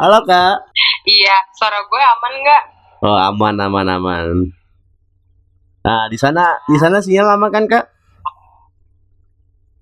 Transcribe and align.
Halo 0.00 0.24
kak. 0.24 0.56
Iya, 1.04 1.36
suara 1.52 1.76
gue 1.84 2.00
aman 2.00 2.32
nggak? 2.40 2.62
Oh 3.04 3.12
aman 3.12 3.52
aman 3.60 3.84
aman. 3.84 4.26
Nah 5.84 6.08
di 6.08 6.16
sana 6.16 6.56
di 6.64 6.80
sana 6.80 7.04
sinyal 7.04 7.36
aman 7.36 7.52
kan 7.52 7.64
kak? 7.68 7.84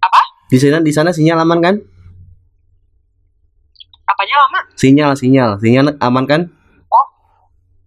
Apa? 0.02 0.20
Di 0.50 0.58
sana 0.58 0.82
di 0.82 0.90
sana 0.90 1.14
sinyal 1.14 1.38
aman 1.38 1.62
kan? 1.62 1.74
Apanya 4.10 4.34
lama? 4.42 4.60
Sinyal 4.74 5.14
sinyal 5.14 5.62
sinyal 5.62 5.94
aman 6.02 6.26
kan? 6.26 6.42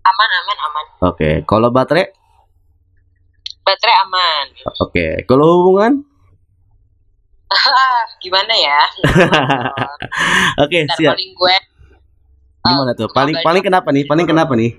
Aman, 0.02 0.30
aman, 0.34 0.58
aman. 0.66 0.86
Oke. 1.14 1.30
Kalau 1.46 1.70
baterai? 1.70 2.10
Baterai 3.62 3.96
aman. 4.08 4.46
Oke. 4.82 5.28
Kalau 5.30 5.62
hubungan? 5.62 6.04
Gimana 8.24 8.50
ya? 8.56 8.80
Oke 10.66 10.88
Ntar 10.90 10.96
siap. 10.98 11.14
paling 11.14 11.32
gue 11.38 11.56
Gimana 12.62 12.92
tuh? 12.94 13.10
Paling 13.10 13.36
Agak- 13.38 13.46
paling 13.46 13.64
kenapa 13.64 13.90
nih? 13.90 14.04
Paling 14.06 14.28
kenapa 14.30 14.54
nih? 14.54 14.72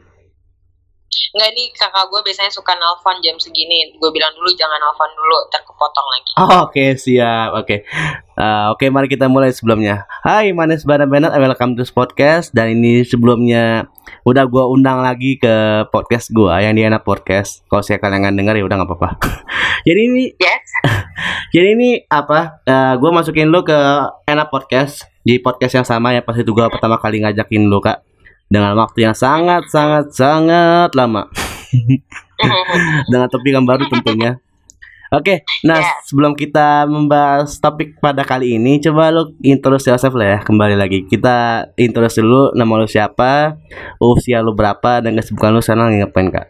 Nggak 1.33 1.51
nih 1.53 1.67
kakak 1.73 2.09
gue 2.09 2.21
biasanya 2.25 2.49
suka 2.49 2.73
nelfon 2.73 3.17
jam 3.21 3.37
segini. 3.37 3.97
Gue 3.97 4.13
bilang 4.13 4.33
dulu 4.33 4.49
jangan 4.53 4.77
nelfon 4.77 5.11
dulu, 5.13 5.39
ntar 5.49 5.61
kepotong 5.61 6.07
lagi. 6.09 6.31
Oh, 6.37 6.61
Oke 6.69 6.87
siap. 6.95 7.57
Oke. 7.57 7.85
Eh, 8.33 8.67
Oke 8.69 8.89
mari 8.89 9.09
kita 9.09 9.29
mulai 9.29 9.49
sebelumnya. 9.51 10.05
Hai 10.23 10.53
Manis 10.53 10.85
Bana 10.85 11.05
Bennett, 11.05 11.33
welcome 11.33 11.75
to 11.75 11.85
podcast. 11.87 12.53
Dan 12.53 12.77
ini 12.77 13.03
sebelumnya 13.03 13.89
udah 14.23 14.45
gua 14.47 14.69
undang 14.69 15.01
lagi 15.01 15.37
ke 15.37 15.53
podcast 15.89 16.31
gua 16.31 16.61
yang 16.61 16.73
di 16.73 16.85
Enak 16.85 17.03
Podcast. 17.03 17.65
Kalau 17.67 17.81
saya 17.81 17.97
kalian 17.97 18.23
nggak 18.23 18.37
denger 18.37 18.55
ya 18.61 18.65
udah 18.65 18.77
nggak 18.79 18.91
apa-apa. 18.93 19.09
Jadi 19.89 20.01
ini 20.05 20.23
Yes. 20.37 20.62
Jadi 21.53 21.69
ini 21.77 21.89
apa? 22.09 22.65
Eh 22.65 22.95
gue 22.97 23.11
masukin 23.13 23.47
lu 23.47 23.61
ke 23.63 23.77
Enak 24.25 24.49
Podcast 24.49 25.05
di 25.23 25.39
podcast 25.39 25.79
yang 25.79 25.87
sama 25.87 26.11
ya 26.11 26.21
pas 26.21 26.35
itu 26.35 26.49
gue 26.49 26.67
pertama 26.67 26.99
kali 26.99 27.23
ngajakin 27.23 27.71
lu 27.71 27.79
kak 27.79 28.03
dengan 28.51 28.75
waktu 28.75 29.07
yang 29.07 29.15
sangat 29.15 29.65
sangat 29.71 30.11
sangat 30.11 30.91
lama 30.93 31.31
dengan 33.11 33.29
topik 33.31 33.53
yang 33.53 33.63
baru 33.65 33.87
tentunya. 33.87 34.41
Oke, 35.13 35.45
nah 35.61 35.77
Ya. 35.77 35.93
sebelum 36.09 36.33
kita 36.33 36.89
membahas 36.89 37.61
topik 37.61 38.01
pada 38.01 38.25
kali 38.25 38.57
ini, 38.57 38.81
coba 38.81 39.13
lu 39.13 39.37
introduce 39.45 39.85
yourself 39.85 40.17
lah 40.17 40.25
ya 40.25 40.39
kembali 40.41 40.73
lagi. 40.73 41.05
Kita 41.05 41.69
introduce 41.77 42.25
dulu 42.25 42.57
nama 42.57 42.81
lu 42.81 42.89
siapa, 42.89 43.61
usia 44.01 44.41
lu 44.41 44.57
berapa, 44.57 45.05
dan 45.05 45.13
kesibukan 45.13 45.53
lu 45.53 45.61
sekarang 45.61 46.01
ngapain 46.01 46.33
kak? 46.33 46.49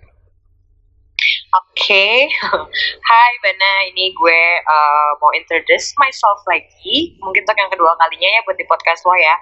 Oke, 1.82 2.30
hai 3.10 3.32
Bana, 3.42 3.90
ini 3.90 4.14
gue 4.14 4.42
eh, 4.62 5.10
mau 5.18 5.34
introduce 5.34 5.90
myself 5.98 6.38
lagi. 6.46 7.18
Mungkin 7.18 7.42
untuk 7.42 7.58
yang 7.58 7.74
kedua 7.74 7.98
kalinya 7.98 8.38
ya 8.38 8.40
buat 8.46 8.54
di 8.54 8.62
podcast 8.70 9.02
lo 9.02 9.10
ya. 9.18 9.34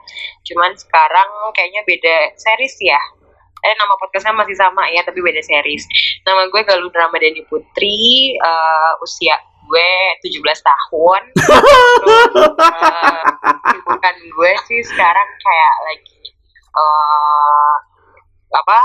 Cuman 0.49 0.73
sekarang 0.73 1.29
kayaknya 1.53 1.84
beda 1.84 2.33
series 2.41 2.81
ya. 2.81 2.97
Eh 3.61 3.77
nama 3.77 3.93
podcastnya 4.00 4.33
masih 4.33 4.56
sama 4.56 4.89
ya, 4.89 5.05
tapi 5.05 5.21
beda 5.21 5.45
series. 5.45 5.84
Nama 6.25 6.49
gue 6.49 6.65
Galuh 6.65 6.89
Ramadhani 6.89 7.45
Putri, 7.45 8.33
eh, 8.33 8.93
usia 9.05 9.37
gue 9.69 9.93
17 10.25 10.41
tahun. 10.65 11.23
Eh, 12.81 13.23
kesibukan 13.69 14.17
gue 14.17 14.53
sih 14.65 14.81
sekarang 14.89 15.29
kayak 15.45 15.75
lagi 15.93 16.21
eh 16.71 17.90
apa 18.50 18.78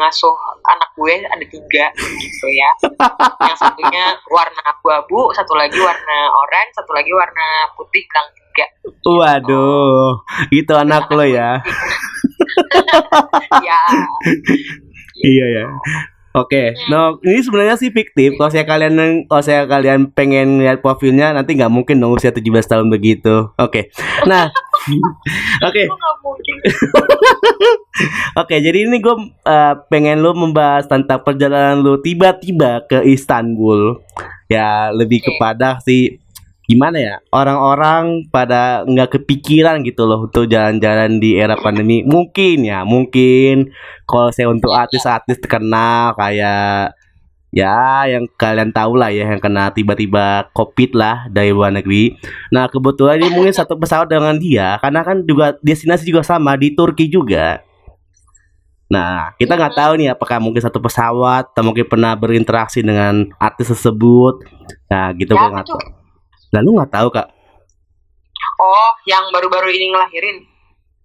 ngasuh 0.00 0.32
anak 0.64 0.88
gue 0.96 1.20
ada 1.20 1.44
tiga 1.44 1.84
gitu 2.16 2.46
ya 2.48 2.70
yang 3.44 3.58
satunya 3.60 4.16
warna 4.32 4.60
abu-abu 4.64 5.28
satu 5.36 5.52
lagi 5.52 5.76
warna 5.76 6.32
oranye 6.32 6.72
satu 6.72 6.96
lagi 6.96 7.12
warna 7.12 7.68
putih 7.76 8.00
bilang 8.08 8.28
tiga 8.32 8.66
Waduh, 9.02 10.22
itu 10.54 10.70
anak 10.76 11.10
lo 11.10 11.26
ya. 11.26 11.58
ya 13.66 13.82
Iya 15.22 15.46
ya. 15.58 15.64
Oke, 16.32 16.72
no 16.88 17.20
ini 17.20 17.44
sebenarnya 17.44 17.76
sih 17.76 17.92
fiktif. 17.92 18.40
Kalau 18.40 18.48
saya 18.48 18.64
kalian 18.64 19.28
kalau 19.28 19.44
saya 19.44 19.68
kalian 19.68 20.08
pengen 20.16 20.64
lihat 20.64 20.80
profilnya 20.80 21.36
nanti 21.36 21.52
nggak 21.52 21.68
mungkin 21.68 22.00
dong 22.00 22.16
usia 22.16 22.32
17 22.32 22.48
tahun 22.64 22.88
begitu. 22.88 23.52
Oke. 23.60 23.92
Nah, 24.22 24.48
oke. 25.66 25.82
Oke, 28.40 28.56
jadi 28.62 28.88
ini 28.88 29.02
gue 29.02 29.14
pengen 29.92 30.22
lu 30.22 30.32
membahas 30.32 30.86
tentang 30.88 31.20
perjalanan 31.20 31.82
lu 31.82 31.98
tiba-tiba 32.00 32.86
ke 32.86 33.02
Istanbul. 33.04 34.00
Ya, 34.48 34.94
lebih 34.94 35.20
Oke. 35.20 35.26
kepada 35.36 35.82
sih 35.84 36.21
gimana 36.72 36.96
ya 36.96 37.14
orang-orang 37.28 38.32
pada 38.32 38.88
nggak 38.88 39.20
kepikiran 39.20 39.84
gitu 39.84 40.08
loh 40.08 40.24
untuk 40.24 40.48
jalan-jalan 40.48 41.20
di 41.20 41.36
era 41.36 41.60
pandemi. 41.60 42.00
Mungkin 42.00 42.64
ya, 42.64 42.88
mungkin 42.88 43.68
kalau 44.08 44.32
saya 44.32 44.48
untuk 44.48 44.72
artis-artis 44.72 45.36
terkenal 45.36 46.16
kayak 46.16 46.96
ya 47.52 48.08
yang 48.08 48.24
kalian 48.40 48.72
tahu 48.72 48.96
lah 48.96 49.12
ya 49.12 49.28
yang 49.28 49.36
kena 49.36 49.68
tiba-tiba 49.76 50.48
covid 50.56 50.96
lah 50.96 51.28
dari 51.28 51.52
luar 51.52 51.68
negeri. 51.76 52.16
Nah 52.48 52.64
kebetulan 52.72 53.20
ini 53.20 53.28
mungkin 53.28 53.52
satu 53.52 53.76
pesawat 53.76 54.08
dengan 54.08 54.40
dia 54.40 54.80
karena 54.80 55.04
kan 55.04 55.20
juga 55.28 55.60
destinasi 55.60 56.08
juga 56.08 56.24
sama 56.24 56.56
di 56.56 56.72
Turki 56.72 57.12
juga. 57.12 57.60
Nah, 58.92 59.32
kita 59.40 59.56
nggak 59.56 59.72
tahu 59.72 59.92
nih 59.96 60.12
apakah 60.12 60.36
mungkin 60.36 60.60
satu 60.60 60.76
pesawat 60.76 61.48
atau 61.56 61.64
mungkin 61.64 61.88
pernah 61.88 62.12
berinteraksi 62.12 62.84
dengan 62.84 63.24
artis 63.40 63.72
tersebut. 63.72 64.44
Nah, 64.92 65.16
gitu 65.16 65.32
ya 65.32 65.40
gua 65.40 65.48
nggak 65.48 65.64
tahu. 65.64 66.01
Lalu 66.52 66.68
nggak 66.76 66.92
tahu 66.92 67.08
kak? 67.10 67.28
oh 68.54 68.90
yang 69.04 69.26
baru-baru 69.30 69.70
ini 69.70 69.90
ngelahirin 69.90 70.38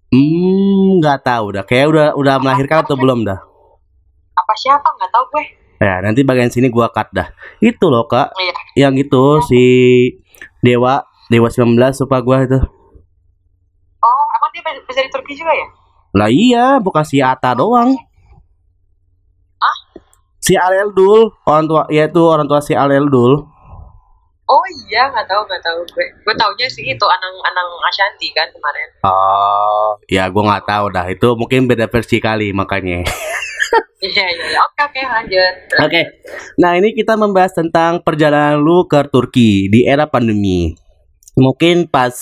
Hmm, 0.07 1.03
nggak 1.03 1.19
tahu 1.21 1.51
dah. 1.51 1.63
Kayak 1.63 1.87
udah 1.91 2.07
udah 2.15 2.35
melahirkan 2.39 2.79
atau 2.81 2.95
belum 2.95 3.23
dah? 3.23 3.39
apa 4.33 4.53
siapa 4.55 4.85
nggak 4.87 5.09
tahu 5.09 5.25
gue 5.33 5.45
Ya, 5.77 6.01
nanti 6.01 6.21
bagian 6.21 6.49
sini 6.49 6.69
gua 6.69 6.89
cut 6.89 7.09
dah. 7.11 7.29
Itu 7.59 7.89
loh 7.89 8.05
kak, 8.05 8.33
Iya. 8.33 8.53
yang 8.79 8.95
itu 8.95 9.21
si 9.43 9.61
Dewa 10.57 11.05
Dewa 11.27 11.49
19 11.49 11.69
suka 11.93 12.17
gua 12.19 12.41
itu. 12.41 12.57
oh 13.97 14.23
emang 14.31 14.49
dia 14.51 14.61
bisa 14.81 15.01
di 15.01 15.09
Turki 15.09 15.33
juga 15.33 15.51
ya 15.51 15.67
Lah 16.15 16.29
iya, 16.29 16.65
bukan 16.77 17.03
si 17.03 17.19
Ata 17.19 17.53
doang. 17.53 17.93
Ah? 19.59 19.77
Si 20.39 20.55
Alel 20.55 20.89
Dul, 20.91 21.29
orang 21.43 21.65
tua, 21.65 21.83
ya 21.87 22.07
itu 22.07 22.21
orang 22.21 22.47
tua 22.47 22.57
si 22.57 22.73
Alel 22.73 23.05
Dul. 23.05 23.43
Oh 24.47 24.65
iya 24.87 25.11
nggak 25.11 25.27
tahu 25.27 25.41
nggak 25.43 25.63
tahu 25.63 25.79
gue 25.91 26.07
gue 26.23 26.35
taunya 26.35 26.67
sih 26.71 26.83
itu 26.87 27.05
anang 27.05 27.35
anang 27.43 27.67
Ashanti 27.87 28.31
kan 28.31 28.47
kemarin 28.51 28.87
Oh, 29.07 29.95
ya 30.09 30.27
gua 30.27 30.43
nggak 30.51 30.65
tahu 30.67 30.85
dah. 30.91 31.05
Itu 31.07 31.37
mungkin 31.39 31.69
beda 31.69 31.87
versi 31.87 32.17
kali 32.19 32.51
makanya. 32.51 33.05
iya 34.03 34.25
iya 34.29 34.45
iya. 34.53 34.59
oke 34.61 34.81
oke 34.83 35.01
lanjut 35.03 35.53
Oke. 35.83 36.01
Nah, 36.61 36.77
ini 36.79 36.91
kita 36.93 37.13
membahas 37.19 37.53
tentang 37.55 38.01
perjalanan 38.01 38.59
lu 38.59 38.85
ke 38.89 38.99
Turki 39.07 39.71
di 39.71 39.85
era 39.87 40.09
pandemi. 40.09 40.73
Mungkin 41.37 41.87
pas 41.87 42.15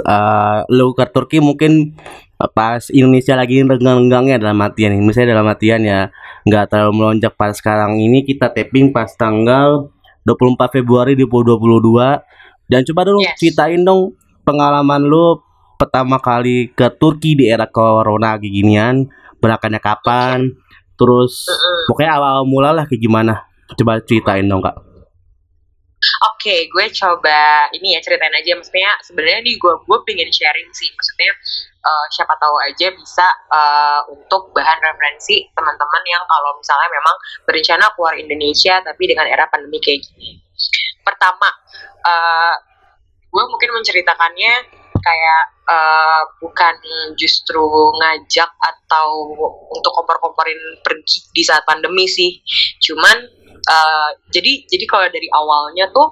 eh, 0.00 0.58
lu 0.72 0.96
ke 0.96 1.04
Turki 1.12 1.38
mungkin 1.38 1.94
eh, 2.40 2.50
pas 2.56 2.88
Indonesia 2.90 3.36
lagi 3.36 3.60
renggang-renggangnya 3.62 4.40
dalam 4.40 4.58
artian 4.64 4.96
ini. 4.96 5.02
Misalnya 5.04 5.36
dalam 5.38 5.46
artian 5.46 5.82
ya 5.84 6.08
nggak 6.48 6.74
terlalu 6.74 6.92
melonjak 6.98 7.36
pas 7.38 7.54
sekarang 7.54 8.00
ini 8.02 8.26
kita 8.26 8.50
tapping 8.50 8.90
pas 8.90 9.12
tanggal 9.14 9.92
24 10.24 10.76
Februari 10.80 11.12
2022 11.18 12.70
dan 12.70 12.80
coba 12.88 13.00
dong 13.04 13.20
Yes. 13.20 13.36
ceritain 13.38 13.82
dong 13.82 14.14
pengalaman 14.42 15.02
lu 15.02 15.42
pertama 15.76 16.22
kali 16.22 16.70
ke 16.70 16.86
Turki 16.94 17.34
di 17.34 17.50
era 17.50 17.66
corona 17.66 18.38
kayak 18.38 18.52
ginian 18.54 18.96
berangkatnya 19.42 19.82
kapan 19.82 20.54
terus 20.94 21.50
Mm-mm. 21.50 21.90
pokoknya 21.90 22.10
awal 22.18 22.46
mula 22.46 22.70
lah 22.70 22.84
kayak 22.86 23.02
gimana 23.02 23.42
coba 23.74 23.98
ceritain 24.06 24.46
dong 24.46 24.62
kak 24.62 24.78
Oke, 26.34 26.66
gue 26.66 26.86
coba 26.98 27.70
ini 27.70 27.94
ya 27.94 28.02
ceritain 28.02 28.34
aja. 28.34 28.58
Maksudnya 28.58 28.98
sebenarnya 29.06 29.46
nih 29.46 29.54
gue 29.54 29.74
gue 29.86 29.98
pengen 30.02 30.34
sharing 30.34 30.66
sih. 30.74 30.90
Maksudnya 30.90 31.30
eh, 31.82 32.06
siapa 32.14 32.38
tahu 32.38 32.56
aja 32.62 32.88
bisa 32.94 33.26
eh, 33.50 34.00
untuk 34.14 34.54
bahan 34.54 34.78
referensi 34.80 35.42
teman-teman 35.52 36.02
yang 36.06 36.22
kalau 36.30 36.54
misalnya 36.56 36.88
memang 36.88 37.16
berencana 37.44 37.84
keluar 37.98 38.14
Indonesia 38.14 38.78
tapi 38.80 39.02
dengan 39.10 39.26
era 39.26 39.50
pandemi 39.50 39.82
kayak 39.82 40.06
gini. 40.06 40.38
Pertama, 41.02 41.50
eh, 42.06 42.54
gue 43.28 43.44
mungkin 43.50 43.70
menceritakannya 43.74 44.54
kayak 45.02 45.44
eh, 45.66 46.22
bukan 46.38 46.76
justru 47.18 47.66
ngajak 47.98 48.50
atau 48.62 49.08
untuk 49.70 49.90
kompor-komporin 49.90 50.58
pergi 50.86 51.26
di 51.34 51.42
saat 51.42 51.66
pandemi 51.66 52.06
sih. 52.06 52.38
Cuman 52.78 53.42
Uh, 53.62 54.10
jadi 54.34 54.66
jadi 54.66 54.84
kalau 54.90 55.06
dari 55.06 55.30
awalnya 55.30 55.86
tuh 55.94 56.10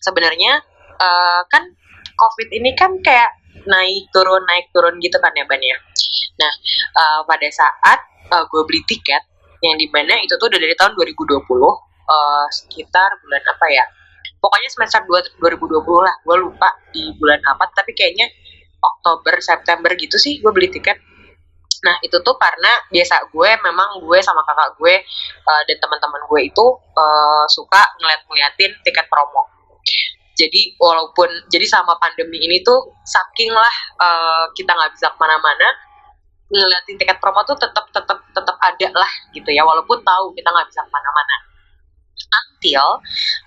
sebenarnya 0.00 0.64
uh, 0.96 1.44
kan 1.44 1.68
covid 2.16 2.48
ini 2.56 2.72
kan 2.72 2.96
kayak 3.04 3.36
naik 3.66 4.08
turun 4.14 4.42
naik 4.46 4.72
turun 4.72 4.96
gitu 5.02 5.16
kan 5.20 5.32
ya 5.36 5.44
ban 5.44 5.60
ya 5.60 5.76
nah 6.40 6.52
uh, 6.96 7.20
pada 7.28 7.48
saat 7.52 7.98
uh, 8.32 8.44
gue 8.48 8.62
beli 8.66 8.82
tiket 8.88 9.22
yang 9.60 9.76
di 9.76 9.86
mana 9.92 10.16
itu 10.24 10.34
tuh 10.40 10.48
udah 10.48 10.60
dari 10.60 10.72
tahun 10.72 10.96
2020 10.96 11.36
uh, 11.44 12.46
sekitar 12.48 13.10
bulan 13.20 13.42
apa 13.44 13.66
ya 13.68 13.84
pokoknya 14.40 14.68
semester 14.72 15.04
2, 15.04 15.36
2020 15.42 16.06
lah 16.06 16.14
gue 16.24 16.36
lupa 16.40 16.68
di 16.90 17.12
bulan 17.20 17.40
apa 17.44 17.68
tapi 17.76 17.92
kayaknya 17.92 18.28
Oktober 18.80 19.36
September 19.44 19.92
gitu 20.00 20.16
sih 20.16 20.40
gue 20.40 20.50
beli 20.50 20.72
tiket 20.72 20.96
Nah 21.80 21.96
itu 22.04 22.16
tuh 22.20 22.36
karena 22.36 22.76
biasa 22.92 23.32
gue 23.32 23.50
memang 23.64 24.04
gue 24.04 24.18
sama 24.20 24.44
kakak 24.44 24.76
gue 24.76 24.94
uh, 25.48 25.62
dan 25.64 25.76
teman-teman 25.80 26.22
gue 26.28 26.40
itu 26.52 26.66
uh, 26.76 27.44
suka 27.48 27.80
ngeliat-ngeliatin 28.00 28.72
tiket 28.84 29.06
promo. 29.08 29.48
Jadi 30.38 30.74
walaupun 30.78 31.28
jadi 31.52 31.66
sama 31.66 31.98
pandemi 32.00 32.40
ini 32.40 32.62
tuh 32.62 32.96
saking 33.04 33.50
lah 33.52 33.74
uh, 34.00 34.44
kita 34.56 34.72
nggak 34.72 34.92
bisa 34.96 35.10
ke 35.12 35.18
mana-mana, 35.20 35.68
ngeliatin 36.50 36.96
tiket 36.98 37.18
promo 37.22 37.42
tuh 37.46 37.58
tetap 37.58 37.86
tetap 37.94 38.18
tetap 38.34 38.56
ada 38.58 38.88
lah 38.94 39.12
gitu 39.30 39.50
ya 39.54 39.62
walaupun 39.62 40.02
tahu 40.02 40.34
kita 40.34 40.48
nggak 40.48 40.68
bisa 40.70 40.80
ke 40.86 40.90
mana-mana. 40.90 41.36
Until 42.30 42.86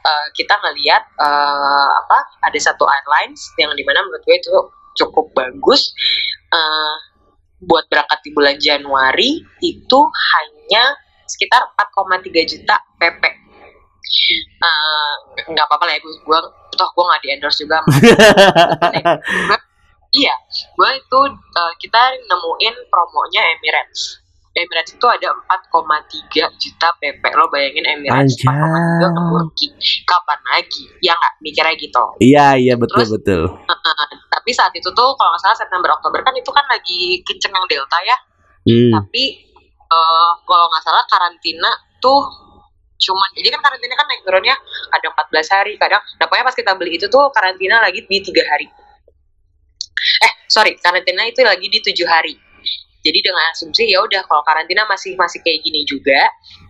uh, 0.04 0.28
kita 0.36 0.54
ngeliat 0.60 1.04
uh, 1.22 1.90
apa 2.04 2.20
ada 2.46 2.60
satu 2.60 2.84
airlines 2.84 3.42
yang 3.62 3.72
di 3.78 3.84
mana 3.86 4.04
menurut 4.04 4.24
gue 4.26 4.38
itu 4.38 4.54
cukup 5.00 5.32
bagus. 5.34 5.94
Uh, 6.54 6.96
buat 7.64 7.88
berangkat 7.88 8.20
di 8.28 8.30
bulan 8.36 8.60
Januari 8.60 9.40
itu 9.64 10.00
hanya 10.04 10.84
sekitar 11.28 11.64
4,3 11.80 12.52
juta 12.52 12.76
PP. 13.00 13.24
Uh, 14.60 15.14
nggak 15.48 15.66
apa-apa 15.66 15.84
lah 15.88 15.94
ya 15.96 16.00
gue, 16.04 16.12
gue 16.12 16.40
toh 16.76 16.90
gue 16.94 17.06
nggak 17.06 17.22
di 17.22 17.30
endorse 17.34 17.60
juga. 17.64 17.80
iya, 20.22 20.36
gue 20.52 20.90
itu 20.98 21.20
uh, 21.34 21.74
kita 21.82 22.02
nemuin 22.30 22.76
promonya 22.90 23.42
Emirates. 23.58 24.24
Emirates 24.54 24.94
itu 24.94 25.08
ada 25.10 25.34
4,3 25.34 26.62
juta 26.62 26.88
PP 27.02 27.24
lo 27.34 27.50
bayangin 27.50 27.90
Emirates 27.90 28.38
4,3 28.46 29.02
ke 29.02 29.22
Turki 29.26 29.68
kapan 30.06 30.40
lagi 30.46 30.84
ya 31.02 31.18
nggak 31.18 31.34
mikirnya 31.42 31.74
gitu 31.74 32.06
iya 32.22 32.54
iya 32.54 32.78
betul 32.78 33.02
Terus, 33.02 33.18
betul 33.18 33.44
uh, 33.50 34.06
tapi 34.30 34.52
saat 34.54 34.70
itu 34.78 34.86
tuh 34.94 35.10
kalau 35.18 35.34
nggak 35.34 35.42
salah 35.42 35.58
September 35.58 35.90
Oktober 35.98 36.22
kan 36.22 36.38
itu 36.38 36.54
kan 36.54 36.70
lagi 36.70 37.26
kenceng 37.26 37.50
yang 37.50 37.66
Delta 37.66 37.98
ya 38.06 38.18
hmm. 38.70 38.94
tapi 38.94 39.24
uh, 39.90 40.32
kalau 40.46 40.70
nggak 40.70 40.84
salah 40.86 41.04
karantina 41.10 41.72
tuh 41.98 42.53
cuman 43.04 43.30
jadi 43.36 43.48
kan 43.52 43.62
karantina 43.62 43.94
kan 44.00 44.08
naik 44.08 44.22
turunnya 44.24 44.56
ada 44.96 45.08
14 45.12 45.56
hari 45.60 45.74
kadang 45.76 46.02
nah 46.18 46.26
pokoknya 46.32 46.46
pas 46.48 46.56
kita 46.56 46.72
beli 46.80 46.96
itu 46.96 47.06
tuh 47.12 47.28
karantina 47.36 47.84
lagi 47.84 48.06
di 48.08 48.18
tiga 48.24 48.44
hari. 48.48 48.68
Eh 50.24 50.34
sorry 50.48 50.80
karantina 50.80 51.28
itu 51.28 51.44
lagi 51.44 51.68
di 51.68 51.80
tujuh 51.84 52.08
hari. 52.08 52.36
Jadi 53.04 53.20
dengan 53.20 53.52
asumsi 53.52 53.92
ya 53.92 54.00
udah 54.00 54.24
kalau 54.24 54.48
karantina 54.48 54.88
masih 54.88 55.20
masih 55.20 55.44
kayak 55.44 55.60
gini 55.60 55.84
juga, 55.84 56.24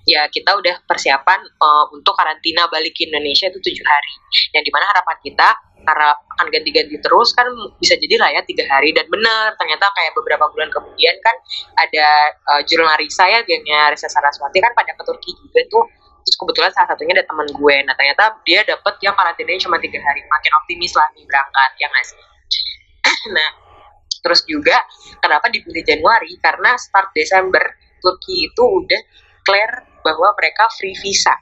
ya 0.10 0.26
kita 0.34 0.58
udah 0.58 0.82
persiapan 0.90 1.46
uh, 1.62 1.86
untuk 1.94 2.18
karantina 2.18 2.66
balik 2.74 2.98
ke 2.98 3.06
Indonesia 3.06 3.54
itu 3.54 3.62
tujuh 3.62 3.86
hari. 3.86 4.14
Yang 4.58 4.64
di 4.66 4.72
mana 4.74 4.90
harapan 4.90 5.18
kita 5.22 5.50
karena 5.84 6.10
akan 6.16 6.48
ganti-ganti 6.50 6.98
terus 7.06 7.38
kan 7.38 7.46
bisa 7.78 7.94
jadi 8.02 8.18
lah 8.18 8.34
ya 8.34 8.42
tiga 8.50 8.66
hari. 8.66 8.90
Dan 8.98 9.06
benar 9.14 9.54
ternyata 9.62 9.94
kayak 9.94 10.18
beberapa 10.18 10.50
bulan 10.50 10.74
kemudian 10.74 11.14
kan 11.22 11.36
ada 11.78 12.08
uh, 12.50 12.62
jurnal 12.66 12.98
Risa 12.98 13.30
ya 13.30 13.46
gengnya 13.46 13.94
Risa 13.94 14.10
Saraswati 14.10 14.58
kan 14.58 14.74
pada 14.74 14.98
ke 14.98 15.06
Turki 15.06 15.38
juga 15.38 15.62
tuh 15.70 15.86
terus 16.24 16.36
kebetulan 16.40 16.72
salah 16.72 16.90
satunya 16.96 17.20
ada 17.20 17.26
teman 17.28 17.48
gue 17.52 17.76
nah 17.84 17.94
ternyata 17.94 18.40
dia 18.48 18.64
dapet 18.64 18.96
yang 19.04 19.14
karantinanya 19.14 19.62
cuma 19.68 19.78
tiga 19.78 20.00
hari 20.02 20.24
makin 20.26 20.52
optimis 20.64 20.94
lah 20.96 21.08
nih 21.14 21.24
berangkat 21.28 21.72
ya 21.78 21.88
nggak 21.92 22.06
sih 22.08 22.22
nah 23.36 23.64
Terus 24.24 24.42
juga 24.48 24.80
kenapa 25.20 25.52
dipilih 25.52 25.84
Januari? 25.84 26.40
Karena 26.40 26.80
start 26.80 27.12
Desember 27.12 27.62
Turki 28.00 28.48
itu 28.48 28.64
udah 28.64 29.02
clear 29.44 29.72
bahwa 30.00 30.32
mereka 30.40 30.72
free 30.80 30.96
visa. 30.96 31.36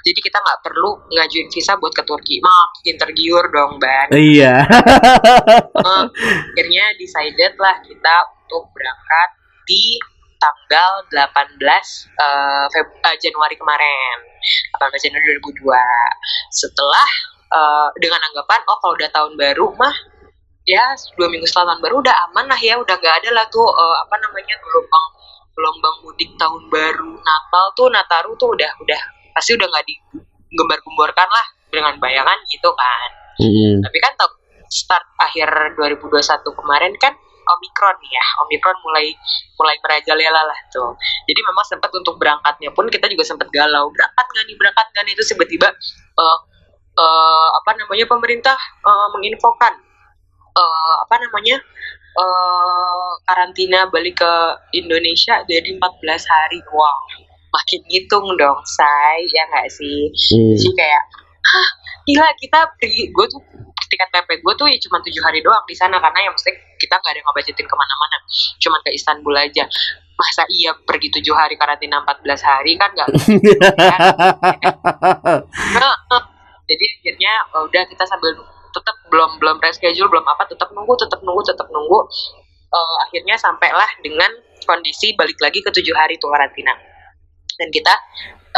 Jadi 0.00 0.18
kita 0.18 0.42
nggak 0.42 0.60
perlu 0.64 1.06
ngajuin 1.06 1.48
visa 1.54 1.78
buat 1.78 1.94
ke 1.94 2.02
Turki. 2.02 2.42
Makin 2.42 2.96
tergiur 2.98 3.46
dong, 3.54 3.78
Ban. 3.78 4.10
Iya. 4.10 4.66
akhirnya 6.50 6.84
decided 6.98 7.54
lah 7.62 7.78
kita 7.86 8.14
untuk 8.42 8.74
berangkat 8.74 9.28
di 9.70 10.02
tanggal 10.40 10.92
18 11.12 11.60
uh, 11.60 12.66
Feb 12.72 12.88
uh, 13.04 13.16
Januari 13.20 13.54
kemarin. 13.60 14.16
18 14.80 15.04
Januari 15.06 15.36
2002. 15.44 15.68
Setelah 16.48 17.08
uh, 17.52 17.88
dengan 18.00 18.18
anggapan 18.24 18.64
oh 18.66 18.78
kalau 18.80 18.94
udah 18.96 19.10
tahun 19.12 19.32
baru 19.36 19.68
mah 19.76 19.94
ya 20.64 20.94
dua 21.18 21.26
minggu 21.26 21.46
setelah 21.48 21.74
tahun 21.74 21.82
baru 21.82 21.94
udah 22.04 22.14
aman 22.30 22.46
lah 22.46 22.60
ya 22.60 22.78
udah 22.78 22.94
gak 23.00 23.14
ada 23.24 23.30
lah 23.34 23.44
tuh 23.50 23.64
uh, 23.64 23.96
apa 24.06 24.14
namanya 24.22 24.54
gelombang 24.62 25.06
gelombang 25.56 25.96
mudik 26.06 26.30
tahun 26.38 26.62
baru 26.70 27.12
Natal 27.18 27.64
tuh 27.74 27.88
Nataru 27.90 28.32
tuh 28.38 28.54
udah 28.54 28.70
udah 28.80 29.00
pasti 29.34 29.58
udah 29.58 29.66
nggak 29.66 29.84
digembar-gemborkan 29.86 31.28
lah 31.28 31.46
dengan 31.70 31.94
bayangan 31.98 32.38
gitu 32.50 32.70
kan 32.74 33.10
mm-hmm. 33.42 33.82
tapi 33.82 33.98
kan 33.98 34.12
start 34.70 35.06
akhir 35.18 35.74
2021 35.74 36.22
kemarin 36.54 36.92
kan 37.02 37.14
Omikron 37.58 37.98
ya. 38.06 38.24
Omikron 38.46 38.76
mulai 38.84 39.12
mulai 39.56 39.76
merajalela 39.82 40.42
lah 40.46 40.60
tuh. 40.70 40.94
Jadi 41.26 41.40
memang 41.42 41.64
sempat 41.66 41.90
untuk 41.94 42.16
berangkatnya 42.20 42.70
pun 42.72 42.86
kita 42.88 43.06
juga 43.10 43.24
sempat 43.26 43.48
galau. 43.50 43.90
Berangkat 43.90 44.26
nggak 44.26 44.44
nih 44.46 44.56
berangkat 44.56 44.86
nggak 44.92 45.04
nih? 45.06 45.12
Itu 45.18 45.24
tiba-tiba 45.34 45.68
uh, 46.18 46.38
uh, 46.98 47.48
apa 47.62 47.70
namanya 47.78 48.06
pemerintah 48.06 48.58
uh, 48.86 49.08
menginfokan 49.14 49.74
uh, 50.54 50.94
apa 51.06 51.14
namanya 51.18 51.58
uh, 52.18 53.10
karantina 53.26 53.90
balik 53.90 54.20
ke 54.20 54.32
Indonesia 54.78 55.42
jadi 55.46 55.76
14 55.76 55.80
hari. 56.06 56.60
Wow 56.70 57.30
makin 57.50 57.80
ngitung 57.90 58.26
dong 58.38 58.58
say 58.62 59.26
ya 59.26 59.42
nggak 59.50 59.68
sih? 59.74 60.10
Hmm. 60.10 60.54
jadi 60.54 60.70
kayak 60.78 61.04
Hah, 61.40 61.68
gila 62.06 62.28
kita 62.38 62.60
pergi 62.78 63.10
gue 63.10 63.26
tuh 63.26 63.42
tiket 63.90 64.06
PP 64.12 64.44
gue 64.44 64.54
tuh 64.54 64.70
ya 64.70 64.78
cuma 64.86 65.02
tujuh 65.02 65.18
hari 65.24 65.42
doang 65.42 65.64
di 65.66 65.74
sana 65.74 65.98
karena 65.98 66.30
yang 66.30 66.34
mesti 66.36 66.52
kita 66.90 66.98
nggak 66.98 67.14
ada 67.14 67.22
ngebajetin 67.22 67.66
ke 67.70 67.76
mana-mana. 67.78 68.18
Cuma 68.58 68.82
ke 68.82 68.90
Istanbul 68.90 69.38
aja. 69.38 69.62
Masa 70.18 70.42
iya 70.50 70.74
pergi 70.74 71.06
tujuh 71.14 71.30
hari 71.30 71.54
karantina 71.54 72.02
14 72.02 72.26
hari 72.42 72.76
kan 72.76 72.92
nggak 72.92 73.08
nah, 75.80 76.20
jadi 76.68 76.84
akhirnya 77.00 77.32
oh, 77.56 77.64
udah 77.64 77.88
kita 77.88 78.04
sambil 78.04 78.36
tetap 78.68 79.00
belum 79.08 79.40
belum 79.40 79.56
reschedule 79.64 80.12
belum 80.12 80.26
apa 80.28 80.44
tetap 80.44 80.76
nunggu 80.76 80.92
tetap 80.98 81.22
nunggu 81.22 81.46
tetap 81.46 81.70
nunggu. 81.70 82.10
Uh, 82.74 82.96
akhirnya 83.06 83.38
sampailah 83.38 83.86
dengan 84.02 84.28
kondisi 84.66 85.14
balik 85.14 85.38
lagi 85.38 85.62
ke 85.62 85.70
tujuh 85.70 85.94
hari 85.94 86.18
tuh 86.18 86.26
karantina. 86.26 86.74
Dan 87.54 87.70
kita 87.70 87.94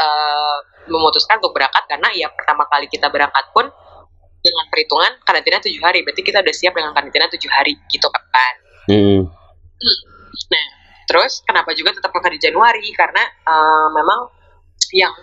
uh, 0.00 0.56
memutuskan 0.88 1.36
untuk 1.36 1.52
berangkat 1.52 1.84
karena 1.84 2.08
ya 2.16 2.32
pertama 2.32 2.64
kali 2.64 2.88
kita 2.88 3.12
berangkat 3.12 3.44
pun 3.52 3.68
dengan 4.42 4.64
perhitungan 4.68 5.12
karantina 5.22 5.62
tujuh 5.62 5.80
hari 5.80 6.02
berarti 6.02 6.22
kita 6.26 6.42
udah 6.42 6.54
siap 6.54 6.74
dengan 6.74 6.92
karantina 6.92 7.30
tujuh 7.30 7.50
hari 7.50 7.78
gitu 7.88 8.10
kan 8.10 8.54
hmm. 8.90 9.20
nah 10.50 10.66
terus 11.06 11.40
kenapa 11.46 11.70
juga 11.78 11.94
tetap 11.94 12.10
ke 12.10 12.28
di 12.34 12.40
Januari 12.42 12.82
karena 12.92 13.22
uh, 13.46 13.88
memang 13.94 14.20
yang 14.92 15.14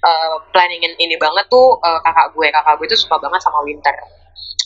uh, 0.00 0.36
planningin 0.54 0.94
ini 0.96 1.18
banget 1.18 1.46
tuh 1.50 1.76
uh, 1.82 2.00
kakak 2.06 2.32
gue 2.32 2.48
kakak 2.48 2.74
gue 2.78 2.86
itu 2.86 2.96
suka 2.96 3.18
banget 3.18 3.40
sama 3.42 3.60
winter 3.66 3.94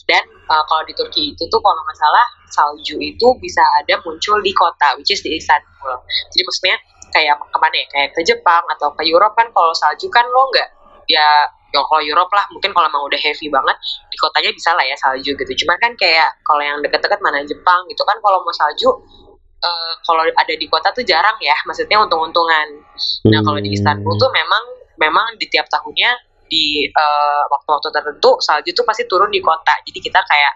dan 0.07 0.23
uh, 0.47 0.63
kalau 0.71 0.87
di 0.87 0.95
Turki 0.95 1.35
itu 1.35 1.43
tuh 1.51 1.59
kalau 1.59 1.83
nggak 1.83 1.99
salah 1.99 2.27
salju 2.47 2.95
itu 3.03 3.27
bisa 3.43 3.59
ada 3.83 3.99
muncul 4.07 4.39
di 4.39 4.55
kota, 4.55 4.95
which 4.95 5.11
is 5.11 5.19
di 5.19 5.35
Istanbul. 5.35 5.99
Jadi 6.31 6.41
maksudnya 6.47 6.77
kayak 7.11 7.35
ke 7.43 7.57
mana 7.59 7.75
ya? 7.75 7.85
Kayak 7.91 8.09
ke 8.15 8.21
Jepang 8.23 8.63
atau 8.71 8.95
ke 8.95 9.03
Eropa 9.03 9.35
kan 9.35 9.51
kalau 9.51 9.75
salju 9.75 10.07
kan 10.07 10.23
lo 10.31 10.47
nggak 10.47 10.69
ya 11.11 11.27
ya 11.75 11.83
kalau 11.83 12.01
Eropa 12.03 12.33
lah 12.39 12.45
mungkin 12.53 12.71
kalau 12.71 12.87
emang 12.87 13.03
udah 13.07 13.19
heavy 13.19 13.47
banget 13.51 13.77
di 14.07 14.17
kotanya 14.17 14.51
bisa 14.55 14.71
lah 14.73 14.85
ya 14.87 14.95
salju 14.95 15.35
gitu. 15.35 15.51
Cuman 15.65 15.77
kan 15.79 15.91
kayak 15.99 16.29
kalau 16.43 16.63
yang 16.63 16.79
deket-deket 16.79 17.19
mana 17.19 17.43
Jepang 17.43 17.83
gitu 17.91 18.03
kan 18.07 18.17
kalau 18.23 18.39
mau 18.43 18.55
salju 18.55 18.89
uh, 19.61 19.93
kalau 20.05 20.23
ada 20.23 20.53
di 20.53 20.65
kota 20.69 20.93
tuh 20.93 21.03
jarang 21.03 21.35
ya, 21.43 21.55
maksudnya 21.67 21.99
untung-untungan. 21.99 22.67
Nah 23.29 23.39
kalau 23.43 23.59
di 23.59 23.71
Istanbul 23.73 24.15
tuh 24.15 24.31
memang 24.31 24.63
memang 24.97 25.37
di 25.37 25.45
tiap 25.51 25.67
tahunnya 25.69 26.25
di 26.47 26.87
uh, 26.87 27.43
waktu-waktu 27.51 27.91
tertentu 27.91 28.39
salju 28.39 28.71
tuh 28.71 28.87
pasti 28.87 29.03
turun 29.03 29.27
di 29.27 29.43
kota. 29.43 29.75
Jadi 29.83 29.99
kita 29.99 30.23
kayak 30.23 30.53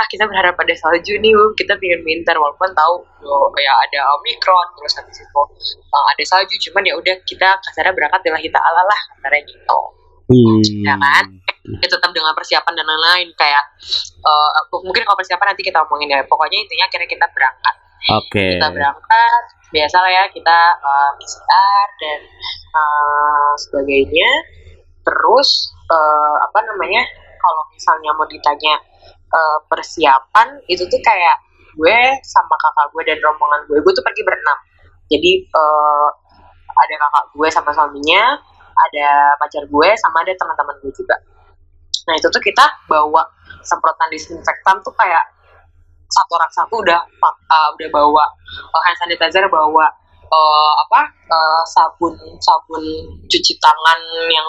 ah 0.00 0.06
kita 0.08 0.24
berharap 0.24 0.56
ada 0.56 0.72
salju 0.72 1.20
nih 1.20 1.36
kita 1.52 1.76
pingin 1.76 2.00
winter 2.00 2.32
walaupun 2.40 2.72
tahu 2.72 3.04
oh, 3.28 3.52
ya 3.60 3.72
ada 3.84 4.08
omikron 4.16 4.72
terus 4.80 4.96
habis 4.96 5.20
itu 5.20 5.42
uh, 5.92 6.04
ada 6.16 6.24
salju. 6.24 6.56
Cuman 6.56 6.88
ya 6.88 6.96
udah 6.96 7.16
kita 7.28 7.60
kasarnya 7.60 7.92
berangkat 7.92 8.24
dengan 8.24 8.40
kita 8.40 8.56
ala 8.56 8.82
lah 8.88 9.00
kasarnya 9.12 9.44
gitu 9.44 10.03
hmm. 10.28 10.84
ya 10.84 10.94
kan? 10.96 11.24
Kita 11.64 11.96
tetap 11.96 12.10
dengan 12.12 12.36
persiapan 12.36 12.72
dan 12.76 12.84
lain-lain 12.84 13.28
kayak 13.40 13.64
uh, 14.20 14.50
mungkin 14.84 15.02
kalau 15.08 15.16
persiapan 15.16 15.56
nanti 15.56 15.64
kita 15.64 15.80
omongin 15.84 16.12
ya. 16.12 16.20
Pokoknya 16.28 16.60
intinya 16.60 16.86
kira 16.92 17.08
kita 17.08 17.26
berangkat. 17.32 17.76
Okay. 18.04 18.60
kita 18.60 18.68
berangkat 18.68 19.44
biasa 19.72 19.96
lah 19.96 20.12
ya 20.12 20.24
kita 20.28 20.58
uh, 20.76 21.10
PCR 21.16 21.88
dan 21.98 22.20
uh, 22.76 23.52
sebagainya. 23.56 24.30
Terus 25.04 25.72
uh, 25.88 26.36
apa 26.44 26.58
namanya 26.68 27.00
kalau 27.40 27.64
misalnya 27.72 28.12
mau 28.12 28.28
ditanya 28.28 28.76
uh, 29.32 29.58
persiapan 29.68 30.60
itu 30.68 30.84
tuh 30.84 31.00
kayak 31.00 31.36
gue 31.74 31.98
sama 32.22 32.54
kakak 32.54 32.86
gue 32.94 33.02
dan 33.08 33.18
rombongan 33.18 33.60
gue 33.66 33.78
gue 33.80 33.92
tuh 33.92 34.04
pergi 34.04 34.22
berenam. 34.22 34.58
Jadi 35.08 35.48
uh, 35.52 36.08
ada 36.74 36.94
kakak 37.00 37.24
gue 37.34 37.48
sama 37.50 37.70
suaminya 37.74 38.36
ada 38.74 39.38
pacar 39.38 39.64
gue 39.64 39.88
sama 39.98 40.22
ada 40.26 40.32
teman-teman 40.34 40.74
gue 40.82 40.92
juga. 40.92 41.16
Nah 42.04 42.14
itu 42.18 42.28
tuh 42.28 42.42
kita 42.42 42.64
bawa 42.90 43.22
semprotan 43.64 44.08
disinfektan 44.12 44.76
tuh 44.84 44.92
kayak 44.98 45.24
satu 46.04 46.32
orang 46.36 46.52
satu 46.52 46.74
udah 46.84 47.00
uh, 47.24 47.68
udah 47.74 47.88
bawa 47.90 48.24
uh, 48.70 48.82
hand 48.84 48.98
sanitizer 49.00 49.42
bawa 49.48 49.88
uh, 50.28 50.72
apa 50.86 51.00
uh, 51.32 51.62
sabun 51.64 52.14
sabun 52.38 52.84
cuci 53.26 53.52
tangan 53.58 54.00
yang 54.28 54.46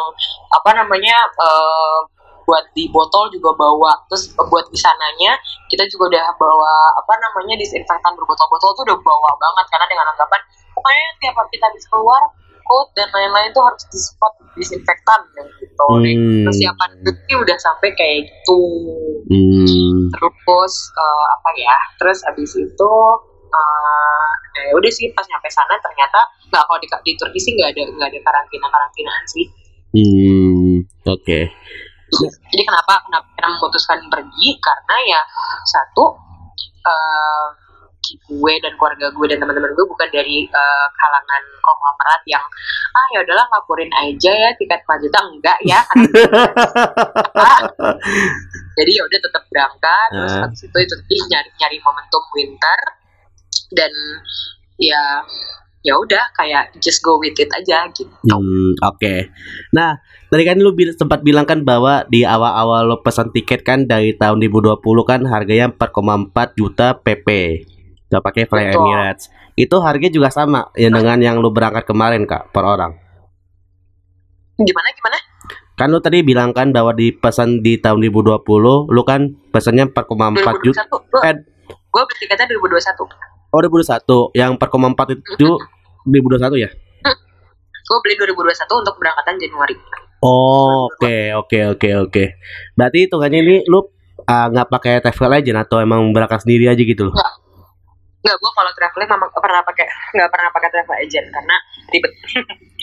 apa 0.51 0.69
namanya 0.75 1.15
uh, 1.39 2.03
buat 2.45 2.61
di 2.77 2.85
botol 2.93 3.25
juga 3.33 3.57
bawa. 3.57 3.97
Terus 4.11 4.29
buat 4.37 4.69
di 4.69 4.77
sananya 4.77 5.33
kita 5.71 5.87
juga 5.89 6.13
udah 6.13 6.27
bawa 6.37 6.73
apa 7.01 7.13
namanya 7.17 7.57
disinfektan 7.57 8.13
berbotol-botol 8.13 8.69
tuh 8.77 8.83
udah 8.85 8.97
bawa 9.01 9.31
banget 9.33 9.65
karena 9.73 9.85
dengan 9.89 10.05
anggapan 10.13 10.41
pokoknya 10.77 11.05
tiap 11.23 11.39
kita 11.49 11.65
habis 11.65 11.85
keluar 11.89 12.21
coat 12.65 12.89
dan 12.97 13.07
lain-lain 13.13 13.53
tuh 13.53 13.63
harus 13.63 13.83
disemprot 13.93 14.33
disinfektan 14.57 15.21
gitu 15.61 15.85
hmm. 15.85 16.43
persiapan 16.47 16.89
itu 17.03 17.35
udah 17.37 17.57
sampai 17.59 17.89
kayak 17.93 18.25
gitu 18.25 18.61
hmm. 19.29 20.09
terus 20.11 20.75
uh, 20.97 21.25
apa 21.39 21.49
ya 21.55 21.77
terus 22.01 22.19
abis 22.25 22.51
itu 22.57 22.91
uh, 23.51 24.29
ya 24.55 24.73
udah 24.73 24.91
sih 24.91 25.11
pas 25.13 25.27
nyampe 25.27 25.49
sana 25.51 25.75
ternyata 25.79 26.19
nggak 26.49 26.63
kalau 26.65 26.79
di, 26.79 26.87
di 26.87 27.13
Turki 27.19 27.39
sih 27.39 27.51
nggak 27.53 27.75
ada 27.75 27.81
nggak 27.91 28.09
ada 28.09 28.19
karantina 28.23 28.67
karantinaan 28.71 29.25
sih 29.27 29.45
hmm 29.93 30.73
oke 31.05 31.21
okay. 31.21 31.43
jadi 32.49 32.63
kenapa 32.63 33.03
kenapa 33.05 33.27
memutuskan 33.43 33.99
pergi 34.07 34.49
karena 34.63 34.95
ya 35.03 35.21
satu 35.67 36.15
uh, 36.87 37.64
gue 38.13 38.53
dan 38.61 38.73
keluarga 38.77 39.09
gue 39.09 39.25
dan 39.29 39.37
teman-teman 39.41 39.71
gue 39.73 39.85
bukan 39.85 40.09
dari 40.13 40.45
uh, 40.49 40.87
kalangan 40.93 41.43
konglomerat 41.59 42.21
yang 42.29 42.45
ah 42.93 43.05
ya 43.13 43.19
udahlah 43.25 43.47
laporin 43.49 43.91
aja 43.91 44.31
ya 44.31 44.49
tiket 44.57 44.81
4 44.85 45.03
juta 45.05 45.19
enggak 45.25 45.59
ya 45.65 45.81
jadi 48.77 48.91
ya 48.91 49.01
udah 49.05 49.19
tetap 49.19 49.43
berangkat 49.49 50.07
terus 50.13 50.35
uh. 50.35 50.41
habis 50.45 50.61
itu 50.65 50.77
itu 50.77 50.95
nyari 51.31 51.49
nyari 51.57 51.77
momentum 51.81 52.23
winter 52.35 52.79
dan 53.73 53.91
ya 54.77 55.25
ya 55.85 55.93
udah 56.01 56.33
kayak 56.33 56.73
just 56.81 57.05
go 57.05 57.21
with 57.21 57.37
it 57.37 57.45
aja 57.53 57.85
gitu. 57.93 58.09
Hmm, 58.25 58.73
Oke. 58.81 58.97
Okay. 58.97 59.19
Nah, 59.69 60.01
tadi 60.33 60.41
kan 60.41 60.57
lu 60.57 60.73
bil 60.73 60.89
sempat 60.97 61.21
bilang 61.21 61.45
kan 61.45 61.61
bahwa 61.61 62.01
di 62.09 62.25
awal-awal 62.25 62.89
lo 62.89 62.97
pesan 63.05 63.29
tiket 63.29 63.61
kan 63.61 63.85
dari 63.85 64.17
tahun 64.17 64.41
2020 64.41 64.81
kan 65.05 65.21
harganya 65.29 65.69
4,4 65.69 66.57
juta 66.57 66.97
PP. 66.97 67.29
Udah 68.15 68.23
pakai 68.23 68.47
Fly 68.47 68.71
Betul. 68.71 68.79
Emirates. 68.79 69.27
Itu 69.59 69.83
harganya 69.83 70.15
juga 70.15 70.31
sama 70.31 70.71
ya 70.79 70.87
dengan 70.87 71.19
yang 71.19 71.43
lu 71.43 71.51
berangkat 71.51 71.83
kemarin 71.83 72.23
Kak 72.23 72.55
per 72.55 72.63
orang. 72.63 72.95
Gimana 74.55 74.87
gimana? 74.95 75.17
Kan 75.75 75.91
lu 75.91 75.99
tadi 75.99 76.23
bilang 76.23 76.55
kan 76.55 76.71
bahwa 76.71 76.95
di 76.95 77.11
pesan 77.11 77.59
di 77.59 77.75
tahun 77.75 77.99
2020 77.99 78.39
lu 78.87 79.01
kan 79.03 79.35
pesannya 79.51 79.91
4,4 79.91 80.63
juta. 80.63 80.87
Eh, 81.27 81.35
gue 81.67 82.03
beli 82.07 82.17
tiketnya 82.23 82.47
2021. 82.55 83.35
Oh 83.51 83.59
2021 83.63 84.35
Yang 84.35 84.51
4,4 84.59 85.15
itu 85.15 85.49
2021 86.07 86.63
ya? 86.63 86.69
Gue 87.85 87.97
beli 88.01 88.15
2021 88.17 88.81
untuk 88.81 88.93
keberangkatan 88.97 89.35
Januari 89.39 89.75
Oh 90.25 90.89
oke 90.89 91.37
oke 91.37 91.59
oke 91.77 91.89
oke. 92.07 92.23
Berarti 92.73 92.97
hitungannya 93.05 93.39
ini 93.45 93.55
lu 93.69 93.85
ah, 94.25 94.49
nggak 94.49 94.67
uh, 94.67 94.71
pakai 94.73 94.93
travel 95.05 95.37
agent 95.37 95.59
atau 95.61 95.77
emang 95.83 96.01
berangkat 96.15 96.41
sendiri 96.41 96.65
aja 96.65 96.81
gitu 96.81 97.11
loh? 97.11 97.13
Nggak, 97.13 97.33
nggak 98.25 98.37
gue 98.41 98.51
kalau 98.57 98.71
traveling 98.73 99.09
memang 99.13 99.29
pernah 99.37 99.61
pakai 99.61 99.85
nggak 100.17 100.29
pernah 100.33 100.49
pakai 100.49 100.69
travel 100.73 100.97
agent 100.97 101.27
karena 101.29 101.55
ribet. 101.93 102.11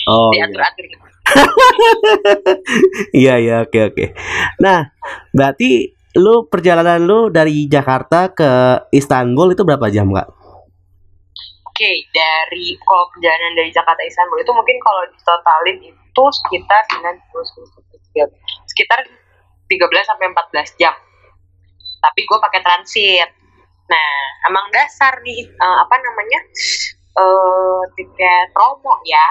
Oh. 0.07 0.31
Diatur 0.35 0.63
atur 0.63 0.85
gitu. 0.87 1.07
Iya 3.23 3.35
iya 3.43 3.57
oke 3.67 3.79
oke. 3.91 4.05
Nah 4.63 4.95
berarti 5.35 5.91
lu 6.23 6.47
perjalanan 6.47 7.03
lu 7.03 7.33
dari 7.35 7.67
Jakarta 7.67 8.31
ke 8.31 8.51
Istanbul 8.95 9.59
itu 9.59 9.67
berapa 9.67 9.91
jam 9.91 10.13
kak? 10.15 10.43
okay, 11.83 12.07
dari 12.15 12.79
kalau 12.85 13.11
perjalanan 13.11 13.59
dari 13.59 13.75
Jakarta 13.75 13.99
Istanbul 14.07 14.39
itu 14.39 14.53
mungkin 14.55 14.77
kalau 14.79 15.03
ditotalin 15.11 15.79
itu 15.83 16.25
sekitar 16.31 16.85
9 16.87 17.11
sekitar 18.71 19.03
13 19.67 19.83
sampai 20.07 20.27
14 20.31 20.79
jam. 20.79 20.95
Tapi 21.99 22.21
gue 22.23 22.39
pakai 22.39 22.61
transit. 22.63 23.31
Nah, 23.91 24.11
emang 24.49 24.67
dasar 24.71 25.19
nih 25.23 25.49
uh, 25.59 25.77
apa 25.87 25.95
namanya? 25.99 26.41
Uh, 27.13 27.83
tiket 27.99 28.53
promo 28.57 29.01
ya. 29.05 29.29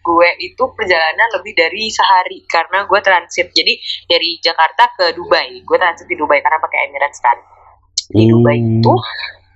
gue 0.00 0.30
itu 0.40 0.64
perjalanan 0.72 1.28
lebih 1.36 1.52
dari 1.52 1.92
sehari 1.92 2.40
karena 2.48 2.88
gue 2.88 3.00
transit. 3.04 3.52
Jadi 3.52 3.76
dari 4.08 4.40
Jakarta 4.40 4.88
ke 4.96 5.12
Dubai. 5.12 5.60
Gue 5.60 5.76
transit 5.76 6.08
di 6.08 6.16
Dubai 6.16 6.40
karena 6.40 6.56
pakai 6.56 6.88
Emirates 6.88 7.20
kan. 7.20 7.36
Di 8.08 8.24
Dubai 8.24 8.56
itu 8.56 8.94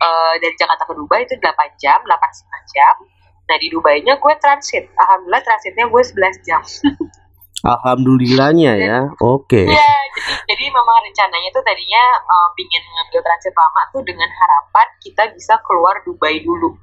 uh, 0.03 0.35
dari 0.37 0.55
Jakarta 0.61 0.85
ke 0.85 0.93
Dubai 0.93 1.25
itu 1.25 1.35
8 1.41 1.81
jam, 1.81 2.05
8 2.05 2.37
setengah 2.37 2.63
jam. 2.69 2.95
Nah 3.49 3.57
di 3.59 3.69
Dubai-nya 3.73 4.15
gue 4.21 4.35
transit. 4.39 4.85
Alhamdulillah 4.97 5.43
transitnya 5.45 5.85
gue 5.89 6.03
11 6.05 6.47
jam. 6.47 6.63
Alhamdulillahnya 7.63 8.73
ya, 8.75 8.99
oke. 9.23 9.47
Okay. 9.47 9.71
Ya, 9.71 9.95
jadi, 10.19 10.35
jadi 10.51 10.65
memang 10.75 10.97
rencananya 11.07 11.51
tuh 11.55 11.63
tadinya 11.63 12.05
uh, 12.27 12.51
pingin 12.59 12.83
ngambil 12.83 13.23
transit 13.23 13.55
lama 13.55 13.83
tuh 13.95 14.03
dengan 14.03 14.27
harapan 14.27 14.87
kita 14.99 15.31
bisa 15.31 15.55
keluar 15.63 16.03
Dubai 16.03 16.43
dulu. 16.43 16.75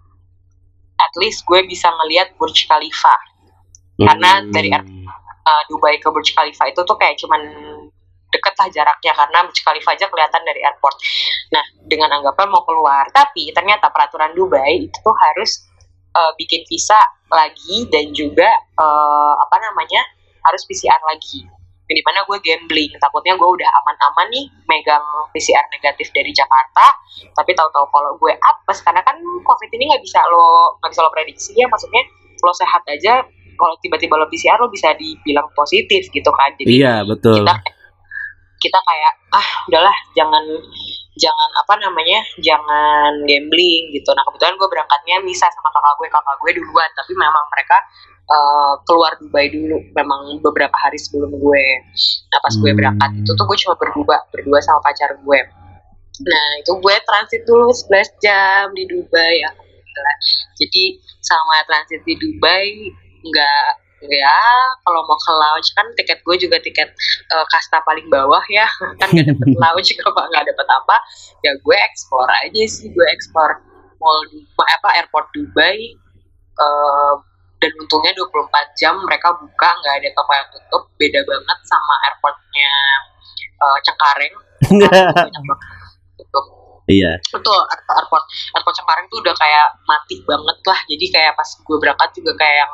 At 0.96 1.12
least 1.20 1.44
gue 1.44 1.68
bisa 1.68 1.92
ngelihat 1.92 2.40
Burj 2.40 2.64
Khalifa. 2.64 3.16
Karena 4.00 4.40
hmm. 4.40 4.52
dari 4.56 4.72
uh, 4.72 5.64
Dubai 5.68 6.00
ke 6.00 6.08
Burj 6.08 6.32
Khalifa 6.32 6.72
itu 6.72 6.80
tuh 6.88 6.96
kayak 6.96 7.20
cuman 7.20 7.44
deket 8.30 8.54
lah 8.56 8.70
jaraknya 8.72 9.12
karena 9.12 9.40
Burj 9.44 9.60
Khalifa 9.60 9.90
aja 10.00 10.08
kelihatan 10.08 10.42
dari 10.48 10.64
airport. 10.64 10.96
Nah, 11.52 11.66
dengan 11.84 12.16
anggapan 12.16 12.48
mau 12.48 12.64
keluar, 12.64 13.10
tapi 13.12 13.52
ternyata 13.52 13.92
peraturan 13.92 14.32
Dubai 14.32 14.88
itu 14.88 14.98
tuh 15.04 15.16
harus 15.28 15.68
uh, 16.16 16.32
bikin 16.40 16.64
visa 16.70 16.98
lagi 17.28 17.90
dan 17.92 18.10
juga 18.14 18.48
uh, 18.78 19.34
apa 19.44 19.58
namanya 19.60 20.02
harus 20.50 20.66
PCR 20.66 21.00
lagi. 21.06 21.46
Di 21.90 22.06
mana 22.06 22.22
gue 22.22 22.38
gambling, 22.38 22.94
takutnya 23.02 23.34
gue 23.34 23.50
udah 23.50 23.70
aman-aman 23.82 24.30
nih 24.30 24.46
megang 24.70 25.02
PCR 25.34 25.66
negatif 25.74 26.14
dari 26.14 26.30
Jakarta, 26.30 26.86
tapi 27.34 27.58
tahu-tahu 27.58 27.90
kalau 27.90 28.14
gue 28.22 28.30
apes 28.30 28.86
karena 28.86 29.02
kan 29.02 29.18
COVID 29.18 29.70
ini 29.74 29.90
nggak 29.90 30.06
bisa 30.06 30.22
lo 30.30 30.78
nggak 30.78 30.92
bisa 30.94 31.02
lo 31.02 31.10
prediksi. 31.10 31.58
Ya, 31.58 31.66
maksudnya 31.66 32.06
lo 32.46 32.54
sehat 32.54 32.86
aja 32.86 33.26
kalau 33.58 33.76
tiba-tiba 33.82 34.16
lo 34.16 34.30
PCR 34.30 34.62
lo 34.62 34.70
bisa 34.70 34.94
dibilang 34.96 35.50
positif 35.58 36.08
gitu 36.14 36.30
kan. 36.30 36.54
Jadi 36.62 36.72
iya 36.78 37.02
betul. 37.02 37.42
kita 37.42 37.54
kita 38.60 38.80
kayak 38.86 39.14
ah 39.34 39.50
udahlah 39.72 39.98
jangan 40.14 40.44
jangan 41.20 41.50
apa 41.60 41.74
namanya 41.84 42.20
jangan 42.40 43.12
gambling 43.28 43.84
gitu. 43.92 44.10
Nah 44.16 44.24
kebetulan 44.30 44.56
gue 44.56 44.70
berangkatnya 44.72 45.16
bisa 45.28 45.52
sama 45.52 45.70
kakak 45.74 45.94
gue. 46.00 46.08
Kakak 46.08 46.36
gue 46.40 46.52
duluan 46.62 46.90
tapi 46.96 47.12
memang 47.18 47.46
mereka 47.52 47.78
uh, 48.30 48.74
keluar 48.86 49.18
Dubai 49.18 49.50
dulu 49.50 49.82
memang 49.98 50.40
beberapa 50.46 50.74
hari 50.78 51.02
sebelum 51.02 51.34
gue 51.34 51.66
nah 52.30 52.40
pas 52.40 52.54
gue 52.54 52.72
berangkat 52.72 53.10
itu 53.26 53.32
tuh 53.34 53.46
gue 53.50 53.58
cuma 53.66 53.76
berdua 53.76 54.18
berdua 54.30 54.60
sama 54.62 54.80
pacar 54.86 55.18
gue. 55.18 55.42
Nah 56.20 56.48
itu 56.60 56.72
gue 56.78 56.96
transit 57.08 57.42
dulu 57.48 57.72
11 57.72 58.24
jam 58.24 58.70
di 58.76 58.84
Dubai 58.86 59.34
ya 59.40 59.52
jadi 60.60 60.84
sama 61.20 61.64
transit 61.68 62.02
di 62.04 62.16
Dubai 62.16 62.92
nggak 63.20 63.70
ya 64.00 64.40
kalau 64.88 65.04
mau 65.04 65.20
ke 65.20 65.34
lounge 65.36 65.70
kan 65.76 65.88
tiket 66.00 66.24
gue 66.24 66.36
juga 66.40 66.58
tiket 66.64 66.88
uh, 67.36 67.46
kasta 67.52 67.84
paling 67.84 68.08
bawah 68.08 68.44
ya. 68.48 68.68
Kan 69.00 69.12
gak 69.12 69.28
dapet 69.28 69.48
lounge 69.64 69.92
kalau 70.00 70.24
nggak 70.32 70.46
dapet 70.48 70.68
apa 70.68 70.96
ya 71.44 71.52
gue 71.60 71.78
ekspor 71.92 72.28
aja 72.28 72.64
sih 72.64 72.88
gue 72.92 73.08
ekspor 73.12 73.60
mall 74.00 74.24
apa 74.56 75.04
airport 75.04 75.28
Dubai 75.36 76.00
uh, 76.56 77.20
dan 77.60 77.72
untungnya 77.76 78.12
24 78.16 78.80
jam 78.80 78.96
mereka 79.04 79.36
buka 79.36 79.70
nggak 79.84 79.96
ada 80.00 80.10
toko 80.16 80.32
yang 80.32 80.48
tutup 80.52 80.84
beda 80.96 81.20
banget 81.28 81.60
sama 81.68 81.94
airportnya 82.08 82.74
uh, 83.60 83.78
Cengkareng 83.84 84.36
tutup 86.16 86.46
Iya. 86.90 87.22
Betul, 87.30 87.62
airport 87.70 88.26
airport 88.58 88.76
Cengkareng 88.82 89.06
tuh 89.14 89.22
udah 89.22 89.36
kayak 89.38 89.78
mati 89.86 90.26
banget 90.26 90.58
lah. 90.66 90.80
Jadi 90.90 91.06
kayak 91.14 91.38
pas 91.38 91.46
gue 91.46 91.78
berangkat 91.78 92.10
juga 92.18 92.34
kayak 92.34 92.66
yang 92.66 92.74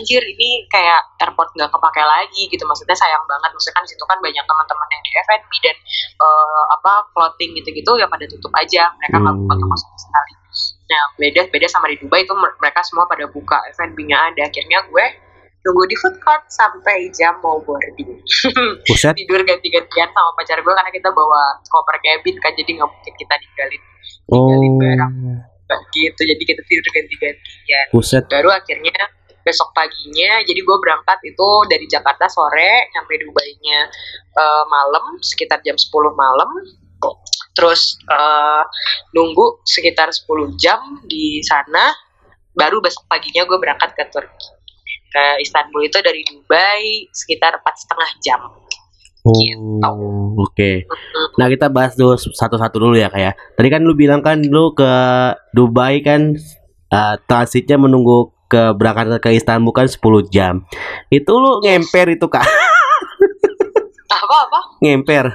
anjir 0.00 0.22
ini 0.24 0.64
kayak 0.72 1.00
airport 1.20 1.52
nggak 1.52 1.68
kepake 1.68 2.00
lagi 2.00 2.42
gitu. 2.48 2.64
Maksudnya 2.64 2.96
sayang 2.96 3.20
banget. 3.28 3.52
Maksudnya 3.52 3.76
kan 3.76 3.84
situ 3.84 4.04
kan 4.08 4.16
banyak 4.24 4.44
teman-teman 4.48 4.88
yang 4.88 5.02
di 5.04 5.10
F&B 5.12 5.50
dan 5.60 5.76
uh, 6.24 6.64
apa 6.80 6.92
clothing 7.12 7.52
gitu-gitu 7.60 8.00
ya 8.00 8.08
pada 8.08 8.24
tutup 8.24 8.52
aja. 8.56 8.96
Mereka 8.96 9.16
nggak 9.20 9.34
hmm. 9.36 9.44
buka 9.44 9.54
sama 9.76 9.98
sekali. 10.00 10.39
Nah 10.90 11.02
beda 11.14 11.46
beda 11.54 11.66
sama 11.70 11.86
di 11.86 11.96
Dubai 12.02 12.26
itu 12.26 12.34
mereka 12.34 12.82
semua 12.82 13.06
pada 13.06 13.30
buka 13.30 13.62
F&B-nya 13.78 14.34
ada. 14.34 14.50
Akhirnya 14.50 14.82
gue 14.90 15.06
tunggu 15.62 15.86
di 15.86 15.96
food 15.96 16.16
court 16.18 16.42
sampai 16.50 17.06
jam 17.14 17.38
mau 17.38 17.62
boarding. 17.62 18.18
Buset. 18.90 19.14
Tidur 19.14 19.46
ganti-gantian 19.46 20.08
sama 20.10 20.30
pacar 20.34 20.58
gue 20.58 20.74
karena 20.74 20.90
kita 20.90 21.08
bawa 21.14 21.62
koper 21.62 21.96
cabin 22.02 22.36
kan 22.42 22.52
jadi 22.58 22.70
nggak 22.74 22.88
mungkin 22.90 23.14
kita 23.14 23.34
ninggalin 23.38 23.82
ninggalin 24.30 24.70
oh. 24.70 24.78
barang 24.82 25.14
gitu 25.94 26.20
jadi 26.26 26.42
kita 26.42 26.62
tidur 26.66 26.90
ganti-gantian. 26.90 27.86
Buset. 27.94 28.24
Baru 28.26 28.50
akhirnya 28.50 29.20
besok 29.40 29.72
paginya 29.72 30.44
jadi 30.44 30.60
gue 30.60 30.76
berangkat 30.78 31.18
itu 31.24 31.48
dari 31.70 31.86
Jakarta 31.88 32.28
sore 32.28 32.92
sampai 32.92 33.16
Dubai 33.24 33.50
nya 33.64 33.88
uh, 34.36 34.64
malam 34.68 35.16
sekitar 35.24 35.64
jam 35.64 35.80
10 35.80 35.88
malam 36.12 36.50
terus 37.56 37.98
uh, 38.06 38.62
nunggu 39.16 39.64
sekitar 39.66 40.12
10 40.12 40.56
jam 40.60 40.80
di 41.04 41.42
sana 41.42 41.92
baru 42.54 42.78
besok 42.80 43.06
paginya 43.10 43.44
gue 43.46 43.58
berangkat 43.58 43.96
ke 43.96 44.04
Turki 44.12 44.48
ke 45.10 45.24
Istanbul 45.42 45.90
itu 45.90 45.98
dari 45.98 46.22
Dubai 46.22 47.10
sekitar 47.10 47.58
empat 47.58 47.74
setengah 47.82 48.10
jam 48.22 48.40
Oh, 49.20 50.32
oke. 50.40 50.56
Okay. 50.56 50.88
Nah 51.36 51.44
kita 51.52 51.68
bahas 51.68 51.92
dulu 51.92 52.16
satu-satu 52.16 52.80
dulu 52.80 52.96
ya 52.96 53.12
kayak. 53.12 53.36
Ya. 53.36 53.52
Tadi 53.52 53.68
kan 53.68 53.84
lu 53.84 53.92
bilang 53.92 54.24
kan 54.24 54.40
lu 54.40 54.72
ke 54.72 54.92
Dubai 55.52 56.00
kan 56.00 56.40
uh, 56.88 57.14
transitnya 57.28 57.76
menunggu 57.76 58.32
ke 58.48 58.72
berangkat 58.72 59.20
ke 59.20 59.36
Istanbul 59.36 59.76
kan 59.76 59.92
10 59.92 60.00
jam. 60.32 60.64
Itu 61.12 61.36
lu 61.36 61.60
ngemper 61.60 62.16
itu 62.16 62.26
kak? 62.32 62.48
Apa 64.08 64.36
apa? 64.48 64.60
Ngemper. 64.80 65.26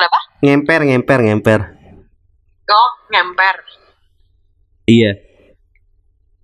Kenapa? 0.00 0.20
Ngemper, 0.40 0.80
ngemper, 0.88 1.20
ngemper. 1.20 1.60
Oh, 2.72 2.90
ngemper. 3.12 3.56
Iya. 4.88 5.12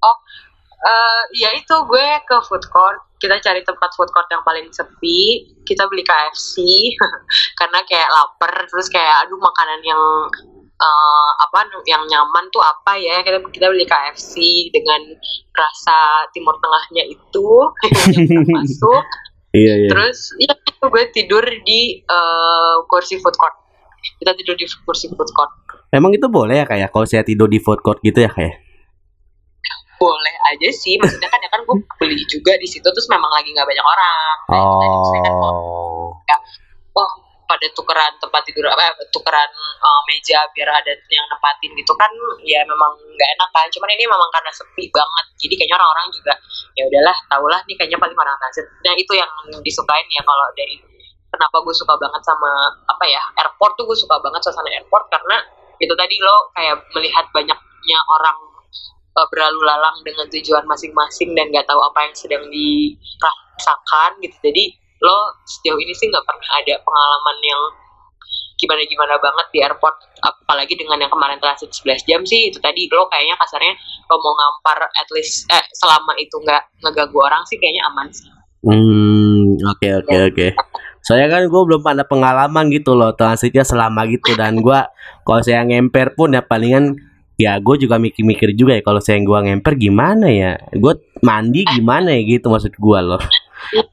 Oh, 0.04 0.16
uh, 0.84 1.22
ya 1.32 1.56
itu 1.56 1.72
gue 1.88 2.08
ke 2.28 2.36
food 2.44 2.68
court. 2.68 3.00
Kita 3.16 3.40
cari 3.40 3.64
tempat 3.64 3.96
food 3.96 4.12
court 4.12 4.28
yang 4.28 4.44
paling 4.44 4.68
sepi. 4.68 5.48
Kita 5.64 5.88
beli 5.88 6.04
KFC 6.04 6.60
karena 7.64 7.80
kayak 7.88 8.12
lapar. 8.12 8.68
Terus 8.68 8.92
kayak 8.92 9.24
aduh 9.24 9.40
makanan 9.40 9.80
yang 9.80 10.02
uh, 10.76 11.30
apa 11.48 11.64
yang 11.88 12.04
nyaman 12.04 12.44
tuh 12.52 12.60
apa 12.60 13.00
ya 13.00 13.24
kita 13.24 13.40
kita 13.48 13.72
beli 13.72 13.88
KFC 13.88 14.68
dengan 14.68 15.16
rasa 15.56 16.28
Timur 16.36 16.60
Tengahnya 16.60 17.08
itu 17.08 17.48
yang 18.28 18.44
masuk 18.52 19.00
Iya, 19.56 19.74
iya. 19.80 19.90
Terus 19.90 20.18
ya 20.36 20.52
gue 20.86 21.04
tidur 21.10 21.44
di 21.64 22.04
uh, 22.04 22.84
kursi 22.86 23.16
food 23.16 23.36
court. 23.40 23.56
Kita 24.20 24.36
tidur 24.36 24.54
di 24.54 24.68
kursi 24.84 25.08
food 25.08 25.30
court. 25.32 25.52
Emang 25.90 26.12
itu 26.12 26.28
boleh 26.28 26.60
ya 26.60 26.66
kayak 26.68 26.80
ya? 26.82 26.88
kalau 26.92 27.06
saya 27.08 27.24
tidur 27.24 27.48
di 27.48 27.56
food 27.56 27.80
court 27.80 28.04
gitu 28.04 28.20
ya 28.20 28.28
kayak? 28.28 28.60
Ya? 28.60 29.74
Boleh 29.96 30.36
aja 30.52 30.68
sih, 30.76 31.00
maksudnya 31.00 31.32
kan 31.32 31.40
ya 31.40 31.48
kan 31.48 31.64
gue 31.64 31.76
beli 31.96 32.20
juga 32.28 32.52
di 32.60 32.68
situ 32.68 32.84
terus 32.84 33.08
memang 33.08 33.32
lagi 33.32 33.48
nggak 33.48 33.64
banyak 33.64 33.86
orang. 33.86 34.36
Oh. 34.52 36.12
Kan, 36.28 36.36
ya, 36.36 36.36
wah 36.36 36.65
pada 37.46 37.66
tukeran 37.72 38.12
tempat 38.18 38.42
tidur 38.44 38.66
apa 38.68 38.94
tukeran 39.14 39.48
uh, 39.80 40.00
meja 40.10 40.42
biar 40.52 40.68
ada 40.70 40.92
yang 41.10 41.26
nempatin 41.30 41.70
gitu 41.74 41.92
kan 41.94 42.10
ya 42.42 42.60
memang 42.66 42.92
nggak 42.94 43.30
enak 43.38 43.48
kan. 43.54 43.66
Cuman 43.70 43.90
ini 43.94 44.04
memang 44.06 44.30
karena 44.34 44.50
sepi 44.52 44.90
banget. 44.90 45.24
Jadi 45.40 45.54
kayaknya 45.56 45.76
orang-orang 45.78 46.08
juga 46.10 46.34
ya 46.76 46.84
udahlah 46.84 47.16
tahulah 47.32 47.60
nih 47.64 47.74
kayaknya 47.80 47.96
paling 47.96 48.16
orang 48.16 48.36
transit 48.36 48.68
nah 48.84 48.92
itu 48.92 49.12
yang 49.16 49.30
disukain 49.64 50.04
ya 50.12 50.22
kalau 50.22 50.46
dari 50.52 50.76
kenapa 51.32 51.56
gue 51.64 51.74
suka 51.74 51.96
banget 51.96 52.22
sama 52.22 52.52
apa 52.84 53.04
ya 53.08 53.22
airport 53.40 53.72
tuh 53.80 53.88
gue 53.88 53.96
suka 53.96 54.20
banget 54.20 54.44
suasana 54.44 54.68
airport 54.76 55.08
karena 55.08 55.40
itu 55.80 55.92
tadi 55.96 56.16
lo 56.20 56.52
kayak 56.52 56.76
melihat 56.92 57.24
banyaknya 57.32 57.98
orang 58.12 58.36
uh, 59.16 59.26
berlalu 59.32 59.60
lalang 59.64 59.96
dengan 60.04 60.28
tujuan 60.28 60.64
masing-masing 60.68 61.32
dan 61.32 61.48
nggak 61.48 61.64
tahu 61.68 61.80
apa 61.80 62.08
yang 62.08 62.14
sedang 62.16 62.44
dirasakan 62.48 64.10
gitu. 64.24 64.36
Jadi 64.40 64.64
lo 65.06 65.18
sejauh 65.46 65.78
ini 65.78 65.94
sih 65.94 66.10
nggak 66.10 66.26
pernah 66.26 66.50
ada 66.58 66.74
pengalaman 66.82 67.36
yang 67.46 67.62
gimana 68.56 68.80
gimana 68.88 69.14
banget 69.20 69.46
di 69.52 69.58
airport 69.60 69.96
apalagi 70.24 70.74
dengan 70.80 70.96
yang 70.96 71.12
kemarin 71.12 71.36
transit 71.36 71.70
11 71.70 72.08
jam 72.08 72.20
sih 72.24 72.50
itu 72.50 72.58
tadi. 72.58 72.88
Lo 72.88 73.06
kayaknya 73.06 73.36
kasarnya 73.36 73.76
lo 74.08 74.16
mau 74.18 74.34
ngampar 74.34 74.88
at 74.88 75.08
least 75.12 75.44
eh 75.52 75.64
selama 75.76 76.16
itu 76.16 76.34
nggak 76.40 76.82
ngeganggu 76.82 77.18
orang 77.20 77.44
sih 77.46 77.60
kayaknya 77.60 77.84
aman 77.92 78.08
sih. 78.10 78.26
Hmm 78.64 79.60
oke 79.62 79.78
okay, 79.78 79.90
oke 79.94 80.08
okay, 80.08 80.16
ya. 80.16 80.24
oke. 80.26 80.34
Okay. 80.34 80.50
saya 81.06 81.30
kan 81.30 81.46
gue 81.46 81.62
belum 81.70 81.86
ada 81.86 82.02
pengalaman 82.02 82.66
gitu 82.74 82.98
loh 82.98 83.14
transitnya 83.14 83.62
selama 83.62 84.08
gitu. 84.10 84.34
Dan 84.34 84.58
gue 84.58 84.80
kalau 85.22 85.40
saya 85.44 85.62
ngemper 85.62 86.18
pun 86.18 86.34
ya 86.34 86.42
palingan 86.42 86.98
ya 87.36 87.60
gue 87.60 87.76
juga 87.76 88.00
mikir-mikir 88.00 88.56
juga 88.56 88.74
ya 88.74 88.82
kalau 88.82 88.98
saya 88.98 89.20
gue 89.22 89.38
ngemper 89.46 89.78
gimana 89.78 90.26
ya? 90.32 90.58
Gue 90.74 90.98
mandi 91.22 91.62
gimana 91.62 92.10
ya 92.10 92.24
gitu 92.24 92.50
maksud 92.50 92.74
gue 92.74 93.00
loh 93.04 93.22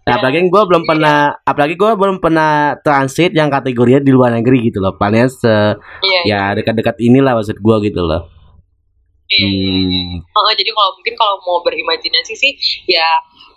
Nah, 0.06 0.20
apalagi 0.20 0.46
gue 0.46 0.64
belum 0.70 0.84
pernah, 0.86 1.34
apalagi 1.42 1.76
gue 1.80 1.92
belum 1.96 2.18
pernah 2.20 2.78
transit 2.84 3.32
yang 3.34 3.50
kategorinya 3.50 4.04
di 4.04 4.12
luar 4.14 4.36
negeri 4.36 4.70
gitu 4.70 4.84
loh. 4.84 4.96
Paling 5.00 5.26
se, 5.32 5.50
iya, 6.04 6.20
ya 6.22 6.22
iya. 6.28 6.42
dekat-dekat 6.60 7.00
inilah 7.02 7.34
maksud 7.40 7.58
gue 7.58 7.78
gitu 7.90 8.02
loh. 8.04 8.28
Iya. 9.34 9.48
Hmm. 9.50 10.22
Oh, 10.36 10.52
jadi 10.54 10.70
kalau 10.70 10.92
mungkin 11.00 11.16
kalau 11.18 11.36
mau 11.42 11.58
berimajinasi 11.66 12.34
sih 12.38 12.54
ya 12.86 13.08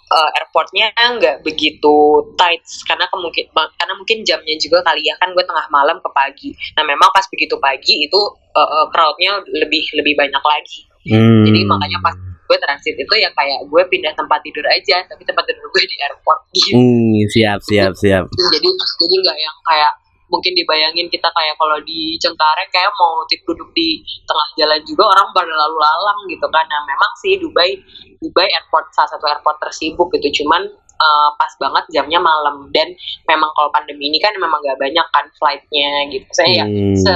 uh, 0.08 0.30
airportnya 0.38 0.94
nggak 0.94 1.42
begitu 1.42 2.22
tight 2.38 2.62
karena 2.86 3.04
kemungkin 3.10 3.44
karena 3.52 3.94
mungkin 3.98 4.22
jamnya 4.22 4.54
juga 4.56 4.80
kali 4.86 5.04
ya 5.04 5.14
kan 5.18 5.34
gue 5.34 5.44
tengah 5.44 5.66
malam 5.68 5.98
ke 6.00 6.08
pagi. 6.14 6.50
Nah 6.78 6.84
memang 6.86 7.10
pas 7.12 7.26
begitu 7.28 7.58
pagi 7.58 8.06
itu 8.06 8.20
uh, 8.54 8.86
crowdnya 8.88 9.42
lebih 9.50 9.84
lebih 9.98 10.14
banyak 10.16 10.42
lagi. 10.42 10.80
Hmm. 11.06 11.44
Jadi 11.46 11.60
makanya 11.66 11.98
pas 12.02 12.16
gue 12.46 12.56
transit 12.62 12.94
itu 12.94 13.14
ya 13.18 13.30
kayak 13.34 13.66
gue 13.66 13.82
pindah 13.90 14.14
tempat 14.14 14.38
tidur 14.46 14.64
aja 14.70 15.02
tapi 15.06 15.22
tempat 15.26 15.44
tidur 15.46 15.66
gue 15.68 15.82
di 15.84 15.96
airport. 16.00 16.40
Gitu 16.54 16.74
hmm, 16.78 17.26
siap 17.30 17.60
siap 17.66 17.92
siap. 17.98 18.24
Jadi 18.30 18.68
jadi 18.72 19.14
nggak 19.26 19.38
yang 19.38 19.56
kayak 19.66 19.92
mungkin 20.26 20.52
dibayangin 20.58 21.06
kita 21.06 21.30
kayak 21.30 21.54
kalau 21.54 21.78
di 21.86 22.18
Cengkareng 22.18 22.70
kayak 22.74 22.90
mau 22.98 23.22
tidur 23.30 23.54
duduk 23.54 23.70
di 23.78 24.02
tengah 24.26 24.48
jalan 24.58 24.80
juga 24.82 25.06
orang 25.14 25.30
pada 25.30 25.54
lalu 25.54 25.78
lalang 25.78 26.18
gitu 26.26 26.46
kan. 26.50 26.66
Nah 26.66 26.82
memang 26.82 27.12
sih 27.22 27.38
Dubai 27.38 27.78
Dubai 28.18 28.50
airport 28.50 28.90
salah 28.90 29.10
satu 29.14 29.26
airport 29.30 29.62
tersibuk 29.62 30.10
gitu. 30.18 30.42
Cuman 30.42 30.66
uh, 30.98 31.30
pas 31.38 31.52
banget 31.62 31.84
jamnya 31.94 32.18
malam. 32.18 32.68
Dan 32.74 32.90
memang 33.30 33.50
kalau 33.54 33.70
pandemi 33.70 34.10
ini 34.10 34.18
kan 34.18 34.34
memang 34.36 34.58
gak 34.66 34.78
banyak 34.82 35.06
kan 35.14 35.26
flightnya 35.38 36.10
gitu. 36.10 36.26
Saya 36.34 36.50
ya 36.50 36.64
hmm. 36.66 36.94
ya 36.94 37.02
se 37.02 37.14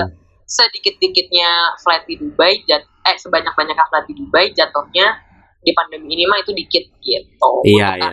sedikit 0.51 0.99
dikitnya 0.99 1.79
flight 1.79 2.07
di 2.11 2.19
Dubai 2.19 2.63
jat 2.67 2.83
eh 3.07 3.17
sebanyak 3.17 3.53
banyaknya 3.57 3.87
flight 3.89 4.07
di 4.09 4.15
Dubai 4.19 4.47
jatuhnya 4.53 5.07
di 5.61 5.73
pandemi 5.77 6.17
ini 6.17 6.25
mah 6.25 6.41
itu 6.41 6.53
dikit 6.57 6.85
gitu. 7.01 7.53
Iya 7.69 8.01
iya. 8.01 8.11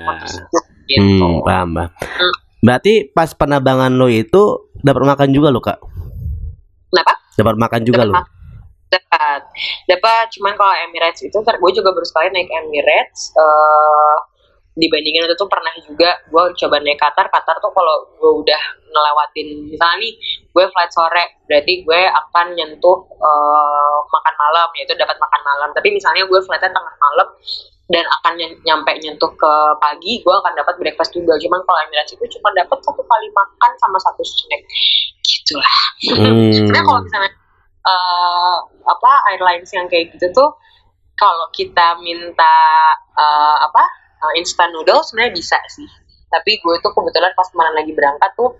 Gitu. 0.88 1.04
Hmm, 1.04 1.44
paham 1.44 1.70
paham. 1.76 1.92
Hmm. 2.00 2.36
Berarti 2.64 3.08
pas 3.12 3.32
penerbangan 3.32 3.94
lo 3.96 4.08
itu 4.12 4.72
dapat 4.82 5.04
makan 5.04 5.30
juga 5.32 5.48
lo 5.54 5.60
kak? 5.64 5.80
Kenapa? 6.92 7.14
Dapat 7.38 7.56
makan 7.60 7.82
juga 7.86 8.02
lo? 8.08 8.14
Dapat, 8.88 9.42
dapat. 9.92 10.26
Cuman 10.32 10.56
kalau 10.56 10.74
Emirates 10.88 11.22
itu, 11.22 11.38
gue 11.38 11.72
juga 11.76 11.92
baru 11.92 12.08
sekali 12.08 12.32
naik 12.32 12.48
Emirates. 12.48 13.36
Uh, 13.36 14.16
dibandingin 14.78 15.26
itu 15.26 15.36
tuh 15.36 15.50
pernah 15.50 15.74
juga 15.82 16.14
gue 16.30 16.44
coba 16.54 16.76
naik 16.86 17.02
Qatar. 17.02 17.28
Qatar 17.34 17.58
tuh 17.58 17.74
kalau 17.74 18.06
gue 18.22 18.32
udah 18.46 18.62
ngelewatin 18.88 19.74
misalnya 19.74 19.98
nih 20.06 20.14
gue 20.54 20.66
flight 20.70 20.92
sore 20.94 21.26
berarti 21.50 21.74
gue 21.82 22.02
akan 22.06 22.54
nyentuh 22.54 22.98
uh, 23.18 23.98
makan 24.06 24.36
malam 24.38 24.70
yaitu 24.78 24.94
dapat 24.94 25.18
makan 25.18 25.42
malam. 25.42 25.70
Tapi 25.74 25.90
misalnya 25.90 26.24
gue 26.30 26.40
flightnya 26.46 26.70
tengah 26.70 26.96
malam 27.02 27.28
dan 27.88 28.04
akan 28.20 28.34
nyampe 28.68 28.92
nyentuh 29.00 29.32
ke 29.32 29.54
pagi 29.82 30.22
gue 30.22 30.36
akan 30.46 30.54
dapat 30.54 30.78
breakfast 30.78 31.12
juga. 31.18 31.34
Cuman 31.42 31.60
kalau 31.66 31.80
Emirates 31.90 32.14
itu 32.14 32.26
cuma 32.38 32.54
dapat 32.54 32.78
satu 32.86 33.02
kali 33.02 33.28
makan 33.34 33.72
sama 33.82 33.98
satu 33.98 34.22
snack. 34.22 34.62
Gitulah. 35.26 35.80
Hmm. 36.06 36.54
sebenarnya 36.54 36.86
kalau 36.86 37.02
misalnya 37.02 37.32
uh, 37.82 38.58
apa 38.86 39.12
airlines 39.34 39.72
yang 39.74 39.90
kayak 39.90 40.14
gitu 40.14 40.30
tuh 40.36 40.50
kalau 41.18 41.50
kita 41.50 41.98
minta 42.00 42.56
uh, 43.18 43.58
apa 43.66 43.84
uh, 44.28 44.34
instant 44.36 44.76
noodle 44.76 45.00
sebenarnya 45.08 45.40
bisa 45.40 45.58
sih 45.72 45.88
tapi 46.28 46.60
gue 46.60 46.76
tuh 46.84 46.92
kebetulan 46.92 47.32
pas 47.40 47.48
kemarin 47.48 47.76
lagi 47.80 47.96
berangkat 47.96 48.32
tuh 48.36 48.52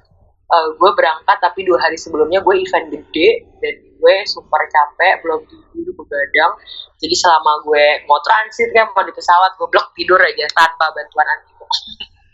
uh, 0.48 0.68
gue 0.80 0.92
berangkat 0.96 1.38
tapi 1.44 1.68
dua 1.68 1.84
hari 1.84 2.00
sebelumnya 2.00 2.40
gue 2.40 2.56
event 2.56 2.88
gede 2.88 3.44
dan 3.60 3.76
gue 3.84 4.16
super 4.24 4.62
capek 4.72 5.20
belum 5.28 5.44
tidur 5.76 5.94
begadang 6.00 6.56
jadi 7.04 7.16
selama 7.20 7.68
gue 7.68 7.86
mau 8.08 8.24
transit 8.24 8.72
kan 8.72 8.88
mau 8.96 9.04
di 9.04 9.12
pesawat 9.12 9.60
gue 9.60 9.68
blok 9.68 9.92
tidur 10.00 10.20
aja 10.24 10.48
tanpa 10.56 10.96
bantuan 10.96 11.28
anti 11.28 11.58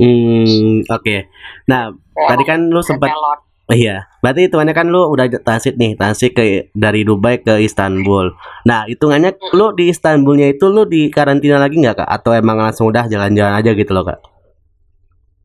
Hmm, 0.04 0.84
oke. 0.90 1.00
Okay. 1.06 1.30
Nah, 1.70 1.94
Kayak 1.94 2.28
tadi 2.34 2.44
kan 2.44 2.60
lu 2.68 2.82
sempat 2.82 3.14
Iya, 3.72 4.12
berarti 4.20 4.52
hitungannya 4.52 4.76
kan 4.76 4.92
lu 4.92 5.08
udah 5.08 5.40
transit 5.40 5.80
nih, 5.80 5.96
transit 5.96 6.36
ke 6.36 6.68
dari 6.76 7.08
Dubai 7.08 7.40
ke 7.40 7.64
Istanbul. 7.64 8.36
Nah, 8.68 8.84
hitungannya 8.92 9.40
hmm. 9.40 9.56
lu 9.56 9.72
di 9.72 9.88
Istanbulnya 9.88 10.52
itu 10.52 10.68
lu 10.68 10.84
di 10.84 11.08
karantina 11.08 11.56
lagi 11.56 11.80
nggak 11.80 12.04
kak? 12.04 12.10
Atau 12.12 12.36
emang 12.36 12.60
langsung 12.60 12.92
udah 12.92 13.08
jalan-jalan 13.08 13.56
aja 13.56 13.72
gitu 13.72 13.96
loh 13.96 14.04
kak? 14.04 14.20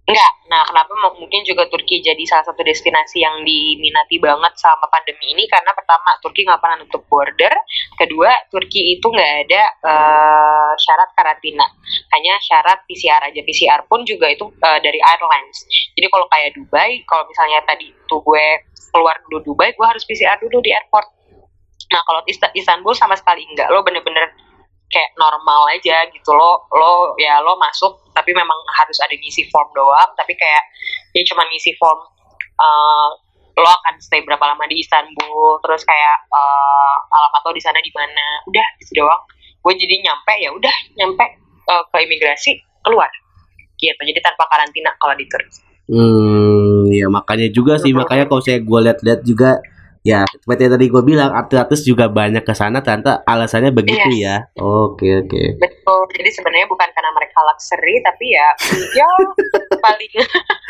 Enggak. 0.09 0.33
Nah, 0.49 0.65
kenapa 0.65 0.89
mungkin 1.21 1.45
juga 1.45 1.69
Turki 1.69 2.01
jadi 2.01 2.25
salah 2.25 2.41
satu 2.49 2.65
destinasi 2.65 3.21
yang 3.21 3.45
diminati 3.45 4.17
banget 4.17 4.57
sama 4.57 4.89
pandemi 4.89 5.37
ini? 5.37 5.45
Karena 5.45 5.77
pertama, 5.77 6.17
Turki 6.25 6.49
nggak 6.49 6.57
pernah 6.65 6.81
nutup 6.81 7.05
border. 7.13 7.53
Kedua, 7.93 8.33
Turki 8.49 8.97
itu 8.97 9.05
nggak 9.05 9.33
ada 9.45 9.63
uh, 9.85 10.73
syarat 10.81 11.13
karantina. 11.13 11.69
Hanya 12.17 12.41
syarat 12.41 12.89
PCR 12.89 13.21
aja. 13.29 13.41
PCR 13.45 13.85
pun 13.85 14.09
juga 14.09 14.33
itu 14.33 14.49
uh, 14.49 14.81
dari 14.81 14.97
airlines. 14.97 15.69
Jadi 15.93 16.09
kalau 16.09 16.25
kayak 16.33 16.57
Dubai, 16.57 17.05
kalau 17.05 17.29
misalnya 17.29 17.61
tadi 17.69 17.93
tuh 18.09 18.25
gue 18.25 18.65
keluar 18.89 19.21
dulu 19.29 19.45
Dubai, 19.53 19.77
gue 19.77 19.87
harus 19.93 20.09
PCR 20.09 20.41
dulu 20.41 20.65
di 20.65 20.73
airport. 20.73 21.05
Nah, 21.93 22.01
kalau 22.09 22.25
Istanbul 22.57 22.97
sama 22.97 23.13
sekali 23.13 23.45
enggak. 23.45 23.69
Lo 23.69 23.85
bener-bener 23.85 24.48
kayak 24.89 25.11
normal 25.21 25.69
aja 25.73 26.09
gitu. 26.11 26.31
Lo 26.33 26.67
lo 26.73 27.15
ya 27.21 27.41
lo 27.45 27.57
masuk 27.61 28.13
tapi 28.17 28.33
memang 28.33 28.59
harus 28.77 28.99
ada 29.05 29.15
ngisi 29.15 29.47
form 29.53 29.69
doang. 29.77 30.11
Tapi 30.17 30.33
kayak 30.35 30.63
ya 31.15 31.23
cuma 31.29 31.45
ngisi 31.49 31.77
form 31.77 32.01
uh, 32.59 33.09
lo 33.59 33.69
akan 33.69 33.99
stay 33.99 34.23
berapa 34.23 34.41
lama 34.43 34.65
di 34.71 34.81
Istanbul 34.81 35.59
terus 35.65 35.83
kayak 35.83 36.19
uh, 36.31 36.97
alamat 37.11 37.43
lo 37.45 37.53
di 37.55 37.63
sana 37.63 37.79
di 37.81 37.93
mana. 37.93 38.27
Udah 38.49 38.67
gitu 38.83 39.05
doang. 39.05 39.23
Gue 39.61 39.75
jadi 39.77 40.01
nyampe 40.01 40.35
ya 40.41 40.51
udah 40.55 40.77
nyampe 40.97 41.25
uh, 41.69 41.85
ke 41.93 41.97
imigrasi 42.09 42.57
keluar. 42.83 43.11
Gitu 43.79 43.95
jadi 43.95 44.21
tanpa 44.25 44.49
karantina 44.51 44.91
kalau 44.99 45.15
di 45.15 45.27
Turki. 45.29 45.61
Hmm 45.89 46.89
ya 46.93 47.09
makanya 47.09 47.49
juga 47.53 47.77
sih. 47.77 47.93
Makanya 47.93 48.29
kalau 48.29 48.41
saya 48.41 48.61
gue 48.61 48.79
lihat-lihat 48.89 49.21
juga 49.25 49.61
ya 50.09 50.25
seperti 50.25 50.61
yang 50.65 50.73
tadi 50.81 50.87
gue 50.89 51.03
bilang 51.05 51.31
artis-artis 51.37 51.85
juga 51.85 52.09
banyak 52.09 52.41
ke 52.41 52.55
sana 52.57 52.81
ternyata 52.81 53.21
alasannya 53.29 53.77
begitu 53.77 54.09
yes. 54.17 54.25
ya 54.25 54.37
oke 54.57 55.05
oke 55.05 55.43
betul 55.61 56.01
jadi 56.17 56.31
sebenarnya 56.33 56.65
bukan 56.65 56.89
karena 56.97 57.11
mereka 57.13 57.39
luxury 57.45 58.01
tapi 58.01 58.33
ya 58.33 58.49
ya 58.97 59.09
paling 59.85 60.13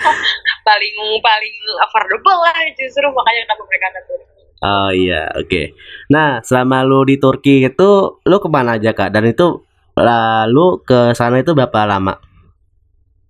paling 0.68 0.94
paling 1.22 1.56
affordable 1.86 2.38
lah 2.42 2.56
justru 2.74 3.06
makanya 3.14 3.46
kenapa 3.46 3.62
mereka 3.70 3.88
ke 3.94 4.02
Turki 4.10 4.36
Oh 4.58 4.90
iya, 4.90 5.30
oke. 5.38 5.46
Okay. 5.46 5.66
Nah, 6.10 6.42
selama 6.42 6.82
lu 6.82 7.06
di 7.06 7.14
Turki 7.22 7.62
itu, 7.62 7.90
lu 8.26 8.36
ke 8.42 8.48
mana 8.50 8.74
aja 8.74 8.90
kak? 8.90 9.14
Dan 9.14 9.30
itu 9.30 9.62
lalu 9.94 10.82
ke 10.82 11.14
sana 11.14 11.38
itu 11.38 11.54
berapa 11.54 11.86
lama? 11.86 12.18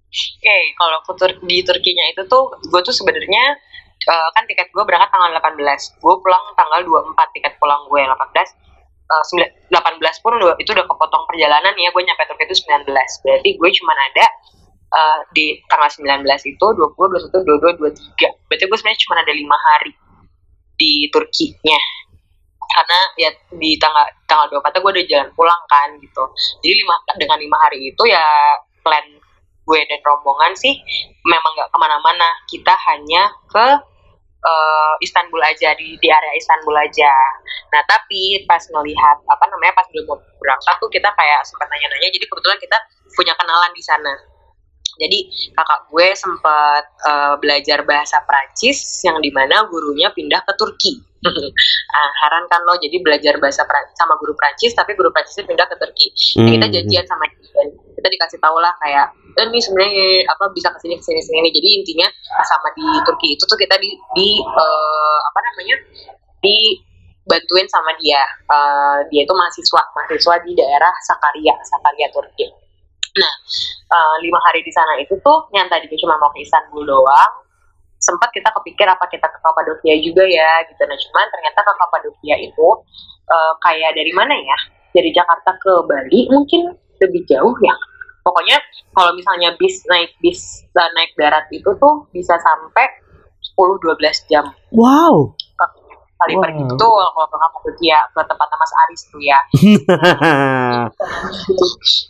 Oke, 0.08 0.40
okay, 0.40 0.72
kalau 0.72 1.04
tur 1.20 1.36
di 1.44 1.60
Turkinya 1.60 2.16
itu 2.16 2.24
tuh, 2.24 2.48
gue 2.64 2.80
tuh 2.80 2.96
sebenarnya 2.96 3.60
uh, 4.08 4.28
kan 4.32 4.42
tiket 4.48 4.72
gue 4.72 4.84
berangkat 4.84 5.12
tanggal 5.12 5.30
18 5.36 5.60
gue 6.00 6.14
pulang 6.24 6.44
tanggal 6.56 6.80
24 6.82 7.34
tiket 7.36 7.54
pulang 7.60 7.84
gue 7.92 8.00
18 8.00 8.16
uh, 8.16 9.24
18 9.70 10.24
pun 10.24 10.32
itu 10.56 10.70
udah 10.72 10.86
kepotong 10.88 11.24
perjalanan 11.28 11.76
ya 11.76 11.92
gue 11.92 12.02
nyampe 12.02 12.24
Turki 12.24 12.44
itu 12.48 12.56
19 12.66 12.88
berarti 12.96 13.50
gue 13.54 13.70
cuma 13.78 13.92
ada 13.94 14.26
uh, 14.96 15.20
di 15.36 15.60
tanggal 15.68 15.88
19 15.92 16.24
itu 16.48 16.66
20, 16.66 16.96
21, 16.96 17.76
22, 17.76 17.80
23 17.84 18.48
berarti 18.48 18.64
gue 18.64 18.78
sebenarnya 18.80 19.00
cuma 19.04 19.14
ada 19.20 19.32
lima 19.36 19.58
hari 19.60 19.92
di 20.78 21.10
Turkinya. 21.10 21.80
Karena 22.68 23.00
ya 23.18 23.30
di 23.58 23.74
tanggal 23.76 24.06
tanggal 24.30 24.62
24 24.62 24.78
gue 24.78 24.92
udah 24.94 25.06
jalan 25.10 25.28
pulang 25.34 25.62
kan 25.66 25.88
gitu. 25.98 26.24
Jadi 26.62 26.74
lima 26.78 26.94
dengan 27.18 27.38
lima 27.42 27.56
hari 27.66 27.90
itu 27.90 28.02
ya 28.06 28.22
plan 28.86 29.04
gue 29.68 29.80
dan 29.84 30.00
rombongan 30.00 30.54
sih 30.56 30.78
memang 31.26 31.52
nggak 31.58 31.70
ke 31.74 31.78
mana-mana. 31.82 32.28
Kita 32.46 32.72
hanya 32.88 33.34
ke 33.50 33.66
uh, 34.42 34.94
Istanbul 35.02 35.42
aja 35.42 35.74
di 35.74 35.98
di 35.98 36.08
area 36.08 36.32
Istanbul 36.36 36.76
aja. 36.78 37.12
Nah 37.74 37.82
tapi 37.86 38.44
pas 38.46 38.62
ngelihat 38.62 39.16
apa 39.26 39.44
namanya 39.50 39.74
pas 39.74 39.86
belum 39.90 40.04
mau 40.06 40.18
berangkat 40.38 40.76
tuh 40.78 40.90
kita 40.90 41.08
kayak 41.14 41.40
sempat 41.46 41.66
nanya-nanya. 41.70 42.08
Jadi 42.14 42.26
kebetulan 42.26 42.58
kita 42.60 42.78
punya 43.14 43.34
kenalan 43.34 43.72
di 43.74 43.82
sana. 43.82 44.14
Jadi 44.98 45.18
kakak 45.54 45.80
gue 45.94 46.06
sempat 46.18 46.84
uh, 47.06 47.34
belajar 47.38 47.86
bahasa 47.86 48.18
Prancis 48.26 48.82
yang 49.06 49.22
di 49.22 49.30
mana 49.30 49.62
gurunya 49.70 50.10
pindah 50.10 50.42
ke 50.42 50.52
Turki. 50.58 50.98
ah, 51.98 52.10
heran 52.22 52.46
kan 52.46 52.62
lo 52.62 52.78
jadi 52.78 52.98
belajar 53.02 53.42
bahasa 53.42 53.66
Prancis 53.66 53.94
sama 53.98 54.14
guru 54.18 54.34
Prancis 54.38 54.74
tapi 54.74 54.98
guru 54.98 55.14
Prancisnya 55.14 55.46
pindah 55.46 55.66
ke 55.70 55.76
Turki. 55.78 56.06
Hmm. 56.34 56.46
Nah, 56.46 56.50
kita 56.58 56.66
janjian 56.78 57.06
sama 57.06 57.24
dia. 57.30 57.87
Kita 57.98 58.06
dikasih 58.06 58.38
tahu 58.38 58.62
lah 58.62 58.70
kayak 58.78 59.10
eh, 59.34 59.44
ini 59.50 59.58
sebenarnya 59.58 60.30
apa 60.30 60.44
bisa 60.54 60.70
ke 60.70 60.78
sini 60.78 60.94
ke 60.94 61.04
sini 61.04 61.18
sini. 61.18 61.50
Jadi 61.50 61.68
intinya 61.82 62.06
sama 62.46 62.70
di 62.78 62.86
Turki 63.02 63.34
itu 63.34 63.42
tuh 63.42 63.58
kita 63.58 63.74
di 63.82 63.90
di 64.14 64.38
uh, 64.38 65.18
apa 65.26 65.38
namanya 65.50 65.76
di 66.38 66.78
bantuin 67.26 67.66
sama 67.66 67.90
dia. 67.98 68.22
Uh, 68.46 69.02
dia 69.10 69.26
itu 69.26 69.34
mahasiswa 69.34 69.82
mahasiswa 69.98 70.34
di 70.46 70.54
daerah 70.54 70.94
Sakarya 71.02 71.54
Sakarya 71.66 72.06
Turki. 72.14 72.46
Nah 73.18 73.34
uh, 73.90 74.16
lima 74.22 74.38
hari 74.46 74.62
di 74.62 74.70
sana 74.70 74.94
itu 75.02 75.18
tuh 75.18 75.50
yang 75.50 75.66
tadinya 75.66 75.98
cuma 75.98 76.14
mau 76.22 76.30
ke 76.30 76.46
Istanbul 76.46 76.86
doang 76.86 77.32
sempat 77.98 78.30
kita 78.30 78.48
kepikir 78.54 78.86
apa 78.86 79.04
kita 79.10 79.26
ke 79.26 79.38
Kapadokia 79.42 79.98
juga 79.98 80.22
ya 80.22 80.62
gitu 80.70 80.82
nah 80.86 80.94
cuman 80.94 81.26
ternyata 81.34 81.60
ke 81.66 81.72
Kapadokia 81.74 82.36
itu 82.38 82.68
uh, 83.26 83.52
kayak 83.58 83.90
dari 83.98 84.12
mana 84.14 84.34
ya 84.38 84.58
dari 84.94 85.10
Jakarta 85.10 85.58
ke 85.58 85.72
Bali 85.84 86.30
mungkin 86.30 86.72
lebih 87.02 87.22
jauh 87.26 87.54
ya. 87.62 87.74
Pokoknya 88.22 88.60
kalau 88.92 89.16
misalnya 89.16 89.56
bis 89.56 89.80
naik 89.88 90.12
bis 90.20 90.68
dan 90.76 90.92
naik 90.92 91.16
darat 91.16 91.48
itu 91.48 91.70
tuh 91.80 92.04
bisa 92.12 92.36
sampai 92.36 92.86
10-12 93.56 94.28
jam. 94.28 94.44
Wow. 94.74 95.32
Kali 96.18 96.34
wow. 96.34 96.42
pergi 96.42 96.62
itu 96.66 96.88
kalau 97.14 97.28
ke 97.30 97.36
Kapadokia 97.38 97.98
ke 98.10 98.20
tempatnya 98.26 98.56
Mas 98.58 98.74
Aris 98.74 99.02
tuh 99.06 99.22
ya. 99.22 99.38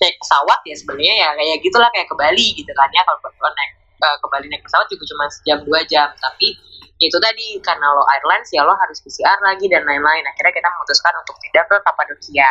Naik 0.01 0.17
pesawat 0.17 0.61
ya 0.65 0.75
sebenarnya 0.81 1.15
ya 1.21 1.29
kayak 1.37 1.61
gitulah 1.61 1.93
kayak 1.93 2.09
ke 2.09 2.17
Bali 2.17 2.57
gitu 2.57 2.73
kan 2.73 2.89
ya. 2.89 3.05
Kalau 3.05 3.53
naik 3.53 3.73
uh, 4.01 4.17
ke 4.17 4.27
Bali 4.33 4.49
naik 4.49 4.65
pesawat 4.65 4.89
juga 4.89 5.05
cuma 5.13 5.25
sejam 5.29 5.61
dua 5.61 5.85
jam. 5.85 6.09
Tapi 6.17 6.57
itu 6.99 7.15
tadi 7.23 7.63
karena 7.63 7.95
lo 7.95 8.03
airlines 8.11 8.51
ya 8.51 8.67
lo 8.67 8.75
harus 8.75 8.99
PCR 8.99 9.39
lagi 9.39 9.71
dan 9.71 9.87
lain-lain. 9.87 10.25
Akhirnya 10.27 10.51
kita 10.51 10.67
memutuskan 10.67 11.15
untuk 11.23 11.39
tidak 11.47 11.65
ke 11.71 11.77
Kapadokia 11.87 12.51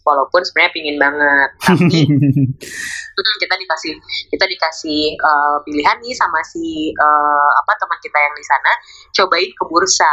walaupun 0.00 0.40
sebenarnya 0.40 0.72
pingin 0.72 0.96
banget 0.96 1.50
tapi 3.12 3.30
kita 3.44 3.54
dikasih 3.60 3.92
kita 4.32 4.44
dikasih 4.48 5.00
uh, 5.20 5.56
pilihan 5.64 5.96
nih 6.00 6.16
sama 6.16 6.40
si 6.40 6.90
uh, 6.96 7.50
apa 7.60 7.72
teman 7.76 8.00
kita 8.00 8.16
yang 8.16 8.34
di 8.34 8.44
sana 8.48 8.72
cobain 9.20 9.50
ke 9.52 9.64
bursa. 9.68 10.12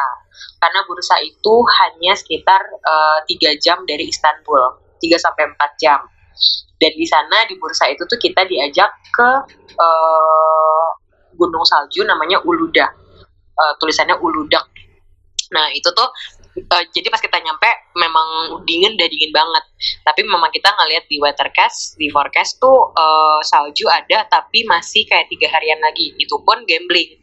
Karena 0.59 0.83
bursa 0.83 1.15
itu 1.23 1.55
hanya 1.83 2.13
sekitar 2.19 2.59
tiga 3.31 3.49
uh, 3.55 3.57
jam 3.63 3.79
dari 3.87 4.11
Istanbul 4.11 4.59
3 4.99 5.15
sampai 5.15 5.43
empat 5.55 5.71
jam. 5.79 6.03
Dan 6.79 6.95
di 6.95 7.07
sana 7.07 7.47
di 7.47 7.55
bursa 7.59 7.87
itu 7.91 8.03
tuh 8.07 8.19
kita 8.19 8.43
diajak 8.43 8.91
ke 9.11 9.29
uh, 9.79 10.87
gunung 11.35 11.63
salju 11.63 12.03
namanya 12.03 12.43
Uluda 12.43 13.08
uh, 13.59 13.73
tulisannya 13.77 14.15
Uludak. 14.23 14.63
Nah 15.49 15.67
itu 15.73 15.89
tuh 15.91 16.09
uh, 16.69 16.83
jadi 16.93 17.09
pas 17.09 17.21
kita 17.21 17.41
nyampe 17.41 17.69
memang 17.97 18.61
dingin 18.63 18.95
udah 18.95 19.09
dingin 19.09 19.31
banget. 19.33 19.63
Tapi 20.05 20.21
memang 20.23 20.49
kita 20.53 20.69
ngeliat 20.71 21.05
di 21.09 21.17
weathercast 21.19 21.97
di 21.97 22.07
forecast 22.09 22.61
tuh 22.61 22.93
uh, 22.93 23.41
salju 23.43 23.89
ada 23.89 24.25
tapi 24.29 24.63
masih 24.69 25.05
kayak 25.09 25.27
tiga 25.27 25.49
harian 25.51 25.81
lagi. 25.81 26.13
Itu 26.21 26.41
pun 26.45 26.63
gambling. 26.63 27.17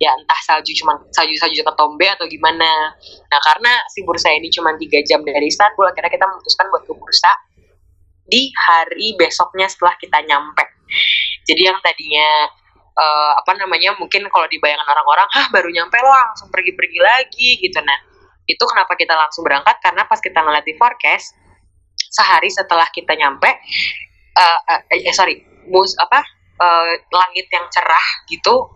Ya 0.00 0.12
entah 0.16 0.40
salju 0.44 0.72
cuma 0.76 0.96
salju 1.12 1.36
salju 1.36 1.60
ketombe 1.64 2.06
atau 2.08 2.28
gimana. 2.28 2.96
Nah 3.28 3.40
karena 3.44 3.72
si 3.92 4.04
bursa 4.04 4.32
ini 4.32 4.48
cuma 4.52 4.76
tiga 4.76 5.00
jam 5.04 5.24
dari 5.24 5.48
Istanbul 5.48 5.88
akhirnya 5.88 6.12
kita 6.12 6.26
memutuskan 6.28 6.66
buat 6.72 6.84
ke 6.84 6.92
bursa 6.96 7.32
di 8.30 8.52
hari 8.54 9.18
besoknya 9.18 9.66
setelah 9.66 9.98
kita 9.98 10.22
nyampe. 10.22 10.64
Jadi 11.44 11.62
yang 11.66 11.78
tadinya 11.82 12.46
uh, 12.94 13.32
apa 13.38 13.52
namanya 13.58 13.94
mungkin 13.98 14.26
kalau 14.30 14.46
di 14.50 14.58
bayangan 14.58 14.86
orang-orang, 14.86 15.28
ah 15.36 15.46
baru 15.50 15.68
nyampe 15.70 15.96
lo 16.00 16.10
langsung 16.10 16.48
pergi-pergi 16.50 16.98
lagi 17.00 17.50
gitu 17.60 17.80
nah. 17.82 17.98
Itu 18.48 18.66
kenapa 18.66 18.98
kita 18.98 19.14
langsung 19.14 19.46
berangkat 19.46 19.78
karena 19.78 20.06
pas 20.10 20.18
kita 20.18 20.42
ngeliat 20.42 20.66
di 20.66 20.74
forecast 20.74 21.38
sehari 22.10 22.50
setelah 22.50 22.90
kita 22.90 23.14
nyampe 23.14 23.46
uh, 24.34 24.58
uh, 24.66 24.80
eh 24.90 25.14
sorry 25.14 25.38
mus 25.70 25.94
apa 25.94 26.20
uh, 26.58 26.92
langit 27.14 27.46
yang 27.54 27.70
cerah 27.70 28.06
gitu 28.26 28.66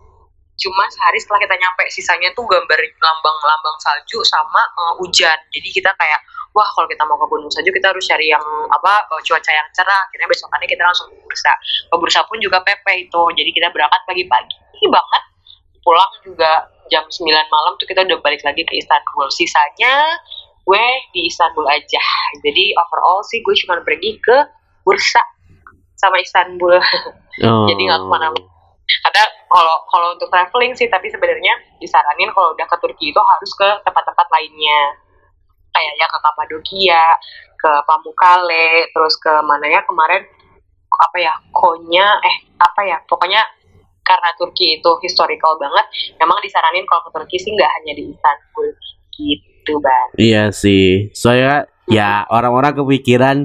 cuma 0.55 0.87
sehari 0.87 1.19
setelah 1.19 1.43
kita 1.43 1.55
nyampe 1.59 1.83
sisanya 1.91 2.31
tuh 2.31 2.47
gambar 2.47 2.79
lambang-lambang 2.79 3.77
salju 3.83 4.23
sama 4.23 4.63
uh, 4.79 4.95
hujan 5.03 5.35
jadi 5.51 5.67
kita 5.67 5.91
kayak 5.99 6.21
wah 6.55 6.69
kalau 6.71 6.87
kita 6.87 7.03
mau 7.03 7.19
ke 7.19 7.27
gunung 7.27 7.51
salju 7.51 7.67
kita 7.69 7.91
harus 7.91 8.07
cari 8.07 8.31
yang 8.31 8.41
apa 8.71 9.03
uh, 9.11 9.21
cuaca 9.21 9.51
yang 9.51 9.67
cerah. 9.75 10.07
Akhirnya 10.07 10.31
besokannya 10.31 10.67
kita 10.71 10.81
langsung 10.87 11.11
ke 11.11 11.19
bursa. 11.19 11.53
Ke 11.91 11.95
bursa 11.99 12.19
pun 12.31 12.39
juga 12.39 12.63
pepe 12.63 13.03
itu. 13.03 13.21
Jadi 13.35 13.49
kita 13.51 13.67
berangkat 13.75 14.01
pagi-pagi 14.07 14.87
banget. 14.87 15.23
Pulang 15.83 16.11
juga 16.23 16.51
jam 16.87 17.03
9 17.05 17.27
malam 17.27 17.71
tuh 17.77 17.85
kita 17.85 18.07
udah 18.07 18.17
balik 18.23 18.41
lagi 18.47 18.63
ke 18.63 18.73
Istanbul. 18.79 19.27
Sisanya 19.29 20.15
gue 20.65 20.85
di 21.11 21.27
Istanbul 21.27 21.67
aja. 21.67 22.03
Jadi 22.39 22.73
overall 22.79 23.21
sih 23.27 23.43
gue 23.43 23.53
cuma 23.67 23.83
pergi 23.83 24.15
ke 24.23 24.37
bursa 24.87 25.21
sama 25.99 26.23
Istanbul. 26.23 26.79
Oh. 27.43 27.65
jadi 27.69 27.81
nggak 27.83 27.99
ke 27.99 28.07
mana-mana. 28.07 28.47
Karena 28.85 29.25
kalau 29.49 29.75
kalau 29.91 30.07
untuk 30.15 30.29
traveling 30.31 30.71
sih 30.77 30.87
tapi 30.87 31.09
sebenarnya 31.11 31.57
disaranin 31.81 32.31
kalau 32.31 32.53
udah 32.53 32.63
ke 32.69 32.77
Turki 32.79 33.11
itu 33.11 33.21
harus 33.21 33.51
ke 33.57 33.69
tempat-tempat 33.83 34.27
lainnya 34.29 35.04
kayak 35.75 35.93
ya 35.99 36.07
ke 36.07 36.19
Kapadokia 36.23 37.03
ke 37.59 37.71
Pamukkale 37.83 38.87
terus 38.95 39.19
ke 39.19 39.33
mana 39.43 39.67
ya 39.67 39.83
kemarin 39.83 40.23
apa 40.95 41.17
ya 41.19 41.35
Konya 41.51 42.07
eh 42.23 42.35
apa 42.55 42.81
ya 42.87 42.97
pokoknya 43.03 43.43
karena 44.05 44.29
Turki 44.37 44.79
itu 44.79 44.91
historical 45.01 45.57
banget 45.57 45.83
memang 46.21 46.39
disaranin 46.39 46.87
kalau 46.87 47.03
ke 47.03 47.11
Turki 47.11 47.37
sih 47.41 47.51
nggak 47.51 47.71
hanya 47.81 47.93
di 47.97 48.03
Istanbul 48.13 48.67
gitu 49.15 49.73
bang. 49.81 50.07
Iya 50.15 50.43
sih 50.53 51.09
saya 51.11 51.67
ya 51.89 52.25
orang-orang 52.29 52.77
kepikiran 52.77 53.37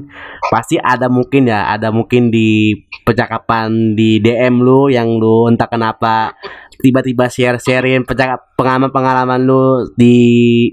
pasti 0.49 0.81
ada 0.81 1.09
mungkin 1.09 1.49
ya 1.49 1.69
ada 1.73 1.93
mungkin 1.93 2.33
di 2.33 2.77
percakapan 3.05 3.97
di 3.97 4.21
DM 4.21 4.61
lu 4.61 4.89
yang 4.89 5.21
lu 5.21 5.49
entah 5.49 5.69
kenapa 5.69 6.37
tiba-tiba 6.81 7.29
share-sharein 7.29 8.03
pengalaman-pengalaman 8.57 9.41
lu 9.45 9.87
di 9.95 10.17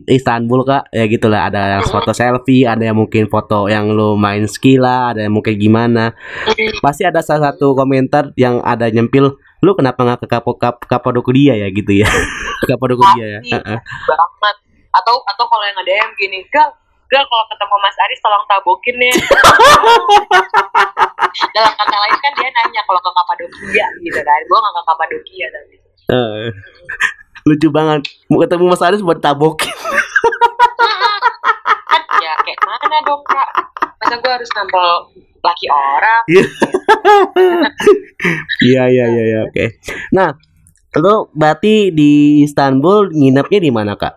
Istanbul 0.07 0.63
kak. 0.63 0.89
Ya 0.95 1.05
gitulah 1.05 1.51
ada 1.51 1.83
foto 1.83 2.15
selfie 2.15 2.65
ada 2.65 2.81
yang 2.81 2.97
mungkin 2.97 3.27
foto 3.27 3.67
yang 3.67 3.91
lu 3.91 4.15
main 4.15 4.47
skila 4.47 5.13
ada 5.13 5.27
yang 5.27 5.35
mungkin 5.35 5.59
gimana. 5.59 6.15
Pasti 6.79 7.03
ada 7.03 7.19
salah 7.19 7.51
satu 7.51 7.75
komentar 7.75 8.31
yang 8.39 8.63
ada 8.63 8.87
nyempil 8.89 9.37
lu 9.61 9.71
kenapa 9.73 10.05
nggak 10.05 10.19
ke 10.25 10.27
Kapo 10.29 10.55
Kap 10.57 10.85
Kapadokia 10.85 11.57
ya? 11.57 11.67
Gitu 11.69 12.01
ya? 12.01 12.09
Kapadokia 12.69 13.25
ya. 13.37 13.39
Banget. 13.43 14.55
Atau 14.93 15.15
atau 15.25 15.45
kalau 15.45 15.65
yang 15.65 15.77
ada 15.77 15.93
yang 15.93 16.11
gini 16.17 16.41
gal 16.49 16.73
gal 17.07 17.23
kalau 17.23 17.45
ketemu 17.47 17.75
Mas 17.79 17.97
Aris 18.03 18.19
tolong 18.19 18.43
tabokin 18.51 18.99
ya 18.99 19.15
dalam 21.55 21.71
kata 21.71 21.95
lain 21.95 22.17
kan 22.19 22.31
dia 22.35 22.49
nanya 22.51 22.81
kalau 22.83 22.99
ke 22.99 23.11
Kapadokia 23.15 23.85
gitu 24.03 24.19
kan. 24.21 24.39
Gue 24.45 24.57
nggak 24.59 24.75
ke 24.75 24.83
Kapadokia 24.83 25.47
tapi 25.53 25.76
Eh, 26.07 26.47
lucu 27.47 27.67
banget. 27.71 28.07
Mau 28.31 28.39
ketemu 28.39 28.71
Mas 28.71 28.83
Aris 28.83 29.03
buat 29.03 29.19
tabokin. 29.19 29.71
kan 31.87 32.03
ya 32.25 32.33
kayak 32.43 32.59
mana 32.63 32.97
dong 33.07 33.23
kak 33.23 33.49
masa 33.97 34.15
gue 34.19 34.31
harus 34.31 34.49
nampol 34.55 34.87
laki 35.43 35.67
orang 35.71 36.23
Iya 38.67 38.83
iya 38.89 39.05
iya 39.07 39.23
iya 39.23 39.39
oke. 39.47 39.65
Nah, 40.11 40.33
lu 40.97 41.29
berarti 41.31 41.93
di 41.93 42.41
Istanbul 42.43 43.13
nginepnya 43.13 43.59
di 43.61 43.71
mana 43.71 43.93
kak? 43.93 44.15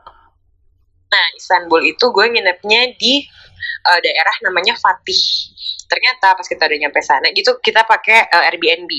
Nah, 1.10 1.26
Istanbul 1.36 1.84
itu 1.84 2.08
gue 2.08 2.26
nginepnya 2.32 2.96
di 2.96 3.20
eh, 3.84 3.98
daerah 4.00 4.36
namanya 4.48 4.74
Fatih. 4.78 5.20
Ternyata 5.90 6.38
pas 6.38 6.46
kita 6.46 6.70
udah 6.70 6.78
nyampe 6.86 7.02
sana, 7.02 7.26
gitu 7.34 7.58
kita 7.58 7.82
pakai 7.82 8.30
eh, 8.30 8.46
Airbnb. 8.46 8.92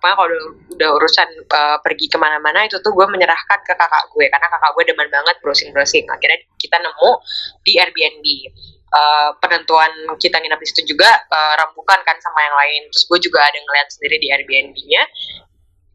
Pokoknya 0.00 0.16
kalau 0.16 0.28
udah, 0.32 0.44
udah 0.72 0.90
urusan 0.96 1.28
eh, 1.44 1.78
pergi 1.84 2.08
ke 2.08 2.16
mana-mana 2.16 2.64
itu 2.64 2.80
tuh 2.80 2.96
gue 2.96 3.04
menyerahkan 3.04 3.60
ke 3.60 3.72
kakak 3.76 4.08
gue 4.08 4.24
karena 4.32 4.48
kakak 4.48 4.70
gue 4.72 4.84
demen 4.88 5.08
banget 5.12 5.36
browsing-browsing. 5.44 6.08
Akhirnya 6.08 6.40
kita 6.56 6.80
nemu 6.80 7.10
di 7.68 7.72
Airbnb. 7.76 8.26
Eh, 8.90 9.30
penentuan 9.44 9.92
kita 10.18 10.40
nginep 10.40 10.58
di 10.58 10.66
situ 10.72 10.96
juga 10.96 11.20
eh, 11.28 11.54
rembukan 11.60 12.00
kan 12.00 12.16
sama 12.24 12.40
yang 12.48 12.56
lain. 12.56 12.82
Terus 12.88 13.04
gue 13.04 13.18
juga 13.28 13.44
ada 13.44 13.60
ngeliat 13.60 13.88
sendiri 13.92 14.16
di 14.16 14.28
Airbnb-nya. 14.32 15.02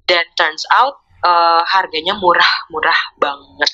Dan 0.06 0.26
turns 0.38 0.70
out 0.70 1.02
eh, 1.26 1.62
harganya 1.66 2.14
murah-murah 2.22 3.18
banget 3.18 3.74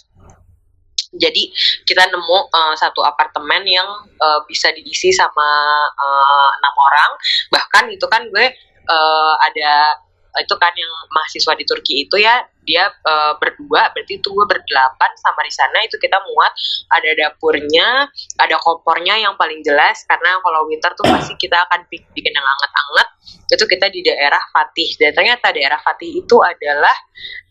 jadi 1.11 1.43
kita 1.83 2.07
nemu 2.07 2.39
uh, 2.51 2.75
satu 2.79 3.03
apartemen 3.03 3.67
yang 3.67 3.87
uh, 4.15 4.39
bisa 4.47 4.71
diisi 4.71 5.11
sama 5.11 5.49
uh, 5.91 6.49
enam 6.55 6.75
orang. 6.79 7.11
Bahkan 7.51 7.83
itu 7.91 8.05
kan 8.07 8.23
gue 8.31 8.47
uh, 8.87 9.33
ada 9.51 9.99
itu 10.39 10.55
kan 10.55 10.71
yang 10.71 10.87
mahasiswa 11.11 11.53
di 11.59 11.67
Turki 11.67 12.07
itu 12.07 12.15
ya 12.15 12.39
dia 12.63 12.87
uh, 12.87 13.35
berdua 13.35 13.91
berarti 13.91 14.23
itu 14.23 14.31
gue 14.31 14.47
berdelapan 14.47 15.11
sama 15.19 15.43
di 15.43 15.51
sana 15.51 15.83
itu 15.83 15.99
kita 15.99 16.23
muat 16.23 16.55
ada 16.87 17.11
dapurnya 17.19 18.07
ada 18.39 18.55
kompornya 18.63 19.19
yang 19.19 19.35
paling 19.35 19.59
jelas 19.59 20.07
karena 20.07 20.39
kalau 20.39 20.63
winter 20.71 20.95
tuh 20.95 21.03
pasti 21.03 21.35
kita 21.35 21.59
akan 21.67 21.83
bi- 21.91 22.07
bikin 22.15 22.31
yang 22.31 22.47
anget-anget. 22.47 23.07
Itu 23.51 23.67
kita 23.67 23.91
di 23.91 23.99
daerah 23.99 24.39
Fatih. 24.55 24.95
Dan 24.95 25.11
ternyata 25.11 25.51
daerah 25.51 25.79
Fatih 25.83 26.23
itu 26.23 26.35
adalah 26.39 26.95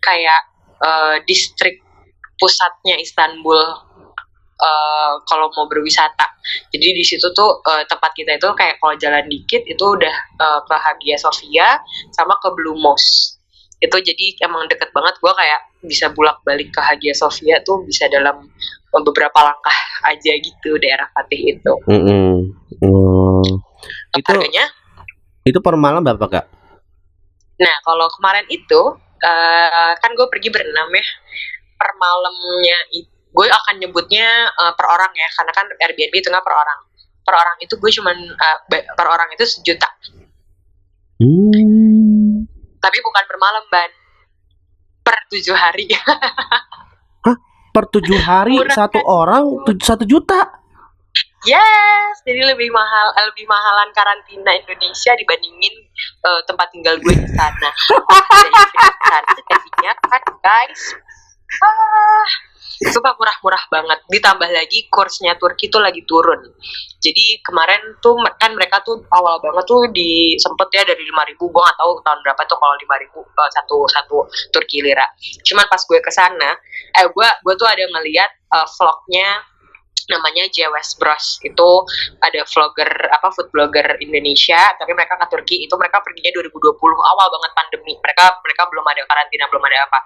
kayak 0.00 0.40
uh, 0.80 1.16
distrik 1.28 1.84
pusatnya 2.40 2.96
Istanbul 2.96 3.60
eh, 4.56 5.14
kalau 5.28 5.52
mau 5.52 5.68
berwisata. 5.68 6.26
Jadi 6.72 6.88
di 6.96 7.04
situ 7.04 7.28
tuh 7.36 7.60
eh, 7.68 7.84
tempat 7.84 8.16
kita 8.16 8.40
itu 8.40 8.48
kayak 8.56 8.80
kalau 8.80 8.96
jalan 8.96 9.24
dikit 9.28 9.62
itu 9.68 9.84
udah 9.84 10.16
eh, 10.40 10.60
ke 10.64 10.74
Hagia 10.74 11.16
Sophia 11.20 11.78
sama 12.10 12.34
ke 12.40 12.48
Blue 12.56 12.80
Mosque. 12.80 13.38
Itu 13.80 13.96
jadi 13.96 14.36
emang 14.44 14.68
deket 14.68 14.92
banget 14.92 15.16
gue 15.20 15.32
kayak 15.32 15.60
bisa 15.84 16.12
bulak-balik 16.12 16.68
ke 16.72 16.80
Hagia 16.80 17.16
Sophia 17.16 17.60
tuh 17.64 17.80
bisa 17.84 18.08
dalam 18.08 18.48
beberapa 18.90 19.38
langkah 19.40 19.78
aja 20.10 20.32
gitu 20.36 20.76
daerah 20.80 21.08
Fatih 21.14 21.56
itu. 21.56 21.72
Mm-mm. 21.88 22.50
Oh. 22.84 23.40
Itu 24.12 24.36
Harganya 24.36 24.68
itu 25.44 25.58
per 25.64 25.74
malam 25.76 26.04
berapa 26.04 26.26
kak? 26.28 26.46
Nah, 27.60 27.76
kalau 27.84 28.06
kemarin 28.16 28.46
itu 28.52 28.80
eh, 29.24 29.92
kan 29.96 30.10
gue 30.12 30.26
pergi 30.28 30.48
berenam 30.52 30.88
ya. 30.92 31.06
Per 31.80 31.90
malamnya 31.96 32.78
i- 32.92 33.08
gue 33.08 33.46
akan 33.48 33.74
nyebutnya 33.78 34.28
eh, 34.50 34.72
per 34.76 34.84
orang 34.84 35.08
ya, 35.16 35.28
karena 35.32 35.52
kan 35.54 35.64
Airbnb 35.80 36.12
itu 36.12 36.28
nggak 36.28 36.44
per 36.44 36.52
orang. 36.52 36.80
Per 37.20 37.32
orang 37.32 37.56
itu 37.58 37.74
gue 37.74 37.90
cuman 37.90 38.16
eh, 38.20 38.58
ba- 38.68 38.86
per 38.92 39.06
orang 39.08 39.28
itu 39.32 39.48
sejuta. 39.48 39.88
Hmm. 41.16 42.44
Tapi 42.76 42.98
bukan 43.00 43.24
per 43.24 43.36
malam 43.36 43.64
ban. 43.68 43.90
Per 45.00 45.16
tujuh 45.28 45.56
hari. 45.56 45.88
Per 47.70 47.84
tujuh 47.86 48.18
hari 48.18 48.58
Murah 48.58 48.74
satu 48.74 48.98
kan? 48.98 49.06
orang 49.06 49.44
tu- 49.62 49.78
satu 49.78 50.02
juta. 50.02 50.58
yes, 51.42 52.18
jadi 52.22 52.50
lebih 52.50 52.68
mahal, 52.68 53.14
eh, 53.14 53.26
lebih 53.30 53.46
mahalan 53.46 53.88
karantina 53.90 54.50
Indonesia 54.52 55.14
dibandingin 55.14 55.74
eh, 56.20 56.40
tempat 56.44 56.66
tinggal 56.74 56.98
gue 56.98 57.14
di 57.14 57.28
sana. 57.30 57.70
Jadi 57.70 58.50
di 58.50 58.78
sana 59.06 59.30
jadinya 59.38 59.92
kan 60.02 60.22
guys. 60.42 60.82
Ah, 61.58 62.28
Sumpah 62.80 63.12
murah-murah 63.12 63.64
banget. 63.68 63.98
Ditambah 64.08 64.48
lagi 64.48 64.88
kursnya 64.88 65.36
Turki 65.36 65.68
tuh 65.68 65.84
lagi 65.84 66.00
turun. 66.08 66.40
Jadi 66.96 67.44
kemarin 67.44 68.00
tuh 68.00 68.16
kan 68.40 68.56
mereka 68.56 68.80
tuh 68.80 69.04
awal 69.12 69.36
banget 69.44 69.68
tuh 69.68 69.84
di 69.92 70.32
sempet 70.40 70.72
ya 70.72 70.82
dari 70.88 71.04
5000 71.04 71.36
gue 71.36 71.60
nggak 71.60 71.76
tahu 71.76 71.92
tahun 72.00 72.18
berapa 72.24 72.42
tuh 72.48 72.56
kalau 72.56 72.74
5000 72.80 73.20
eh, 73.20 73.50
satu 73.52 73.76
satu 73.84 74.16
Turki 74.48 74.80
lira. 74.80 75.04
Cuman 75.44 75.68
pas 75.68 75.82
gue 75.84 76.00
ke 76.00 76.08
sana, 76.08 76.56
eh 76.96 77.04
gue 77.04 77.28
gue 77.44 77.54
tuh 77.60 77.68
ada 77.68 77.84
ngeliat 77.84 78.30
eh, 78.48 78.66
vlognya 78.80 79.28
namanya 80.08 80.48
JWS 80.50 80.98
Bros 80.98 81.38
itu 81.46 81.70
ada 82.18 82.42
vlogger 82.42 82.90
apa 83.14 83.30
food 83.30 83.46
blogger 83.54 83.94
Indonesia 84.02 84.58
tapi 84.74 84.90
mereka 84.90 85.14
ke 85.14 85.26
Turki 85.30 85.56
itu 85.62 85.74
mereka 85.78 86.02
perginya 86.02 86.34
2020 86.34 86.74
awal 86.82 87.26
banget 87.30 87.50
pandemi 87.54 87.94
mereka 87.94 88.34
mereka 88.42 88.66
belum 88.66 88.82
ada 88.90 89.06
karantina 89.06 89.46
belum 89.46 89.62
ada 89.62 89.86
apa 89.86 89.98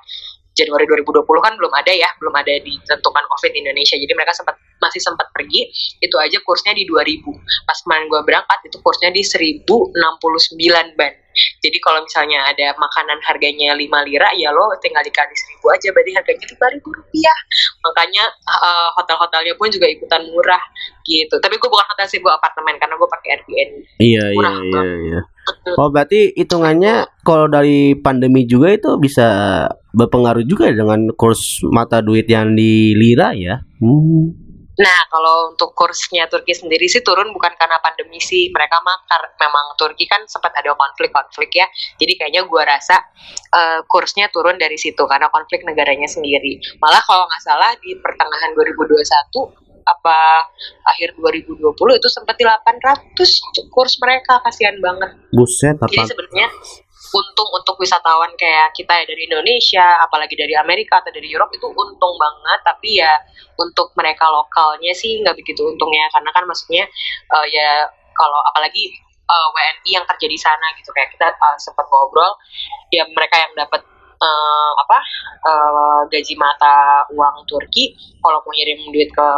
Januari 0.55 0.87
2020 0.87 1.27
kan 1.43 1.53
belum 1.59 1.73
ada 1.75 1.93
ya 1.93 2.09
belum 2.23 2.35
ada 2.35 2.53
ditentukan 2.63 3.25
COVID 3.27 3.51
di 3.51 3.59
Indonesia. 3.67 3.99
Jadi 3.99 4.13
mereka 4.15 4.33
sempat 4.33 4.57
masih 4.79 5.01
sempat 5.03 5.31
pergi 5.35 5.71
itu 5.99 6.17
aja 6.19 6.39
kursnya 6.43 6.73
di 6.75 6.87
2000 6.87 7.27
pas 7.67 7.79
kemarin 7.83 8.07
gue 8.07 8.21
berangkat 8.23 8.59
itu 8.71 8.77
kursnya 8.81 9.11
di 9.11 9.23
1069 9.23 10.99
ban. 10.99 11.15
Jadi 11.35 11.79
kalau 11.83 11.99
misalnya 12.07 12.47
ada 12.47 12.79
makanan 12.79 13.19
harganya 13.27 13.75
5 13.75 13.83
lira 14.07 14.31
ya 14.39 14.55
lo 14.55 14.71
tinggal 14.79 15.03
dikali 15.03 15.35
1000 15.35 15.75
aja. 15.75 15.89
Berarti 15.91 16.11
harganya 16.15 16.47
5000 16.47 16.99
rupiah. 17.03 17.39
Makanya 17.83 18.25
eh, 18.47 18.89
hotel-hotelnya 18.95 19.55
pun 19.59 19.69
juga 19.75 19.91
ikutan 19.91 20.23
murah 20.31 20.63
gitu. 21.03 21.35
Tapi 21.43 21.55
gue 21.59 21.69
bukan 21.69 21.87
hotel 21.91 22.07
sih 22.07 22.23
gue 22.23 22.31
apartemen 22.31 22.79
karena 22.79 22.95
gue 22.95 23.09
pakai 23.11 23.29
Airbnb. 23.35 23.75
Iya 23.99 24.25
iya 24.31 24.39
Murah 24.39 24.55
iya 24.63 24.83
iya. 25.03 25.21
Oh 25.77 25.89
berarti 25.93 26.33
hitungannya 26.33 27.05
kalau 27.27 27.51
dari 27.51 27.99
pandemi 27.99 28.49
juga 28.49 28.73
itu 28.73 28.97
bisa 28.97 29.29
berpengaruh 29.95 30.45
juga 30.45 30.69
dengan 30.75 31.09
kurs 31.15 31.63
mata 31.71 32.03
duit 32.03 32.27
yang 32.27 32.53
di 32.59 32.93
lira 32.99 33.31
ya. 33.33 33.63
Hmm. 33.79 34.45
Nah, 34.75 35.07
kalau 35.07 35.55
untuk 35.55 35.71
kursnya 35.71 36.27
Turki 36.27 36.51
sendiri 36.51 36.91
sih 36.91 36.99
turun 37.07 37.31
bukan 37.31 37.55
karena 37.55 37.79
pandemi 37.79 38.19
sih. 38.19 38.51
Mereka 38.51 38.83
mah 38.83 39.07
kar- 39.07 39.31
memang 39.39 39.79
Turki 39.79 40.03
kan 40.11 40.27
sempat 40.27 40.51
ada 40.59 40.75
konflik-konflik 40.75 41.55
ya. 41.55 41.67
Jadi 41.95 42.19
kayaknya 42.19 42.43
gua 42.51 42.67
rasa 42.67 42.99
eh, 43.55 43.81
kursnya 43.87 44.27
turun 44.35 44.59
dari 44.59 44.75
situ 44.75 44.99
karena 45.07 45.31
konflik 45.31 45.63
negaranya 45.63 46.11
sendiri. 46.11 46.59
Malah 46.83 47.03
kalau 47.07 47.23
nggak 47.31 47.43
salah 47.47 47.71
di 47.79 47.95
pertengahan 48.03 48.51
2021 48.51 49.63
apa 49.85 50.19
akhir 50.89 51.13
2020 51.21 51.61
itu 51.77 52.09
sempat 52.09 52.35
di 52.41 52.45
800 52.49 53.69
kurs 53.69 53.95
mereka 54.01 54.41
kasihan 54.43 54.75
banget. 54.81 55.13
Buset 55.31 55.77
Jadi 55.77 55.97
apa? 56.01 56.09
sebenarnya 56.09 56.49
untung 57.15 57.49
untuk 57.55 57.79
wisatawan 57.79 58.35
kayak 58.35 58.75
kita 58.75 58.91
ya 58.91 59.05
dari 59.07 59.23
Indonesia, 59.31 59.87
apalagi 60.03 60.35
dari 60.35 60.55
Amerika 60.59 60.99
atau 60.99 61.15
dari 61.15 61.31
Eropa 61.31 61.55
itu 61.55 61.71
untung 61.71 62.15
banget. 62.19 62.61
Tapi 62.67 62.99
ya 62.99 63.13
untuk 63.55 63.95
mereka 63.95 64.27
lokalnya 64.27 64.91
sih 64.91 65.23
nggak 65.23 65.39
begitu 65.39 65.63
untungnya 65.63 66.11
karena 66.11 66.31
kan 66.35 66.45
maksudnya 66.45 66.85
eh, 67.31 67.47
ya 67.55 67.87
kalau 68.19 68.41
apalagi 68.51 68.91
eh, 69.25 69.49
WNI 69.55 69.91
yang 69.95 70.05
kerja 70.11 70.27
di 70.27 70.39
sana 70.39 70.67
gitu 70.75 70.91
kayak 70.91 71.15
kita 71.15 71.31
eh, 71.31 71.59
sempat 71.63 71.87
ngobrol, 71.87 72.35
ya 72.91 73.07
mereka 73.07 73.39
yang 73.39 73.55
dapat 73.55 73.87
eh, 74.19 74.73
apa 74.83 74.99
eh, 75.47 76.01
gaji 76.11 76.35
mata 76.35 77.07
uang 77.15 77.47
Turki 77.47 77.95
kalau 78.25 78.41
mau 78.43 78.53
ngirim 78.57 78.81
duit 78.91 79.11
ke 79.13 79.29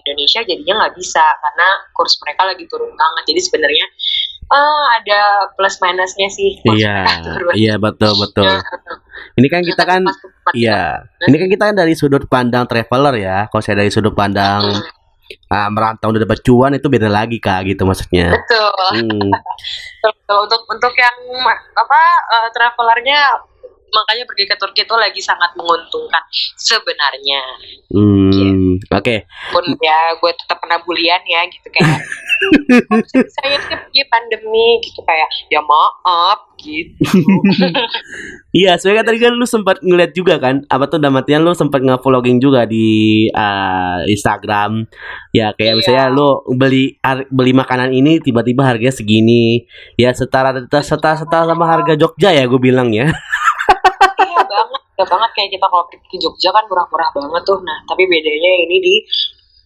Indonesia 0.00 0.40
jadinya 0.42 0.86
nggak 0.86 0.94
bisa 0.96 1.24
karena 1.44 1.68
kurs 1.92 2.16
mereka 2.24 2.42
lagi 2.48 2.64
turun 2.66 2.90
banget. 2.96 3.22
Jadi 3.30 3.40
sebenarnya 3.44 3.86
ah 4.50 4.84
ada 4.98 5.20
plus 5.54 5.78
minusnya 5.78 6.28
sih. 6.28 6.58
Iya 6.66 7.06
iya 7.62 7.74
betul 7.78 8.18
betul. 8.18 8.60
Ini 9.38 9.46
kan 9.46 9.62
kita 9.62 9.82
kan 9.86 10.02
iya. 10.52 11.06
Ini 11.22 11.36
kan 11.38 11.48
kita 11.48 11.64
kan 11.70 11.76
dari 11.78 11.94
sudut 11.94 12.26
pandang 12.26 12.66
traveler 12.66 13.14
ya. 13.16 13.38
Kalau 13.46 13.62
saya 13.62 13.78
dari 13.80 13.90
sudut 13.94 14.12
pandang 14.12 14.62
Hmm, 15.30 15.54
ah, 15.54 15.70
merantau 15.70 16.10
udah 16.10 16.26
dapat 16.26 16.42
cuan 16.42 16.74
itu 16.74 16.90
beda 16.90 17.06
lagi 17.06 17.38
kak 17.38 17.62
gitu 17.70 17.86
maksudnya. 17.86 18.34
betul. 18.34 18.70
Hmm. 18.98 19.30
Untuk 20.30 20.62
untuk 20.70 20.94
yang 20.94 21.18
apa 21.74 22.00
eh, 22.38 22.48
travelernya 22.54 23.49
makanya 23.92 24.24
pergi 24.24 24.44
ke 24.44 24.56
Turki 24.56 24.82
itu 24.82 24.94
lagi 24.94 25.20
sangat 25.20 25.50
menguntungkan 25.54 26.22
sebenarnya 26.56 27.42
Hmm, 27.90 28.78
oke. 28.86 29.16
pun 29.50 29.64
ya 29.76 29.98
gue 30.14 30.32
tetap 30.32 30.58
pernah 30.58 30.78
bulian 30.80 31.18
ya 31.22 31.42
gitu 31.46 31.66
kayak 31.68 31.98
saya 33.34 33.58
pergi 33.60 34.02
pandemi 34.06 34.78
gitu 34.80 35.02
kayak 35.02 35.26
ya 35.48 35.58
maaf 35.60 36.38
gitu 36.56 36.94
Iya, 38.52 38.74
sebenarnya 38.76 39.06
tadi 39.06 39.18
kan 39.18 39.32
lu 39.32 39.46
sempat 39.46 39.78
ngeliat 39.80 40.10
juga 40.10 40.34
kan, 40.36 40.66
apa 40.66 40.84
tuh 40.84 40.98
dalam 40.98 41.14
artian 41.16 41.40
lu 41.40 41.54
sempat 41.54 41.78
nge-vlogging 41.80 42.36
juga 42.36 42.66
di 42.66 42.88
eh, 43.26 43.98
Instagram. 44.10 44.90
Ya 45.30 45.54
kayak 45.54 45.70
Iya. 45.70 45.78
misalnya 45.78 46.04
lu 46.10 46.28
beli 46.50 46.98
beli 47.30 47.52
makanan 47.54 47.94
ini 47.94 48.18
tiba-tiba 48.18 48.66
harganya 48.66 48.90
segini. 48.90 49.64
Ya 49.94 50.10
setara 50.10 50.50
setara 50.82 51.14
setara 51.16 51.46
sama 51.46 51.62
harga 51.64 51.94
Jogja 51.94 52.34
ya 52.34 52.42
gue 52.44 52.58
bilang 52.58 52.90
ya. 52.90 53.06
iya 55.00 55.06
banget 55.06 55.30
ya 55.30 55.34
kayak 55.34 55.50
kita 55.50 55.66
kalau 55.66 55.84
pergi 55.86 56.06
ke 56.06 56.16
Jogja 56.18 56.50
kan 56.50 56.64
murah-murah 56.66 57.08
banget 57.10 57.42
tuh 57.42 57.58
nah 57.60 57.78
tapi 57.84 58.04
bedanya 58.04 58.52
ini 58.60 58.76
di 58.78 58.94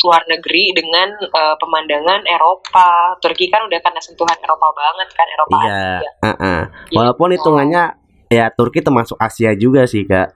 luar 0.01 0.20
negeri 0.27 0.64
dengan 0.70 1.09
eh, 1.16 1.57
pemandangan 1.57 2.20
Eropa 2.25 2.88
Turki 3.18 3.49
kan 3.49 3.64
udah 3.64 3.81
kena 3.81 3.99
sentuhan 3.99 4.37
Eropa 4.37 4.68
banget 4.70 5.09
kan 5.11 5.27
Eropa 5.27 5.55
Iya. 5.57 5.73
Asia. 5.73 6.11
Heeh. 6.23 6.61
Walaupun 6.92 7.29
hitungannya 7.33 7.83
ya 8.29 8.47
Turki 8.51 8.79
termasuk 8.79 9.16
Asia 9.16 9.55
juga 9.55 9.85
sih, 9.85 10.05
Kak. 10.05 10.29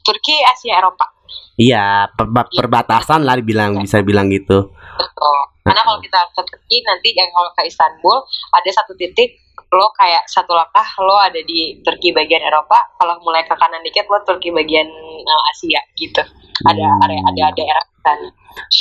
Turki 0.00 0.34
Asia 0.42 0.76
Eropa 0.76 1.06
Iya, 1.54 2.10
perba- 2.10 2.48
perbatasan 2.48 3.22
lah 3.22 3.36
dibilang 3.36 3.78
bisa 3.78 4.02
bilang 4.02 4.26
gitu. 4.28 4.72
betul 4.98 5.38
karena 5.62 5.80
kalau 5.80 6.00
kita 6.00 6.18
ke 6.34 6.42
Turki 6.42 6.76
nanti 6.82 7.08
yang 7.12 7.30
kalau 7.30 7.52
ke 7.52 7.62
Istanbul 7.62 8.16
ada 8.50 8.70
satu 8.72 8.92
titik 8.94 9.38
lo 9.70 9.86
kayak 9.94 10.26
satu 10.26 10.50
langkah 10.50 10.86
lo 10.98 11.14
ada 11.14 11.38
di 11.46 11.78
Turki 11.86 12.10
bagian 12.10 12.42
Eropa 12.42 12.90
kalau 12.98 13.22
mulai 13.22 13.46
ke 13.46 13.54
kanan 13.54 13.78
dikit 13.86 14.10
lo 14.10 14.18
Turki 14.26 14.50
bagian 14.50 14.86
eh, 15.22 15.42
Asia 15.54 15.80
gitu 15.94 16.22
ada 16.66 16.84
Hmm. 16.84 17.04
area 17.06 17.20
ada 17.24 17.44
daerah 17.56 17.84
sana 18.02 18.28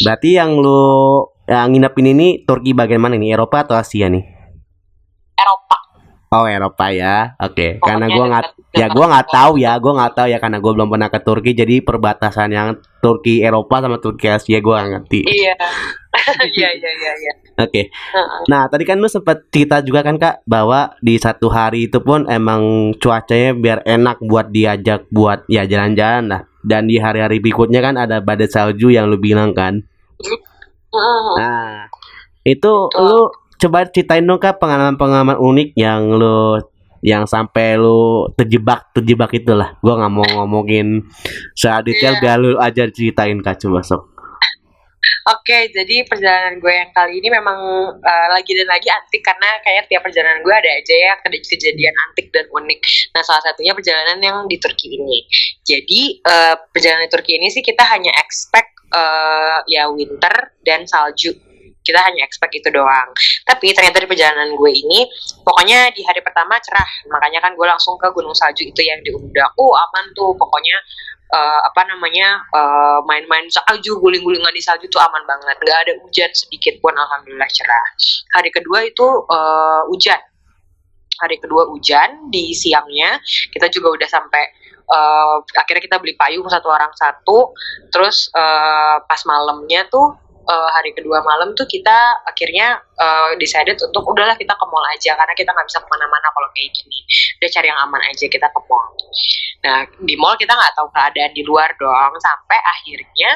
Berarti 0.03 0.35
yang 0.35 0.57
lu 0.57 0.81
yang 1.45 1.69
nginepin 1.71 2.11
ini 2.17 2.27
Turki 2.43 2.73
bagian 2.73 2.99
mana 2.99 3.15
nih? 3.21 3.37
Eropa 3.37 3.61
atau 3.63 3.77
Asia 3.77 4.09
nih? 4.09 4.25
Eropa 5.37 5.77
Oh 6.29 6.45
Eropa 6.45 6.93
ya, 6.93 7.33
oke. 7.41 7.81
Karena 7.81 8.05
Pokoknya 8.05 8.13
gua 8.13 8.25
nggak, 8.29 8.45
ya 8.77 8.85
gua 8.93 9.05
nggak 9.09 9.27
tahu 9.33 9.53
ya, 9.57 9.73
gua 9.81 9.93
nggak 9.97 10.13
tahu 10.13 10.27
ya 10.29 10.37
karena 10.37 10.57
gua 10.61 10.71
belum 10.77 10.89
pernah 10.93 11.09
ke 11.09 11.19
Turki. 11.25 11.51
Jadi 11.57 11.75
perbatasan 11.81 12.49
yang 12.53 12.67
Turki 13.01 13.41
Eropa 13.41 13.81
sama 13.81 13.97
Turki 13.97 14.29
Asia 14.29 14.61
gua 14.61 14.85
nggak 14.85 14.91
ngerti. 14.93 15.19
Iya. 15.25 15.55
Iya, 16.29 16.69
iya, 16.77 16.91
iya, 16.93 17.33
Oke. 17.59 17.91
Heeh. 17.91 18.41
Nah 18.47 18.71
tadi 18.71 18.87
kan 18.87 18.97
lu 19.03 19.11
sempat 19.11 19.51
cerita 19.51 19.83
juga 19.83 19.99
kan 19.99 20.15
kak 20.15 20.47
bahwa 20.47 20.95
di 21.03 21.19
satu 21.19 21.51
hari 21.51 21.91
itu 21.91 21.99
pun 21.99 22.23
emang 22.31 22.95
cuacanya 22.95 23.51
biar 23.51 23.79
enak 23.83 24.23
buat 24.23 24.47
diajak 24.49 25.11
buat 25.11 25.43
ya 25.51 25.67
jalan-jalan 25.67 26.31
lah. 26.31 26.41
Dan 26.63 26.87
di 26.87 26.99
hari-hari 26.99 27.39
berikutnya 27.39 27.79
kan 27.79 27.95
ada 27.99 28.19
badai 28.23 28.47
salju 28.47 28.91
yang 28.91 29.07
lu 29.11 29.19
bilang 29.19 29.51
kan. 29.55 29.83
Nah, 31.39 31.87
itu 32.43 32.71
Betul. 32.91 33.03
lu 33.05 33.21
coba 33.59 33.87
ceritain 33.91 34.23
dong 34.23 34.39
kak 34.39 34.57
pengalaman-pengalaman 34.59 35.35
unik 35.35 35.75
yang 35.75 36.15
lu 36.15 36.59
yang 36.99 37.23
sampai 37.23 37.79
lu 37.79 38.27
terjebak 38.35 38.91
terjebak 38.91 39.31
itulah. 39.31 39.79
Gua 39.79 39.95
nggak 39.99 40.11
mau 40.11 40.27
ngomongin 40.35 41.07
secara 41.55 41.79
detail 41.83 42.19
Iya. 42.19 42.21
biar 42.23 42.37
lu 42.39 42.49
aja 42.59 42.83
ceritain 42.91 43.39
kak 43.39 43.59
coba 43.63 43.79
sok. 43.83 44.18
Oke, 45.27 45.67
jadi 45.75 46.07
perjalanan 46.07 46.63
gue 46.63 46.71
yang 46.71 46.91
kali 46.95 47.19
ini 47.19 47.27
memang 47.27 47.59
uh, 47.99 48.27
lagi 48.31 48.55
dan 48.55 48.67
lagi 48.71 48.87
antik 48.87 49.19
karena 49.19 49.49
kayak 49.67 49.91
tiap 49.91 50.01
perjalanan 50.05 50.39
gue 50.39 50.55
ada 50.55 50.71
aja 50.71 50.95
ya 50.95 51.13
ke- 51.19 51.43
kejadian 51.43 51.91
antik 52.07 52.31
dan 52.31 52.47
unik. 52.47 52.79
Nah, 53.11 53.21
salah 53.27 53.43
satunya 53.43 53.75
perjalanan 53.75 54.19
yang 54.23 54.37
di 54.47 54.55
Turki 54.55 54.95
ini. 54.95 55.27
Jadi 55.65 56.23
uh, 56.23 56.55
perjalanan 56.71 57.09
di 57.09 57.11
Turki 57.11 57.35
ini 57.35 57.51
sih 57.51 57.59
kita 57.59 57.83
hanya 57.91 58.15
expect 58.15 58.79
uh, 58.95 59.59
ya 59.67 59.91
winter 59.91 60.55
dan 60.63 60.87
salju. 60.87 61.48
Kita 61.89 62.05
hanya 62.05 62.21
expect 62.21 62.53
itu 62.53 62.69
doang. 62.69 63.09
Tapi 63.49 63.73
ternyata 63.73 63.97
di 63.97 64.05
perjalanan 64.05 64.53
gue 64.53 64.71
ini, 64.71 65.09
pokoknya 65.41 65.89
di 65.89 66.05
hari 66.05 66.21
pertama 66.21 66.61
cerah. 66.61 66.85
Makanya 67.09 67.41
kan 67.41 67.57
gue 67.57 67.65
langsung 67.65 67.97
ke 67.97 68.13
Gunung 68.13 68.37
Salju 68.37 68.61
itu 68.69 68.81
yang 68.85 69.01
diundang. 69.01 69.49
Oh 69.57 69.73
aman 69.73 70.05
tuh, 70.13 70.37
pokoknya 70.37 70.77
eh, 71.33 71.61
apa 71.65 71.81
namanya 71.89 72.45
eh, 72.53 72.99
main-main 73.09 73.49
salju, 73.49 73.97
guling-gulingan 73.97 74.53
di 74.53 74.61
salju 74.61 74.85
tuh 74.93 75.01
aman 75.01 75.25
banget. 75.25 75.57
Nggak 75.57 75.79
ada 75.89 75.93
hujan 76.05 76.29
sedikit 76.37 76.77
pun, 76.77 76.93
alhamdulillah 76.93 77.49
cerah. 77.49 77.87
Hari 78.37 78.49
kedua 78.53 78.85
itu 78.85 79.07
eh, 79.25 79.81
hujan. 79.89 80.21
Hari 81.19 81.35
kedua 81.41 81.67
hujan 81.67 82.31
di 82.31 82.55
siangnya 82.55 83.19
kita 83.51 83.67
juga 83.73 83.97
udah 83.97 84.07
sampai 84.07 84.43
eh, 84.85 85.37
akhirnya 85.57 85.81
kita 85.81 85.97
beli 85.97 86.13
payung 86.13 86.45
satu 86.45 86.69
orang 86.69 86.93
satu. 86.93 87.57
Terus 87.89 88.29
eh, 88.29 88.97
pas 89.01 89.21
malamnya 89.25 89.89
tuh 89.89 90.28
eh, 90.49 90.69
hari 90.73 90.91
kedua 90.97 91.21
malam 91.21 91.53
tuh 91.53 91.69
kita 91.69 92.25
akhirnya 92.25 92.81
eh, 92.97 93.31
decided 93.37 93.77
untuk 93.77 94.03
udahlah 94.09 94.33
kita 94.33 94.53
ke 94.57 94.65
mall 94.65 94.85
aja 94.89 95.13
karena 95.13 95.33
kita 95.37 95.49
nggak 95.53 95.67
bisa 95.69 95.79
ke 95.79 95.87
mana-mana 95.87 96.27
kalau 96.33 96.49
kayak 96.57 96.73
gini. 96.73 96.99
Udah 97.39 97.49
cari 97.53 97.67
yang 97.69 97.79
aman 97.85 98.01
aja 98.09 98.25
kita 98.25 98.47
ke 98.49 98.59
mall. 98.65 98.87
Nah 99.65 99.77
di 100.01 100.15
mall 100.17 100.35
kita 100.35 100.51
nggak 100.57 100.73
tahu 100.73 100.87
keadaan 100.89 101.31
di 101.37 101.43
luar 101.45 101.69
dong 101.77 102.13
sampai 102.17 102.57
akhirnya 102.57 103.31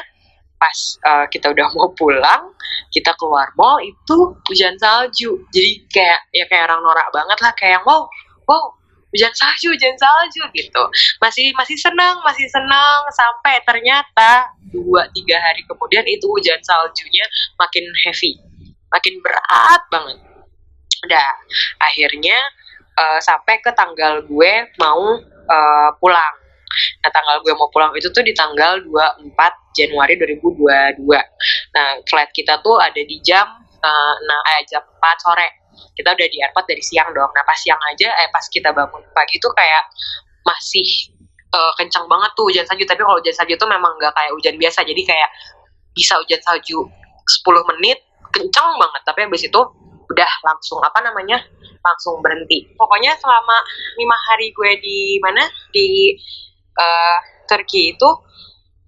pas 0.58 0.78
eh, 0.98 1.26
kita 1.30 1.54
udah 1.54 1.66
mau 1.76 1.88
pulang 1.94 2.42
kita 2.90 3.14
keluar 3.14 3.48
mall 3.54 3.78
itu 3.80 4.16
hujan 4.50 4.74
salju. 4.76 5.46
Jadi 5.54 5.86
kayak 5.88 6.20
ya 6.34 6.44
kayak 6.50 6.68
orang 6.68 6.82
norak 6.82 7.08
banget 7.14 7.38
lah 7.38 7.52
kayak 7.54 7.80
wow 7.86 8.06
wow 8.50 8.83
hujan 9.14 9.32
salju 9.32 9.70
hujan 9.70 9.94
salju 9.94 10.42
gitu. 10.52 10.82
Masih 11.22 11.54
masih 11.54 11.78
senang 11.78 12.18
masih 12.26 12.50
senang 12.50 13.06
sampai 13.14 13.62
ternyata 13.62 14.50
dua 14.74 15.06
tiga 15.14 15.38
hari 15.38 15.62
kemudian 15.70 16.02
itu 16.10 16.26
hujan 16.26 16.58
saljunya 16.66 17.24
makin 17.56 17.86
heavy 18.02 18.34
makin 18.90 19.14
berat 19.22 19.82
banget. 19.88 20.18
Udah 21.06 21.30
akhirnya 21.78 22.38
eh, 22.98 23.20
sampai 23.22 23.62
ke 23.62 23.70
tanggal 23.78 24.26
gue 24.26 24.52
mau 24.82 25.22
eh, 25.46 25.90
pulang. 26.02 26.34
Nah 27.06 27.10
tanggal 27.14 27.38
gue 27.46 27.54
mau 27.54 27.70
pulang 27.70 27.94
itu 27.94 28.10
tuh 28.10 28.26
di 28.26 28.34
tanggal 28.34 28.82
24 28.82 29.30
Januari 29.74 30.14
2022 30.16 31.02
nah 31.74 31.88
flight 32.06 32.30
kita 32.30 32.62
tuh 32.62 32.78
ada 32.78 33.02
di 33.02 33.18
jam 33.20 33.44
eh, 33.82 34.14
nah 34.22 34.40
eh, 34.54 34.62
jam 34.70 34.80
4 34.80 35.24
sore 35.26 35.48
kita 35.94 36.08
udah 36.14 36.28
di 36.28 36.38
airport 36.42 36.66
dari 36.66 36.82
siang 36.82 37.10
dong. 37.12 37.30
Nah 37.32 37.44
pas 37.46 37.58
siang 37.58 37.80
aja 37.90 38.08
eh 38.24 38.28
pas 38.30 38.44
kita 38.48 38.70
bangun 38.74 39.02
pagi 39.14 39.36
tuh 39.38 39.52
kayak 39.54 39.84
masih 40.44 40.86
eh, 41.54 41.72
kencang 41.80 42.06
banget 42.06 42.30
tuh 42.36 42.44
hujan 42.50 42.64
salju. 42.66 42.84
Tapi 42.84 43.00
kalau 43.00 43.18
hujan 43.18 43.34
salju 43.34 43.54
tuh 43.56 43.68
memang 43.70 43.94
nggak 43.96 44.12
kayak 44.12 44.32
hujan 44.36 44.56
biasa. 44.60 44.84
Jadi 44.84 45.02
kayak 45.02 45.30
bisa 45.94 46.18
hujan 46.20 46.40
salju 46.42 46.78
10 47.44 47.70
menit 47.74 47.98
kencang 48.34 48.68
banget. 48.76 49.02
Tapi 49.06 49.20
habis 49.26 49.42
itu 49.46 49.60
udah 50.04 50.30
langsung 50.44 50.78
apa 50.84 51.00
namanya 51.00 51.40
langsung 51.84 52.20
berhenti. 52.24 52.64
Pokoknya 52.76 53.16
selama 53.20 53.56
lima 54.00 54.16
hari 54.30 54.52
gue 54.52 54.70
di 54.80 54.98
mana? 55.20 55.44
Di 55.72 56.16
eh, 56.76 57.18
Turki 57.44 57.92
itu 57.92 58.10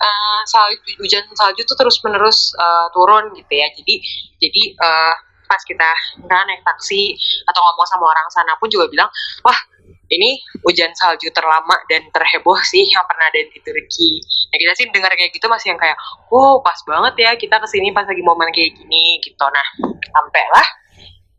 eh, 0.00 0.40
salju 0.48 0.96
hujan 1.00 1.24
salju 1.36 1.62
tuh 1.68 1.76
terus 1.76 2.00
menerus 2.04 2.52
turun 2.92 3.32
gitu 3.36 3.52
ya. 3.52 3.68
Jadi 3.72 3.94
jadi 4.40 4.62
eh, 4.76 5.14
pas 5.46 5.62
kita 5.62 5.90
nah, 6.26 6.42
naik 6.44 6.62
taksi 6.66 7.14
atau 7.46 7.60
ngomong 7.62 7.86
sama 7.88 8.04
orang 8.10 8.28
sana 8.34 8.52
pun 8.58 8.68
juga 8.68 8.90
bilang 8.90 9.10
wah 9.46 9.58
ini 10.06 10.38
hujan 10.62 10.94
salju 10.94 11.30
terlama 11.34 11.74
dan 11.90 12.06
terheboh 12.14 12.58
sih 12.62 12.86
yang 12.86 13.02
pernah 13.10 13.26
ada 13.26 13.42
di 13.42 13.58
Turki. 13.58 14.22
Nah 14.54 14.56
kita 14.62 14.72
sih 14.78 14.86
dengar 14.94 15.10
kayak 15.18 15.34
gitu 15.34 15.50
masih 15.50 15.74
yang 15.74 15.80
kayak, 15.82 15.98
oh 16.30 16.62
pas 16.62 16.78
banget 16.86 17.14
ya 17.26 17.30
kita 17.34 17.58
ke 17.58 17.66
sini 17.66 17.90
pas 17.90 18.06
lagi 18.06 18.22
momen 18.22 18.50
kayak 18.54 18.78
gini 18.78 19.18
gitu. 19.18 19.46
Nah 19.50 19.66
sampailah 20.14 20.66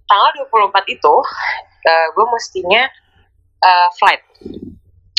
tanggal 0.08 0.30
24 0.52 0.84
itu 0.92 1.16
uh, 1.88 2.08
gue 2.12 2.26
mestinya 2.32 2.84
uh, 3.64 3.90
flight. 4.00 4.24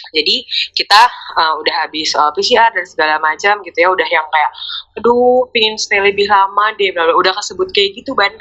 Jadi 0.09 0.41
kita 0.72 1.03
uh, 1.36 1.61
udah 1.61 1.84
habis 1.84 2.16
uh, 2.16 2.32
PCR 2.32 2.72
dan 2.72 2.86
segala 2.89 3.20
macam 3.20 3.61
gitu 3.61 3.76
ya, 3.76 3.93
udah 3.93 4.09
yang 4.09 4.24
kayak, 4.24 4.51
aduh 4.97 5.45
pingin 5.53 5.76
stay 5.76 6.01
lebih 6.01 6.24
lama 6.32 6.72
deh, 6.80 6.97
udah 6.97 7.32
kesebut 7.36 7.68
kayak 7.76 7.93
gitu 7.93 8.16
ban 8.16 8.32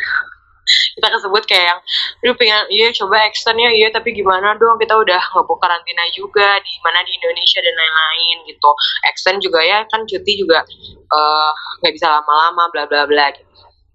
kita 0.98 1.08
kesebut 1.14 1.44
kayak 1.48 1.66
yang 1.76 1.80
lu 2.26 2.34
pengen 2.36 2.66
iya 2.74 2.92
coba 2.92 3.24
extend 3.30 3.60
ya 3.62 3.70
iya 3.72 3.88
tapi 3.94 4.12
gimana 4.12 4.58
dong? 4.60 4.78
Kita 4.82 4.98
udah 4.98 5.22
ngebuk 5.36 5.58
karantina 5.62 6.04
juga 6.12 6.60
di 6.60 6.74
mana 6.84 7.00
di 7.06 7.12
Indonesia 7.16 7.60
dan 7.64 7.76
lain-lain 7.76 8.38
gitu. 8.50 8.70
Extend 9.08 9.40
juga 9.40 9.60
ya 9.64 9.86
kan 9.88 10.04
cuti 10.04 10.34
juga 10.40 10.64
eh, 11.08 11.52
nggak 11.84 11.94
bisa 11.94 12.08
lama-lama 12.12 12.68
bla 12.74 12.84
bla 12.90 13.08
bla 13.08 13.32
gitu. 13.32 13.46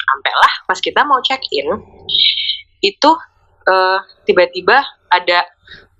sampai 0.02 0.34
lah 0.34 0.52
pas 0.66 0.78
kita 0.82 1.00
mau 1.06 1.22
check 1.22 1.40
in 1.54 1.68
itu 2.82 3.10
eh, 3.68 3.98
tiba-tiba 4.26 4.82
ada 5.12 5.46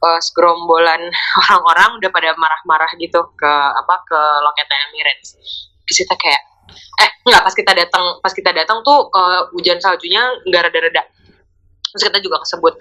eh, 0.02 0.20
segerombolan 0.20 1.02
orang-orang 1.46 2.00
udah 2.00 2.10
pada 2.10 2.30
marah-marah 2.38 2.90
gitu 2.98 3.20
ke 3.36 3.52
apa 3.52 3.94
ke 4.06 4.20
loketnya 4.42 4.78
Emirates. 4.90 5.36
Terus 5.86 6.06
kita 6.06 6.14
kayak 6.16 6.51
eh 7.00 7.10
nggak 7.28 7.42
pas 7.44 7.54
kita 7.54 7.72
datang 7.74 8.04
pas 8.22 8.32
kita 8.32 8.50
datang 8.50 8.80
tuh 8.86 9.10
eh, 9.12 9.42
hujan 9.54 9.78
saljunya 9.82 10.22
nggak 10.48 10.70
reda-reda 10.70 11.02
terus 11.92 12.08
kita 12.08 12.18
juga 12.24 12.40
kesebut 12.40 12.74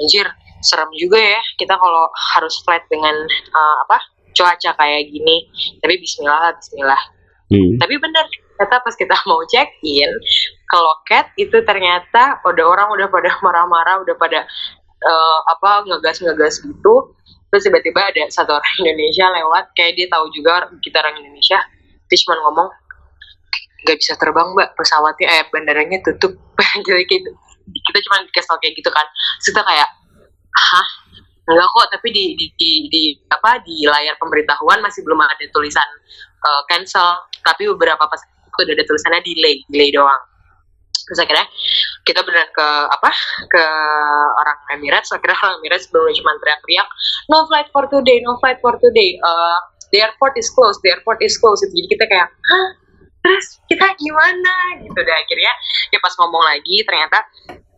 anjir 0.00 0.26
serem 0.64 0.88
juga 0.96 1.20
ya 1.20 1.40
kita 1.60 1.76
kalau 1.76 2.08
harus 2.36 2.56
flight 2.64 2.88
dengan 2.88 3.12
uh, 3.52 3.76
apa 3.84 4.00
cuaca 4.34 4.70
kayak 4.76 5.02
gini. 5.08 5.46
Tapi 5.78 5.94
Bismillah 6.02 6.50
lah 6.50 6.52
Bismillah. 6.58 7.02
Hmm. 7.44 7.76
tapi 7.76 8.00
bener 8.00 8.24
ternyata 8.56 8.80
pas 8.80 8.96
kita 8.96 9.12
mau 9.28 9.44
check 9.44 9.68
in 9.84 10.08
ke 10.64 10.78
loket 10.80 11.28
itu 11.36 11.60
ternyata 11.60 12.40
udah 12.40 12.64
orang 12.64 12.88
udah 12.88 13.12
pada 13.12 13.36
marah-marah 13.44 14.00
udah 14.00 14.16
pada 14.16 14.48
uh, 15.04 15.38
apa 15.52 15.84
ngegas-ngegas 15.84 16.64
gitu. 16.64 16.94
Terus 17.52 17.62
tiba-tiba 17.68 18.00
ada 18.00 18.24
satu 18.32 18.56
orang 18.56 18.74
Indonesia 18.80 19.28
lewat 19.28 19.76
kayak 19.76 19.92
dia 19.94 20.08
tahu 20.08 20.32
juga 20.32 20.66
kita 20.80 21.04
orang 21.04 21.20
Indonesia. 21.20 21.60
Cuma 22.08 22.34
ngomong 22.48 22.68
nggak 23.84 23.98
bisa 24.00 24.16
terbang 24.16 24.48
mbak. 24.56 24.72
Pesawatnya 24.74 25.26
eh 25.28 25.44
bandaranya 25.52 26.00
tutup. 26.00 26.34
Jadi 26.88 27.04
gitu. 27.04 27.30
Kita 27.64 27.98
cuma 28.08 28.24
dikasih 28.24 28.48
tau 28.48 28.58
kayak 28.60 28.74
gitu 28.80 28.90
kan. 28.90 29.06
Terus 29.40 29.46
kita 29.52 29.62
kayak 29.62 29.88
hah? 30.52 30.88
Enggak 31.44 31.68
kok 31.76 31.86
tapi 31.92 32.08
di, 32.08 32.24
di, 32.40 32.46
di, 32.56 32.70
di 32.88 33.02
apa 33.28 33.60
di 33.60 33.84
layar 33.84 34.16
pemberitahuan 34.16 34.80
masih 34.80 35.04
belum 35.04 35.20
ada 35.20 35.44
tulisan 35.52 35.84
uh, 36.40 36.64
cancel. 36.72 37.28
Tapi 37.44 37.68
beberapa 37.68 38.00
pas 38.00 38.20
udah 38.54 38.72
ada 38.72 38.84
tulisannya 38.88 39.20
delay 39.20 39.60
delay 39.68 39.92
doang. 39.92 40.22
Terus 41.04 41.20
akhirnya 41.20 41.46
kita 42.08 42.24
beneran 42.24 42.48
ke 42.48 42.68
apa 42.88 43.10
ke 43.52 43.64
orang 44.40 44.58
Emirates. 44.72 45.12
Akhirnya 45.12 45.36
orang 45.36 45.60
Emirates 45.60 45.92
baru 45.92 46.08
cuma 46.16 46.32
teriak-teriak 46.40 46.88
no 47.28 47.44
flight 47.44 47.68
for 47.76 47.84
today 47.92 48.24
no 48.24 48.40
flight 48.40 48.56
for 48.64 48.72
today. 48.80 49.20
Uh, 49.20 49.60
the 49.92 50.00
airport 50.00 50.32
is 50.40 50.48
closed 50.48 50.80
the 50.80 50.96
airport 50.96 51.20
is 51.20 51.36
closed. 51.36 51.68
Jadi 51.68 51.88
kita 51.92 52.08
kayak 52.08 52.32
terus 53.24 53.46
kita 53.64 53.96
gimana? 53.96 54.84
Gitu. 54.84 54.98
Deh 55.00 55.16
akhirnya 55.16 55.52
ya 55.88 55.98
pas 56.04 56.12
ngomong 56.20 56.44
lagi 56.44 56.84
ternyata 56.84 57.24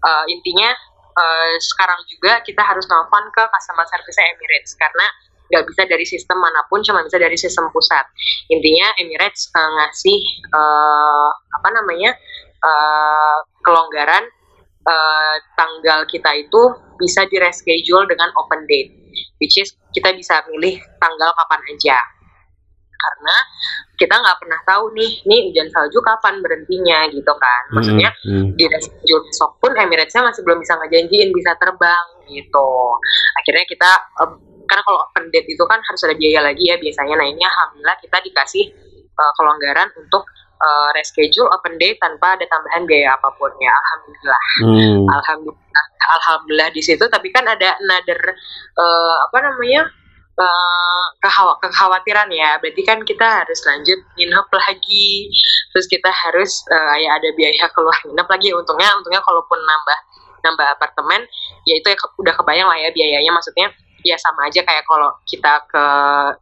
uh, 0.03 0.25
intinya 0.27 0.75
uh, 1.15 1.55
sekarang 1.63 2.03
juga 2.11 2.43
kita 2.43 2.67
harus 2.67 2.83
nelfon 2.91 3.31
ke 3.31 3.43
customer 3.47 3.87
service 3.87 4.19
Emirates. 4.19 4.75
Karena 4.75 5.07
nggak 5.47 5.65
bisa 5.71 5.83
dari 5.87 6.03
sistem 6.03 6.43
mana 6.43 6.67
pun 6.67 6.83
cuma 6.83 7.07
bisa 7.07 7.23
dari 7.23 7.39
sistem 7.39 7.71
pusat. 7.71 8.03
Intinya 8.51 8.91
Emirates 8.99 9.47
uh, 9.55 9.71
ngasih 9.79 10.19
uh, 10.51 11.31
apa 11.31 11.69
namanya 11.71 12.19
uh, 12.67 13.39
kelonggaran 13.63 14.27
uh, 14.83 15.37
tanggal 15.55 16.03
kita 16.11 16.43
itu 16.43 16.63
bisa 16.99 17.23
di 17.31 17.39
reschedule 17.39 18.11
dengan 18.11 18.35
open 18.35 18.67
date. 18.67 18.91
Which 19.39 19.57
is 19.57 19.73
kita 19.95 20.13
bisa 20.13 20.45
milih 20.51 20.77
tanggal 20.99 21.31
kapan 21.39 21.63
aja 21.73 22.16
karena 23.07 23.37
kita 23.97 24.15
nggak 24.19 24.39
pernah 24.43 24.61
tahu 24.67 24.85
nih 24.99 25.11
nih 25.25 25.41
hujan 25.49 25.69
salju 25.71 25.99
kapan 26.03 26.43
berhentinya 26.43 27.07
gitu 27.15 27.33
kan. 27.39 27.63
Maksudnya 27.73 28.11
Hmm. 28.27 28.51
di 28.59 28.65
reschedule 28.67 29.23
besok 29.23 29.57
pun 29.63 29.73
Emirates-nya 29.73 30.27
masih 30.27 30.43
belum 30.43 30.59
bisa 30.59 30.75
ngejanjiin 30.83 31.31
bisa 31.31 31.55
terbang 31.63 32.07
gitu. 32.27 32.71
Akhirnya 33.39 33.65
kita 33.71 33.91
eh, 34.27 34.31
karena 34.67 34.83
kalau 34.83 34.99
open 35.07 35.31
date 35.31 35.47
itu 35.47 35.63
kan 35.71 35.79
harus 35.79 36.01
ada 36.03 36.15
biaya 36.19 36.41
lagi 36.43 36.67
ya 36.67 36.77
biasanya. 36.77 37.15
Nah 37.15 37.27
ini 37.31 37.43
alhamdulillah 37.47 37.97
kita 38.03 38.19
dikasih 38.27 38.65
eh, 39.15 39.33
kelonggaran 39.39 39.89
untuk 39.97 40.27
eh, 40.59 40.89
reschedule 40.99 41.49
open 41.55 41.79
date 41.79 42.03
tanpa 42.03 42.35
ada 42.35 42.45
tambahan 42.51 42.83
biaya 42.85 43.15
apa 43.15 43.31
pun 43.39 43.53
ya 43.63 43.71
alhamdulillah. 43.71 44.43
Hmm. 44.67 45.03
alhamdulillah. 45.07 45.85
Alhamdulillah 46.07 46.71
di 46.71 46.83
situ 46.83 47.05
tapi 47.11 47.31
kan 47.31 47.47
ada 47.47 47.79
another 47.79 48.21
eh, 48.75 49.17
apa 49.23 49.39
namanya 49.43 49.87
kehawa- 51.23 51.59
kekhawatiran 51.65 52.29
ya. 52.29 52.61
Berarti 52.61 52.83
kan 52.85 53.01
kita 53.03 53.25
harus 53.45 53.61
lanjut 53.65 53.99
nginep 54.21 54.49
lagi. 54.53 55.33
Terus 55.73 55.87
kita 55.89 56.11
harus 56.13 56.65
eh, 56.69 56.97
ya 57.09 57.17
ada 57.17 57.29
biaya 57.33 57.67
keluar 57.73 57.97
nginep 58.05 58.29
lagi. 58.29 58.49
Untungnya 58.53 58.93
untungnya 58.97 59.23
kalaupun 59.25 59.59
nambah 59.59 59.99
nambah 60.45 60.67
apartemen 60.79 61.27
ya 61.67 61.75
itu 61.75 61.87
ya 61.91 61.97
ke- 61.99 62.15
udah 62.21 62.35
kebayang 62.37 62.69
lah 62.69 62.79
ya 62.79 62.93
biayanya. 62.93 63.33
Maksudnya 63.33 63.73
ya 64.07 64.15
sama 64.21 64.47
aja 64.47 64.63
kayak 64.63 64.87
kalau 64.87 65.11
kita 65.27 65.67
ke 65.67 65.85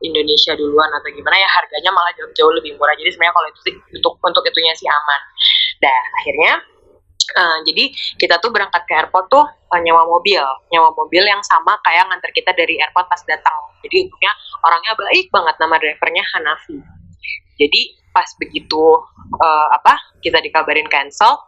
Indonesia 0.05 0.53
duluan 0.53 0.91
atau 0.93 1.09
gimana 1.09 1.41
ya 1.41 1.49
harganya 1.49 1.91
malah 1.95 2.13
jauh, 2.13 2.29
jauh 2.37 2.53
lebih 2.53 2.77
murah. 2.77 2.93
Jadi 2.93 3.15
sebenarnya 3.15 3.33
kalau 3.33 3.49
itu 3.49 3.61
untuk 3.97 4.13
untuk 4.21 4.45
itunya 4.45 4.75
sih 4.77 4.91
aman. 4.91 5.21
Nah 5.81 5.99
akhirnya 6.21 6.53
Eh, 7.33 7.59
jadi 7.65 7.85
kita 8.21 8.37
tuh 8.39 8.53
berangkat 8.53 8.85
ke 8.85 8.93
airport 8.93 9.27
tuh 9.33 9.45
eh, 9.49 9.81
nyewa 9.81 10.05
mobil, 10.05 10.45
nyewa 10.69 10.93
mobil 10.93 11.25
yang 11.25 11.41
sama 11.41 11.81
kayak 11.81 12.05
nganter 12.13 12.31
kita 12.37 12.53
dari 12.53 12.77
airport 12.77 13.09
pas 13.09 13.23
datang. 13.25 13.57
Jadi 13.81 14.05
untungnya 14.05 14.33
orangnya 14.61 14.93
baik 14.93 15.27
banget 15.33 15.55
nama 15.57 15.77
drivernya 15.81 16.25
Hanafi. 16.37 16.79
Jadi 17.57 17.81
pas 18.13 18.29
begitu 18.37 18.85
eh, 19.41 19.69
apa 19.73 19.97
kita 20.21 20.45
dikabarin 20.45 20.87
cancel, 20.93 21.41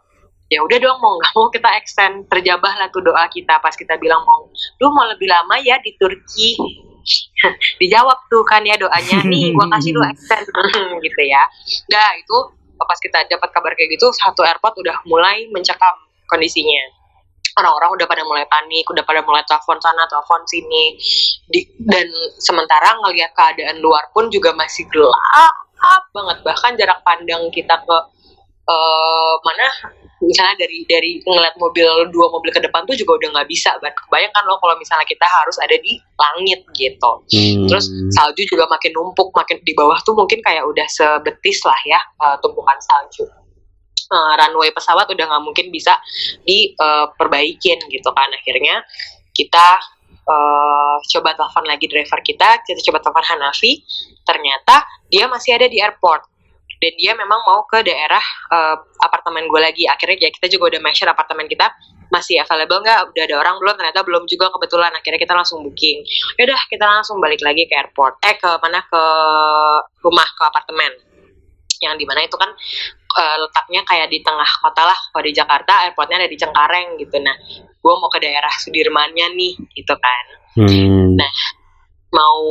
ya 0.49 0.65
udah 0.65 0.77
dong 0.81 0.97
mau 0.97 1.13
nggak 1.21 1.33
mau 1.37 1.47
kita 1.53 1.69
extend. 1.77 2.25
Terjabah 2.25 2.73
lah 2.81 2.87
tuh 2.89 3.05
doa 3.05 3.29
kita 3.29 3.61
pas 3.61 3.75
kita 3.77 4.01
bilang 4.01 4.25
mau, 4.25 4.49
lu 4.81 4.87
mau 4.89 5.05
lebih 5.05 5.29
lama 5.29 5.61
ya 5.61 5.77
di 5.79 5.93
Turki. 5.95 6.57
Dijawab 7.79 8.27
tuh 8.27 8.43
kan 8.43 8.65
ya 8.67 8.75
doanya 8.75 9.23
nih 9.23 9.55
gua 9.55 9.71
kasih 9.77 9.95
lu 9.95 10.01
extend 10.03 10.43
gitu 11.05 11.21
ya. 11.23 11.47
Nah 11.87 12.09
itu 12.19 12.37
pas 12.85 12.99
kita 13.01 13.25
dapat 13.25 13.49
kabar 13.49 13.71
kayak 13.73 13.97
gitu 13.97 14.11
satu 14.13 14.45
airport 14.45 14.77
udah 14.77 15.01
mulai 15.09 15.49
mencekam 15.49 15.95
kondisinya. 16.29 16.93
Orang-orang 17.57 17.97
udah 17.97 18.05
pada 18.05 18.21
mulai 18.21 18.45
panik 18.45 18.85
udah 18.85 19.01
pada 19.01 19.25
mulai 19.25 19.41
telepon 19.49 19.81
sana 19.81 20.05
telepon 20.05 20.45
sini. 20.45 20.93
Di- 21.49 21.73
dan 21.81 22.05
sementara 22.37 22.93
ngelihat 23.01 23.33
keadaan 23.33 23.81
luar 23.81 24.13
pun 24.13 24.29
juga 24.29 24.53
masih 24.53 24.85
gelap 24.93 25.17
banget. 26.13 26.37
Bahkan 26.45 26.71
jarak 26.77 26.99
pandang 27.01 27.49
kita 27.49 27.81
ke 27.81 27.97
eh, 28.67 29.33
mana 29.43 29.67
misalnya 30.17 30.65
dari 30.65 30.81
dari 30.89 31.11
ngeliat 31.21 31.55
mobil 31.61 32.09
dua 32.09 32.27
mobil 32.33 32.49
ke 32.49 32.57
depan 32.57 32.81
tuh 32.89 32.97
juga 32.97 33.21
udah 33.21 33.29
nggak 33.37 33.49
bisa 33.49 33.77
Ban. 33.77 33.93
kebayangkan 33.93 34.43
loh 34.49 34.57
kalau 34.57 34.73
misalnya 34.81 35.05
kita 35.05 35.25
harus 35.25 35.57
ada 35.61 35.77
di 35.77 36.01
langit 36.17 36.61
gitu 36.73 37.11
Hmm. 37.27 37.67
Terus 37.69 37.91
salju 38.15 38.43
juga 38.47 38.65
makin 38.71 38.91
numpuk, 38.95 39.29
makin 39.35 39.59
di 39.61 39.73
bawah 39.75 39.99
tuh 40.01 40.15
mungkin 40.15 40.39
kayak 40.41 40.63
udah 40.63 40.87
sebetis 40.87 41.59
lah 41.65 41.77
ya 41.85 41.99
uh, 42.23 42.35
tumpukan 42.39 42.77
salju. 42.79 43.27
Uh, 44.07 44.33
runway 44.39 44.71
pesawat 44.71 45.05
udah 45.11 45.25
nggak 45.27 45.43
mungkin 45.43 45.67
bisa 45.69 45.99
diperbaikin 46.47 47.79
gitu 47.91 48.09
kan. 48.15 48.29
Akhirnya 48.31 48.79
kita 49.35 49.67
uh, 50.23 50.95
coba 51.03 51.35
telepon 51.35 51.65
lagi 51.67 51.85
driver 51.91 52.19
kita, 52.23 52.63
kita 52.63 52.79
coba 52.87 53.03
telepon 53.03 53.25
Hanafi. 53.27 53.83
Ternyata 54.23 54.87
dia 55.11 55.27
masih 55.27 55.59
ada 55.59 55.67
di 55.67 55.83
airport 55.83 56.36
dan 56.77 56.91
dia 56.97 57.11
memang 57.13 57.41
mau 57.45 57.65
ke 57.65 57.81
daerah 57.85 58.23
uh, 58.53 58.75
apartemen 59.01 59.45
gue 59.49 59.61
lagi. 59.61 59.83
Akhirnya 59.85 60.27
ya 60.27 60.29
kita 60.33 60.47
juga 60.49 60.75
udah 60.75 60.81
make 60.81 60.97
sure 60.97 61.09
apartemen 61.09 61.45
kita 61.49 61.69
masih 62.07 62.39
available 62.39 62.81
nggak? 62.81 63.11
Udah 63.11 63.23
ada 63.27 63.35
orang 63.37 63.55
belum? 63.59 63.75
Ternyata 63.77 64.01
belum 64.05 64.23
juga 64.29 64.49
kebetulan. 64.53 64.91
Akhirnya 64.95 65.19
kita 65.19 65.33
langsung 65.35 65.65
booking 65.65 66.03
yaudah 66.37 66.61
kita 66.69 66.85
langsung 66.85 67.17
balik 67.17 67.41
lagi 67.41 67.65
ke 67.65 67.73
airport 67.73 68.21
eh 68.23 68.37
ke 68.37 68.49
mana 68.61 68.79
ke 68.85 69.03
rumah 70.05 70.27
ke 70.37 70.43
apartemen 70.45 70.91
yang 71.77 71.93
di 71.93 72.05
mana 72.09 72.25
itu 72.25 72.33
kan 72.33 72.49
eh, 73.17 73.35
letaknya 73.37 73.85
kayak 73.85 74.09
di 74.09 74.25
tengah 74.25 74.49
kota 74.65 74.81
lah 74.85 74.97
kalau 75.13 75.23
di 75.25 75.33
Jakarta 75.33 75.85
airportnya 75.85 76.17
ada 76.25 76.29
di 76.29 76.37
Cengkareng 76.37 76.97
gitu 76.97 77.21
nah 77.21 77.37
gue 77.77 77.93
mau 77.93 78.09
ke 78.09 78.17
daerah 78.17 78.49
Sudirmannya 78.49 79.33
nih 79.37 79.53
gitu 79.77 79.93
kan 79.97 80.25
Hmm. 80.57 81.13
Nah, 81.13 81.29
mau 82.11 82.43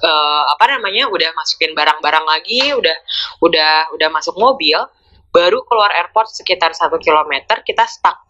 eh, 0.00 0.44
apa 0.48 0.64
namanya 0.76 1.12
udah 1.12 1.30
masukin 1.36 1.76
barang-barang 1.76 2.24
lagi 2.24 2.72
udah 2.72 2.96
udah 3.44 3.92
udah 3.92 4.08
masuk 4.08 4.36
mobil 4.40 4.76
baru 5.34 5.60
keluar 5.66 5.90
airport 5.92 6.30
sekitar 6.30 6.72
satu 6.72 6.96
kilometer 6.96 7.60
kita 7.66 7.84
stuck. 7.84 8.22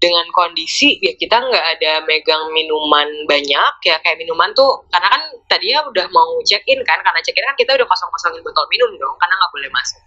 Dengan 0.00 0.24
kondisi 0.32 0.96
ya 0.96 1.12
kita 1.12 1.44
nggak 1.44 1.66
ada 1.76 1.92
megang 2.08 2.56
minuman 2.56 3.28
banyak 3.28 3.74
ya 3.84 4.00
kayak 4.00 4.16
minuman 4.16 4.48
tuh 4.56 4.88
karena 4.88 5.12
kan 5.12 5.22
tadinya 5.44 5.84
udah 5.92 6.08
mau 6.08 6.40
check 6.40 6.64
in 6.64 6.80
kan 6.88 7.04
karena 7.04 7.20
check 7.20 7.36
in 7.36 7.44
kan 7.44 7.52
kita 7.52 7.76
udah 7.76 7.84
kosong 7.84 8.08
kosongin 8.08 8.40
botol 8.40 8.64
minum 8.72 8.88
dong 8.96 9.12
karena 9.20 9.34
nggak 9.36 9.52
boleh 9.52 9.68
masuk. 9.68 10.00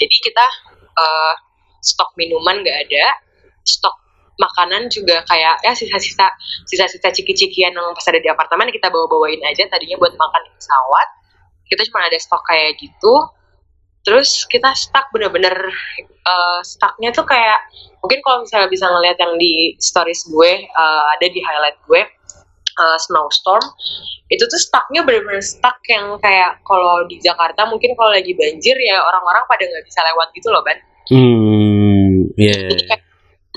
Jadi 0.00 0.16
kita 0.16 0.46
eh, 0.96 1.34
stok 1.84 2.16
minuman 2.16 2.64
nggak 2.64 2.88
ada 2.88 3.04
stok 3.68 4.01
makanan 4.40 4.88
juga 4.88 5.20
kayak 5.28 5.60
ya 5.60 5.72
sisa-sisa 5.76 6.32
sisa-sisa 6.64 7.08
ciki-cikian 7.12 7.76
yang 7.76 7.92
pas 7.92 8.06
ada 8.08 8.20
di 8.20 8.28
apartemen 8.32 8.68
kita 8.72 8.88
bawa-bawain 8.88 9.40
aja 9.44 9.68
tadinya 9.68 10.00
buat 10.00 10.16
makan 10.16 10.40
di 10.48 10.50
pesawat 10.56 11.08
kita 11.68 11.82
cuma 11.88 12.04
ada 12.08 12.18
stok 12.20 12.42
kayak 12.48 12.80
gitu 12.80 13.14
terus 14.02 14.48
kita 14.50 14.72
stuck 14.74 15.12
bener-bener 15.14 15.54
eh, 16.02 16.60
stucknya 16.64 17.14
tuh 17.14 17.28
kayak 17.28 17.60
mungkin 18.02 18.18
kalau 18.24 18.42
misalnya 18.42 18.66
bisa 18.66 18.90
ngeliat 18.90 19.16
yang 19.20 19.36
di 19.38 19.78
stories 19.78 20.26
gue 20.26 20.52
eh, 20.66 21.04
ada 21.14 21.26
di 21.28 21.40
highlight 21.44 21.78
gue 21.86 22.02
eh, 22.82 22.98
snowstorm 23.04 23.62
itu 24.32 24.42
tuh 24.48 24.60
stucknya 24.60 25.04
bener-bener 25.04 25.44
stuck 25.44 25.78
yang 25.86 26.16
kayak 26.18 26.58
kalau 26.64 27.04
di 27.06 27.20
Jakarta 27.20 27.68
mungkin 27.68 27.94
kalau 27.94 28.10
lagi 28.16 28.32
banjir 28.32 28.74
ya 28.80 29.04
orang-orang 29.04 29.44
pada 29.44 29.62
nggak 29.68 29.84
bisa 29.86 30.00
lewat 30.08 30.28
gitu 30.34 30.48
loh 30.50 30.64
ban 30.64 30.80
Hmm. 31.10 32.30
Yeah. 32.38 32.70
jadi 32.70 32.82
kayak 32.94 33.02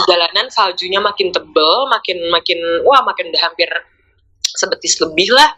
jalanan 0.03 0.51
saljunya 0.51 0.99
makin 0.99 1.31
tebel, 1.31 1.87
makin 1.87 2.19
makin 2.27 2.59
wah 2.83 2.99
makin 3.07 3.31
udah 3.31 3.41
hampir 3.47 3.69
sebetis 4.43 4.99
lebih 4.99 5.31
lah. 5.31 5.55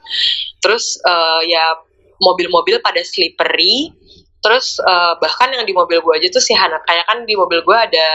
Terus 0.62 1.02
eh, 1.02 1.42
ya 1.50 1.78
mobil-mobil 2.22 2.78
pada 2.82 3.02
slippery. 3.02 3.94
Terus 4.42 4.78
eh, 4.78 5.14
bahkan 5.18 5.50
yang 5.50 5.66
di 5.66 5.74
mobil 5.74 5.98
gue 6.02 6.14
aja 6.14 6.28
tuh 6.30 6.44
si 6.44 6.54
Hana 6.54 6.78
kayak 6.86 7.10
kan 7.10 7.26
di 7.26 7.34
mobil 7.34 7.66
gue 7.66 7.78
ada 7.78 8.10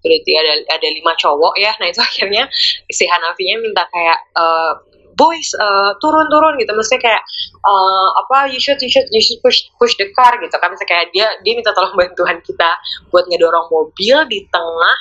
berarti 0.00 0.32
ada 0.32 0.52
ada 0.72 0.88
lima 0.88 1.12
cowok 1.16 1.54
ya 1.60 1.72
nah 1.76 1.86
itu 1.88 2.00
akhirnya 2.08 2.48
si 2.88 3.04
Hanafinya 3.04 3.60
minta 3.60 3.84
kayak 3.92 4.18
uh, 4.36 4.80
boys 5.16 5.52
uh, 5.60 5.92
turun 6.00 6.24
turun 6.32 6.56
gitu 6.56 6.72
maksudnya 6.72 7.02
kayak 7.12 7.22
uh, 7.60 8.08
apa 8.24 8.48
you 8.48 8.56
should 8.56 8.80
you 8.80 8.88
should 8.88 9.04
you 9.12 9.20
should 9.20 9.40
push 9.44 9.68
push 9.76 9.92
the 10.00 10.08
car 10.16 10.32
gitu 10.40 10.56
kan 10.56 10.72
misalnya 10.72 10.88
kayak 10.88 11.06
dia 11.12 11.28
dia 11.44 11.52
minta 11.52 11.76
tolong 11.76 11.92
bantuan 11.92 12.40
kita 12.40 12.80
buat 13.12 13.28
ngedorong 13.28 13.68
mobil 13.68 14.16
di 14.32 14.48
tengah 14.48 14.96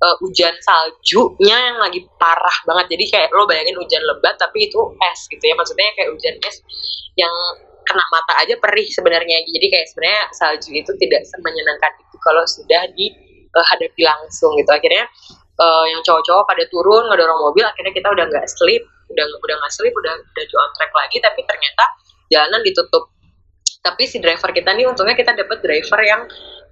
uh, 0.00 0.16
hujan 0.24 0.54
saljunya 0.64 1.56
yang 1.72 1.78
lagi 1.78 2.04
parah 2.16 2.56
banget. 2.64 2.96
Jadi 2.96 3.04
kayak 3.12 3.28
lo 3.36 3.44
bayangin 3.44 3.76
hujan 3.76 4.02
lebat 4.04 4.36
tapi 4.40 4.68
itu 4.68 4.80
es 5.12 5.20
gitu 5.28 5.44
ya. 5.44 5.54
Maksudnya 5.54 5.92
kayak 5.96 6.10
hujan 6.16 6.34
es 6.44 6.56
yang 7.16 7.32
kena 7.84 8.04
mata 8.12 8.32
aja 8.40 8.54
perih 8.56 8.88
sebenarnya. 8.88 9.44
Jadi 9.44 9.66
kayak 9.68 9.86
sebenarnya 9.92 10.22
salju 10.32 10.70
itu 10.72 10.92
tidak 11.00 11.22
semenyenangkan 11.28 11.92
itu 12.00 12.16
kalau 12.20 12.44
sudah 12.48 12.82
dihadapi 12.96 14.02
langsung 14.02 14.56
gitu. 14.56 14.70
Akhirnya 14.72 15.04
uh, 15.60 15.84
yang 15.88 16.00
cowok-cowok 16.00 16.44
pada 16.48 16.64
turun 16.72 17.04
ngedorong 17.12 17.40
mobil 17.40 17.64
akhirnya 17.68 17.92
kita 17.92 18.08
udah 18.08 18.24
nggak 18.26 18.46
sleep 18.48 18.82
udah 19.10 19.26
udah 19.26 19.56
nggak 19.58 19.72
sleep 19.74 19.90
udah 19.90 20.14
udah 20.14 20.44
on 20.62 20.70
track 20.78 20.92
lagi 20.94 21.18
tapi 21.18 21.40
ternyata 21.44 21.84
jalanan 22.30 22.62
ditutup. 22.64 23.10
Tapi 23.80 24.04
si 24.04 24.20
driver 24.20 24.52
kita 24.52 24.76
nih 24.76 24.84
untungnya 24.84 25.16
kita 25.16 25.32
dapat 25.32 25.64
driver 25.64 26.00
yang 26.04 26.28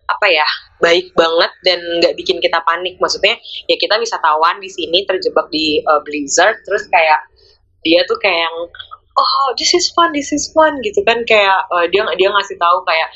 apa 0.09 0.27
ya 0.33 0.49
baik 0.81 1.13
banget 1.13 1.53
dan 1.69 1.79
nggak 2.01 2.17
bikin 2.17 2.41
kita 2.41 2.65
panik. 2.65 2.97
Maksudnya 2.97 3.37
ya 3.69 3.77
kita 3.77 4.01
bisa 4.01 4.17
tawan 4.19 4.57
di 4.59 4.73
sini 4.73 5.05
terjebak 5.05 5.53
di 5.53 5.85
uh, 5.85 6.01
blizzard 6.01 6.65
terus 6.65 6.89
kayak 6.89 7.29
dia 7.85 8.03
tuh 8.09 8.17
kayak 8.19 8.49
yang 8.49 8.57
oh 9.19 9.49
this 9.61 9.77
is 9.77 9.93
fun 9.93 10.11
this 10.17 10.33
is 10.33 10.49
fun 10.51 10.81
gitu 10.81 11.05
kan. 11.05 11.21
Kayak 11.29 11.69
uh, 11.69 11.85
dia 11.93 12.09
dia 12.17 12.29
ngasih 12.33 12.57
tahu 12.57 12.83
kayak 12.89 13.09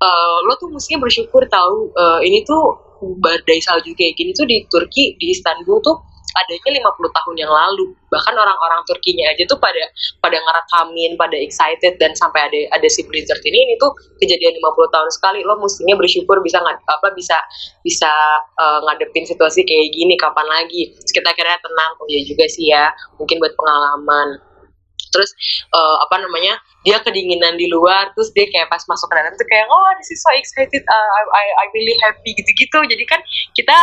uh, 0.00 0.38
lo 0.46 0.54
tuh 0.56 0.70
mestinya 0.70 1.02
bersyukur 1.02 1.44
tahu 1.50 1.90
uh, 1.98 2.20
ini 2.22 2.46
tuh 2.46 2.78
badai 3.00 3.58
salju 3.64 3.96
kayak 3.96 4.14
gini 4.14 4.30
tuh 4.36 4.44
di 4.44 4.64
Turki 4.68 5.16
di 5.16 5.32
Istanbul 5.32 5.80
tuh 5.80 5.96
adanya 6.36 6.70
50 6.82 7.16
tahun 7.18 7.34
yang 7.38 7.52
lalu. 7.52 7.94
Bahkan 8.10 8.34
orang-orang 8.34 8.82
Turkinya 8.86 9.30
aja 9.30 9.42
tuh 9.46 9.58
pada 9.58 9.82
pada 10.18 10.38
ngerekamin 10.38 11.14
pada 11.14 11.36
excited 11.38 11.96
dan 11.98 12.12
sampai 12.18 12.46
ada 12.50 12.60
ada 12.78 12.88
si 12.90 13.06
Blizzard 13.06 13.42
ini 13.46 13.70
ini 13.70 13.74
tuh 13.78 13.94
kejadian 14.18 14.58
50 14.58 14.94
tahun 14.94 15.08
sekali. 15.10 15.40
Lo 15.46 15.58
mestinya 15.58 15.94
bersyukur 15.96 16.42
bisa 16.42 16.58
apa 16.62 17.08
bisa 17.14 17.38
bisa 17.86 18.10
uh, 18.58 18.80
ngadepin 18.86 19.24
situasi 19.24 19.62
kayak 19.62 19.94
gini 19.94 20.14
kapan 20.18 20.46
lagi? 20.46 20.92
Terus 20.98 21.12
kita 21.14 21.30
kira 21.34 21.56
tenang. 21.60 21.92
Oh 21.98 22.06
ya 22.10 22.20
juga 22.26 22.44
sih 22.50 22.70
ya. 22.70 22.90
Mungkin 23.18 23.38
buat 23.38 23.54
pengalaman 23.54 24.49
terus 25.08 25.32
uh, 25.72 25.96
apa 26.04 26.20
namanya 26.20 26.60
dia 26.84 27.00
kedinginan 27.00 27.56
di 27.56 27.68
luar 27.72 28.12
terus 28.12 28.32
dia 28.36 28.48
kayak 28.48 28.68
pas 28.68 28.80
masuk 28.84 29.08
ke 29.08 29.14
dalam 29.16 29.32
tuh 29.36 29.48
kayak 29.48 29.66
oh 29.68 29.90
this 29.96 30.12
is 30.12 30.20
so 30.20 30.30
excited 30.36 30.82
uh, 30.84 31.10
I, 31.16 31.22
I 31.24 31.44
I 31.60 31.64
really 31.72 31.96
happy 32.04 32.36
gitu-gitu 32.36 32.78
jadi 32.84 33.04
kan 33.08 33.20
kita 33.56 33.78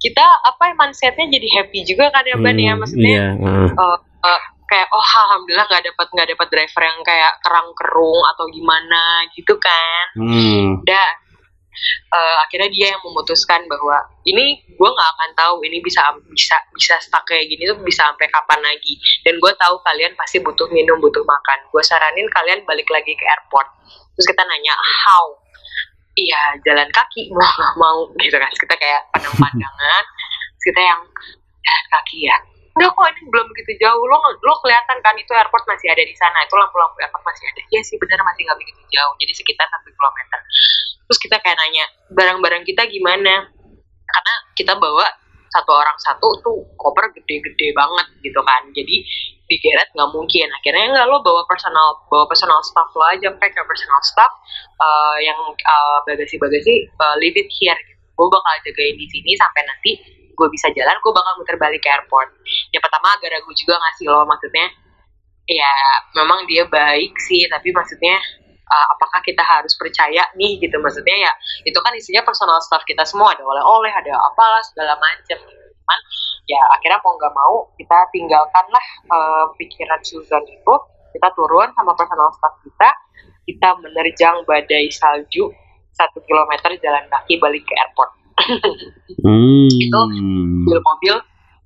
kita 0.00 0.24
apa 0.48 0.72
mindsetnya 0.76 1.28
jadi 1.28 1.48
happy 1.60 1.84
juga 1.84 2.08
kan 2.12 2.24
ya 2.24 2.36
ban 2.40 2.56
ya 2.56 2.72
hmm, 2.72 2.80
maksudnya 2.80 3.08
yeah. 3.08 3.30
Iya, 3.36 3.52
uh. 3.52 3.70
Uh, 3.76 3.98
uh, 4.24 4.40
kayak 4.70 4.86
oh 4.94 5.02
alhamdulillah 5.02 5.66
nggak 5.66 5.84
dapat 5.90 6.06
nggak 6.14 6.28
dapat 6.36 6.46
driver 6.54 6.82
yang 6.86 7.00
kayak 7.02 7.32
kerang 7.42 7.68
kerung 7.74 8.20
atau 8.34 8.44
gimana 8.54 9.04
gitu 9.34 9.54
kan 9.58 10.04
hmm. 10.14 10.86
dan 10.86 11.10
uh, 12.10 12.36
akhirnya 12.46 12.70
dia 12.70 12.86
yang 12.96 13.02
memutuskan 13.02 13.64
bahwa 13.70 14.02
ini 14.26 14.60
gue 14.66 14.90
nggak 14.90 15.10
akan 15.16 15.30
tahu 15.36 15.54
ini 15.64 15.78
bisa 15.80 16.02
bisa 16.30 16.56
bisa 16.74 16.94
stuck 16.98 17.24
kayak 17.26 17.46
gini 17.48 17.66
tuh 17.68 17.78
bisa 17.82 18.10
sampai 18.10 18.28
kapan 18.28 18.60
lagi. 18.60 18.98
Dan 19.22 19.38
gue 19.38 19.52
tahu 19.54 19.74
kalian 19.86 20.12
pasti 20.18 20.42
butuh 20.42 20.68
minum 20.74 20.98
butuh 20.98 21.22
makan. 21.22 21.58
Gue 21.70 21.82
saranin 21.84 22.26
kalian 22.30 22.66
balik 22.66 22.88
lagi 22.90 23.14
ke 23.14 23.24
airport. 23.24 23.68
Terus 24.16 24.26
kita 24.26 24.42
nanya 24.44 24.74
how? 24.76 25.24
Iya 26.18 26.58
jalan 26.66 26.88
kaki. 26.90 27.30
Mau 27.30 27.46
nggak 27.46 27.74
mau? 27.78 27.98
Gitu 28.22 28.36
kan. 28.36 28.50
Kita 28.52 28.74
kayak 28.76 29.02
pandang-pandangan 29.14 30.04
kita 30.66 30.80
yang 30.80 31.00
jalan 31.60 31.86
kaki 31.92 32.18
ya 32.26 32.49
enggak 32.76 32.90
kok 32.94 33.06
ini 33.10 33.22
belum 33.28 33.46
begitu 33.50 33.72
jauh. 33.82 34.04
Lo 34.06 34.18
lo 34.18 34.54
kelihatan 34.62 34.98
kan 35.02 35.14
itu 35.18 35.32
airport 35.34 35.64
masih 35.66 35.88
ada 35.90 36.02
di 36.02 36.14
sana. 36.14 36.44
Itu 36.46 36.54
lampu-lampu 36.54 36.98
airport 37.02 37.24
masih 37.26 37.44
ada. 37.50 37.60
Ya 37.70 37.80
sih 37.82 37.96
benar 37.98 38.20
masih 38.22 38.46
nggak 38.46 38.58
begitu 38.58 38.80
jauh. 38.94 39.14
Jadi 39.18 39.32
sekitar 39.34 39.66
satu 39.68 39.88
kilometer. 39.90 40.40
Terus 41.10 41.18
kita 41.18 41.36
kayak 41.42 41.56
nanya 41.58 41.84
barang-barang 42.14 42.62
kita 42.62 42.86
gimana? 42.86 43.50
Karena 44.06 44.34
kita 44.54 44.78
bawa 44.78 45.06
satu 45.50 45.74
orang 45.74 45.98
satu 45.98 46.28
tuh 46.46 46.62
koper 46.78 47.10
gede-gede 47.10 47.74
banget 47.74 48.06
gitu 48.22 48.40
kan. 48.46 48.62
Jadi 48.70 49.02
digeret 49.50 49.90
nggak 49.90 50.10
mungkin. 50.14 50.46
Akhirnya 50.54 50.94
nggak 50.94 51.06
lo 51.10 51.18
bawa 51.26 51.42
personal 51.50 52.06
bawa 52.06 52.30
personal 52.30 52.62
staff 52.62 52.86
lo 52.94 53.02
aja 53.10 53.34
pack 53.34 53.50
ke 53.50 53.62
personal 53.66 53.98
staff 54.06 54.30
uh, 54.78 55.18
yang 55.18 55.38
uh, 55.50 55.98
bagasi-bagasi 56.06 56.86
uh, 57.02 57.18
leave 57.18 57.34
it 57.34 57.50
here. 57.50 57.74
Gitu. 57.74 57.98
gue 58.20 58.28
bakal 58.28 58.52
jagain 58.68 59.00
di 59.00 59.08
sini 59.08 59.32
sampai 59.32 59.64
nanti 59.64 60.19
gue 60.40 60.48
bisa 60.48 60.72
jalan 60.72 60.96
gue 60.96 61.12
bakal 61.12 61.32
muter 61.36 61.56
balik 61.60 61.84
ke 61.84 61.92
airport. 61.92 62.32
Yang 62.72 62.82
pertama 62.88 63.12
agak 63.12 63.28
ragu 63.36 63.52
juga 63.52 63.76
ngasih 63.76 64.08
lo 64.08 64.24
maksudnya 64.24 64.66
ya 65.44 65.72
memang 66.16 66.48
dia 66.48 66.64
baik 66.64 67.12
sih 67.20 67.44
tapi 67.52 67.74
maksudnya 67.76 68.16
uh, 68.64 68.86
apakah 68.96 69.20
kita 69.20 69.44
harus 69.44 69.76
percaya 69.76 70.24
nih 70.40 70.56
gitu. 70.56 70.80
Maksudnya 70.80 71.28
ya 71.28 71.32
itu 71.68 71.76
kan 71.76 71.92
isinya 71.92 72.24
personal 72.24 72.56
staff 72.64 72.80
kita 72.88 73.04
semua. 73.04 73.36
Ada 73.36 73.44
oleh-oleh 73.44 73.92
ada 73.92 74.16
apalah 74.16 74.64
segala 74.64 74.96
macam 74.96 75.36
cuman 75.80 76.00
ya 76.46 76.60
akhirnya 76.76 77.02
mau 77.02 77.18
nggak 77.18 77.34
mau 77.34 77.56
kita 77.76 77.98
tinggalkanlah 78.16 78.86
uh, 79.12 79.46
pikiran 79.60 80.00
Susan 80.00 80.40
itu. 80.48 80.74
Kita 81.10 81.28
turun 81.36 81.68
sama 81.76 81.92
personal 81.92 82.32
staff 82.32 82.54
kita. 82.64 82.90
Kita 83.44 83.68
menerjang 83.82 84.46
badai 84.46 84.88
salju 84.94 85.50
satu 85.90 86.22
kilometer 86.22 86.70
jalan 86.78 87.04
kaki 87.10 87.36
balik 87.42 87.66
ke 87.66 87.74
airport 87.74 88.19
hmm. 89.24 89.68
itu 89.70 90.00
mobil-mobil 90.66 91.14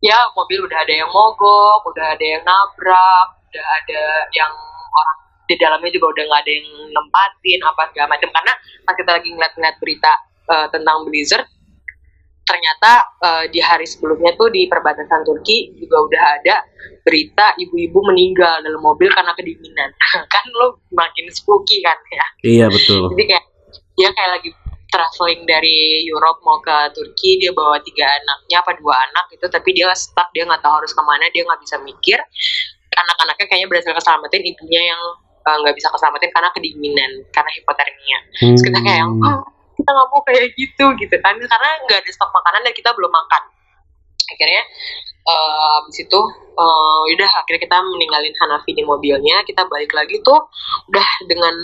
ya 0.05 0.19
mobil 0.37 0.59
udah 0.69 0.79
ada 0.85 0.95
yang 0.95 1.11
mogok 1.11 1.81
udah 1.89 2.07
ada 2.15 2.25
yang 2.25 2.43
nabrak 2.45 3.29
udah 3.49 3.67
ada 3.83 4.03
yang 4.35 4.53
orang 4.95 5.19
di 5.45 5.55
dalamnya 5.61 5.91
juga 5.93 6.07
udah 6.17 6.25
nggak 6.25 6.43
ada 6.43 6.53
yang 6.53 6.69
nempatin 6.93 7.61
apa 7.61 7.83
segala 7.93 8.07
macam. 8.17 8.29
Karena 8.33 8.53
pas 8.85 8.95
kita 8.97 9.11
lagi 9.13 9.29
ngeliat-ngeliat 9.33 9.77
berita 9.77 10.13
uh, 10.49 10.67
tentang 10.73 11.05
blizzard 11.09 11.47
ternyata 12.45 13.09
uh, 13.25 13.45
di 13.49 13.57
hari 13.57 13.89
sebelumnya 13.89 14.37
tuh 14.37 14.53
di 14.53 14.69
perbatasan 14.69 15.25
Turki 15.25 15.73
juga 15.81 16.05
udah 16.05 16.23
ada 16.41 16.61
berita 17.01 17.57
ibu-ibu 17.57 18.05
meninggal 18.13 18.61
dalam 18.61 18.85
mobil 18.85 19.09
karena 19.09 19.33
kedinginan. 19.33 19.91
Kan 20.33 20.45
lo 20.53 20.85
makin 20.93 21.33
spooky 21.33 21.81
kan 21.81 21.97
ya? 22.13 22.27
Iya 22.45 22.67
betul. 22.69 23.17
Jadi 23.17 23.25
kayak 23.33 23.45
dia 23.97 24.09
kayak 24.13 24.31
lagi 24.41 24.51
traveling 24.95 25.43
dari 25.43 26.07
Europe 26.07 26.39
mau 26.47 26.63
ke 26.63 26.95
Turki 26.95 27.43
dia 27.43 27.51
bawa 27.51 27.83
tiga 27.83 28.07
anaknya 28.07 28.63
apa 28.63 28.79
dua 28.79 28.95
anak 28.95 29.27
itu 29.35 29.43
tapi 29.51 29.75
dia 29.75 29.91
stuck 29.99 30.31
dia 30.31 30.47
nggak 30.47 30.63
tahu 30.63 30.79
harus 30.79 30.95
ke 30.95 31.03
mana 31.03 31.27
dia 31.35 31.43
nggak 31.43 31.59
bisa 31.59 31.77
mikir. 31.83 32.23
Anak-anaknya 32.95 33.47
kayaknya 33.51 33.67
berhasil 33.67 33.91
keselamatin 33.91 34.43
ibunya 34.47 34.95
yang 34.95 35.03
eh, 35.43 35.57
nggak 35.67 35.75
uh, 35.75 35.77
bisa 35.77 35.91
keselamatin 35.91 36.31
karena 36.31 36.49
kedinginan 36.55 37.13
karena 37.35 37.51
hipotermia. 37.59 38.19
Hmm. 38.39 38.55
terus 38.55 38.63
kita 38.63 38.79
kayak 38.87 39.05
oh, 39.11 39.43
kita 39.75 39.91
nggak 39.91 40.09
mau 40.15 40.21
kayak 40.23 40.55
gitu 40.55 40.85
gitu 41.03 41.17
kan. 41.19 41.35
Karena 41.35 41.71
nggak 41.91 41.99
ada 41.99 42.11
stok 42.15 42.31
makanan 42.31 42.61
dan 42.63 42.75
kita 42.79 42.95
belum 42.95 43.11
makan. 43.11 43.43
Akhirnya 44.25 44.63
uh, 45.27 45.83
abis 45.85 46.07
itu 46.07 46.21
uh, 46.55 47.01
udah 47.11 47.31
akhirnya 47.43 47.61
kita 47.67 47.77
meninggalin 47.83 48.35
Hanafi 48.39 48.73
di 48.73 48.87
mobilnya 48.87 49.43
kita 49.43 49.67
balik 49.69 49.93
lagi 49.93 50.23
tuh 50.23 50.49
udah 50.89 51.09
dengan 51.27 51.55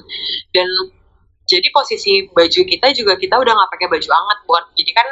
dan 0.53 0.69
jadi 1.51 1.69
posisi 1.75 2.31
baju 2.31 2.61
kita 2.63 2.87
juga 2.95 3.19
kita 3.19 3.35
udah 3.35 3.51
nggak 3.51 3.71
pakai 3.75 3.87
baju 3.91 4.09
hangat 4.15 4.39
buat 4.47 4.65
jadi 4.79 4.91
kan 4.95 5.07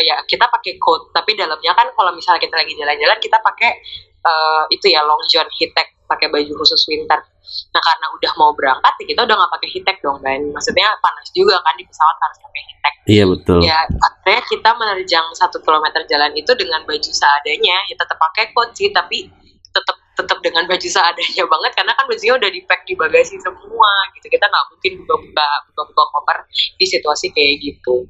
ya 0.00 0.16
kita 0.24 0.48
pakai 0.48 0.80
coat 0.80 1.12
tapi 1.12 1.36
dalamnya 1.36 1.76
kan 1.76 1.92
kalau 1.92 2.16
misalnya 2.16 2.40
kita 2.40 2.56
lagi 2.56 2.72
jalan-jalan 2.72 3.18
kita 3.20 3.36
pakai 3.44 3.70
uh, 4.24 4.64
itu 4.72 4.88
ya 4.88 5.04
long 5.04 5.20
john 5.28 5.44
tech 5.76 5.92
pakai 6.08 6.32
baju 6.32 6.52
khusus 6.56 6.88
winter 6.88 7.20
Nah 7.72 7.82
karena 7.84 8.06
udah 8.16 8.32
mau 8.40 8.50
berangkat 8.56 8.92
ya 9.02 9.04
kita 9.12 9.20
udah 9.28 9.34
nggak 9.36 9.52
pakai 9.58 9.68
hitek 9.68 9.96
dong 10.00 10.18
kan. 10.24 10.40
Maksudnya 10.40 10.88
panas 11.04 11.28
juga 11.36 11.60
kan 11.60 11.74
di 11.76 11.84
pesawat 11.84 12.16
harus 12.20 12.38
pakai 12.40 12.62
hitek. 12.64 12.94
Iya 13.08 13.24
betul. 13.28 13.58
Ya 13.60 13.78
akhirnya 13.84 14.42
kita 14.48 14.70
menerjang 14.76 15.26
satu 15.36 15.58
kilometer 15.60 16.00
jalan 16.08 16.32
itu 16.32 16.52
dengan 16.56 16.80
baju 16.88 17.10
seadanya. 17.12 17.76
Ya 17.88 17.94
tetap 17.96 18.16
pakai 18.16 18.52
coat 18.56 18.72
sih 18.76 18.88
tapi 18.92 19.28
tetap 20.22 20.38
dengan 20.40 20.64
baju 20.70 20.88
seadanya 20.88 21.44
banget 21.50 21.72
karena 21.74 21.92
kan 21.98 22.04
bajunya 22.06 22.34
udah 22.38 22.50
di 22.54 22.60
pack 22.64 22.80
di 22.86 22.94
bagasi 22.94 23.36
semua 23.42 23.92
gitu. 24.14 24.26
Kita 24.30 24.46
nggak 24.46 24.64
mungkin 24.70 24.92
buka-buka 25.02 25.48
buka-buka 25.70 26.02
koper 26.14 26.38
di 26.78 26.86
situasi 26.86 27.34
kayak 27.34 27.58
gitu. 27.58 28.06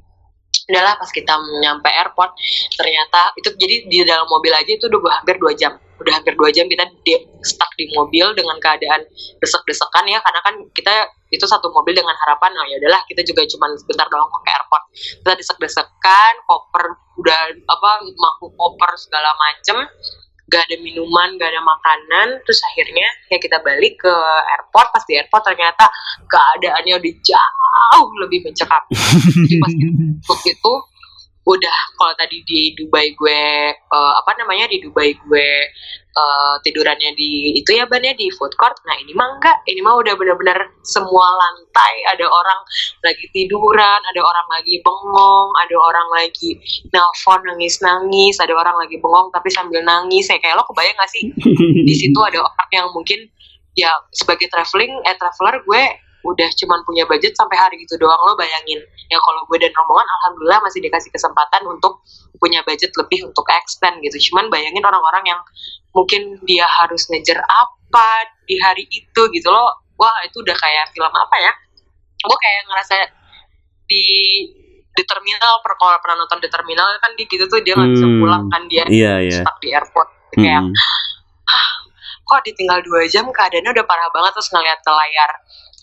Udahlah 0.69 0.95
pas 0.95 1.09
kita 1.11 1.33
nyampe 1.59 1.89
airport 1.91 2.39
ternyata 2.79 3.35
itu 3.35 3.51
jadi 3.57 3.75
di 3.89 3.97
dalam 4.07 4.23
mobil 4.29 4.53
aja 4.53 4.71
itu 4.71 4.87
udah 4.87 5.19
hampir 5.19 5.35
dua 5.41 5.51
jam. 5.57 5.75
Udah 5.99 6.19
hampir 6.19 6.35
dua 6.39 6.49
jam 6.55 6.69
kita 6.69 6.87
di, 7.03 7.15
stuck 7.43 7.67
di 7.75 7.89
mobil 7.95 8.31
dengan 8.37 8.55
keadaan 8.63 9.03
desek-desekan 9.43 10.07
ya 10.07 10.19
karena 10.23 10.39
kan 10.39 10.55
kita 10.71 11.11
itu 11.33 11.45
satu 11.49 11.73
mobil 11.73 11.97
dengan 11.97 12.13
harapan 12.13 12.53
oh 12.53 12.65
ya 12.69 12.77
udahlah 12.77 13.01
kita 13.09 13.25
juga 13.25 13.41
cuma 13.49 13.65
sebentar 13.75 14.07
doang 14.07 14.29
ke 14.29 14.51
airport. 14.53 14.83
Kita 14.93 15.31
desek-desekan 15.35 16.33
koper 16.47 16.85
udah 17.17 17.39
apa 17.67 17.89
maku 18.15 18.47
koper 18.55 18.91
segala 18.97 19.33
macem 19.37 19.77
gak 20.47 20.67
ada 20.69 20.75
minuman, 20.83 21.39
gak 21.39 21.49
ada 21.55 21.63
makanan, 21.63 22.27
terus 22.43 22.59
akhirnya 22.67 23.07
ya 23.31 23.37
kita 23.39 23.63
balik 23.63 24.03
ke 24.03 24.13
airport, 24.57 24.91
pas 24.91 25.03
di 25.07 25.15
airport 25.15 25.43
ternyata 25.47 25.87
keadaannya 26.27 26.93
udah 26.99 27.13
jauh 27.23 28.09
lebih 28.23 28.43
mencekam. 28.43 28.83
Jadi 29.49 29.55
pas 30.23 30.41
itu 30.43 30.73
udah 31.43 31.77
kalau 31.99 32.15
tadi 32.15 32.39
di 32.47 32.71
Dubai 32.79 33.11
gue 33.11 33.43
uh, 33.75 34.13
apa 34.23 34.31
namanya 34.39 34.71
di 34.71 34.79
Dubai 34.79 35.11
gue 35.11 35.49
uh, 36.15 36.55
tidurannya 36.63 37.11
di 37.19 37.59
itu 37.59 37.75
ya 37.75 37.83
ban 37.83 37.99
ya 37.99 38.15
di 38.15 38.31
food 38.31 38.55
court. 38.55 38.79
Nah 38.87 38.95
ini 39.03 39.11
mah 39.11 39.27
enggak. 39.37 39.59
Ini 39.67 39.83
mah 39.83 39.99
udah 39.99 40.13
bener-bener 40.15 40.71
semua 40.87 41.27
lantai. 41.35 41.93
Ada 42.15 42.23
orang 42.23 42.59
lagi 43.03 43.25
tiduran 43.35 44.01
ada 44.07 44.21
orang 44.23 44.47
lagi 44.55 44.79
bengong 44.79 45.49
ada 45.67 45.75
orang 45.75 46.07
lagi 46.15 46.49
nelfon 46.95 47.41
nangis 47.43 47.83
nangis 47.83 48.39
ada 48.39 48.55
orang 48.55 48.79
lagi 48.79 48.95
bengong 49.03 49.27
tapi 49.35 49.51
sambil 49.51 49.83
nangis. 49.83 50.31
Ya 50.31 50.39
kayak 50.39 50.55
lo 50.55 50.63
kebayang 50.63 50.95
gak 50.95 51.11
sih? 51.11 51.27
Di 51.87 51.93
situ 51.97 52.19
ada 52.23 52.39
orang 52.39 52.69
yang 52.71 52.87
mungkin 52.95 53.19
ya 53.73 53.89
sebagai 54.13 54.47
traveling 54.53 54.93
eh 55.03 55.15
traveler 55.17 55.59
gue 55.65 55.83
udah 56.23 56.49
cuman 56.55 56.79
punya 56.87 57.03
budget 57.03 57.35
sampai 57.35 57.59
hari 57.59 57.77
itu 57.83 57.99
doang. 57.99 58.17
Lo 58.23 58.33
bayangin 58.39 58.79
ya 59.11 59.19
kalau 59.19 59.43
gue 59.47 59.59
dan 59.59 59.71
rombongan 59.75 60.07
alhamdulillah 60.07 60.59
masih 60.63 60.79
dikasih 60.79 61.11
kesempatan 61.11 61.67
untuk 61.67 61.99
punya 62.39 62.63
budget 62.63 62.95
lebih 62.95 63.27
untuk 63.27 63.43
extend 63.51 63.99
gitu. 63.99 64.31
Cuman 64.31 64.47
bayangin 64.47 64.83
orang-orang 64.83 65.23
yang 65.35 65.39
mungkin 65.91 66.39
dia 66.47 66.63
harus 66.65 67.05
ngejar 67.11 67.43
apa 67.43 68.07
di 68.47 68.55
hari 68.63 68.87
itu 68.87 69.21
gitu 69.35 69.49
loh. 69.51 69.83
Wah 69.99 70.23
itu 70.25 70.39
udah 70.39 70.55
kayak 70.55 70.95
film 70.95 71.11
apa 71.11 71.35
ya? 71.37 71.51
Gue 72.23 72.37
kayak 72.39 72.61
ngerasa 72.71 72.95
di 73.87 74.03
di 74.93 75.03
terminal 75.09 75.57
per 75.65 75.73
kalau 75.75 75.97
pernah 75.99 76.21
nonton 76.21 76.37
di 76.37 76.49
terminal 76.53 76.85
kan 77.01 77.11
di 77.17 77.25
gitu 77.25 77.49
tuh 77.49 77.59
dia 77.65 77.73
nggak 77.73 77.91
bisa 77.97 78.05
Hmm. 78.05 78.19
pulang 78.21 78.43
kan 78.47 78.61
dia 78.69 78.85
Iya, 78.85 79.13
iya. 79.25 79.41
stuck 79.41 79.57
di 79.59 79.73
airport. 79.73 80.09
Kayak 80.37 80.69
Hmm. 80.69 80.73
kok 82.23 82.41
ditinggal 82.47 82.79
dua 82.85 83.03
jam? 83.09 83.25
Keadaannya 83.27 83.73
udah 83.73 83.85
parah 83.85 84.09
banget 84.13 84.31
terus 84.37 84.49
ngeliat 84.53 84.79
ke 84.79 84.91
layar 84.93 85.31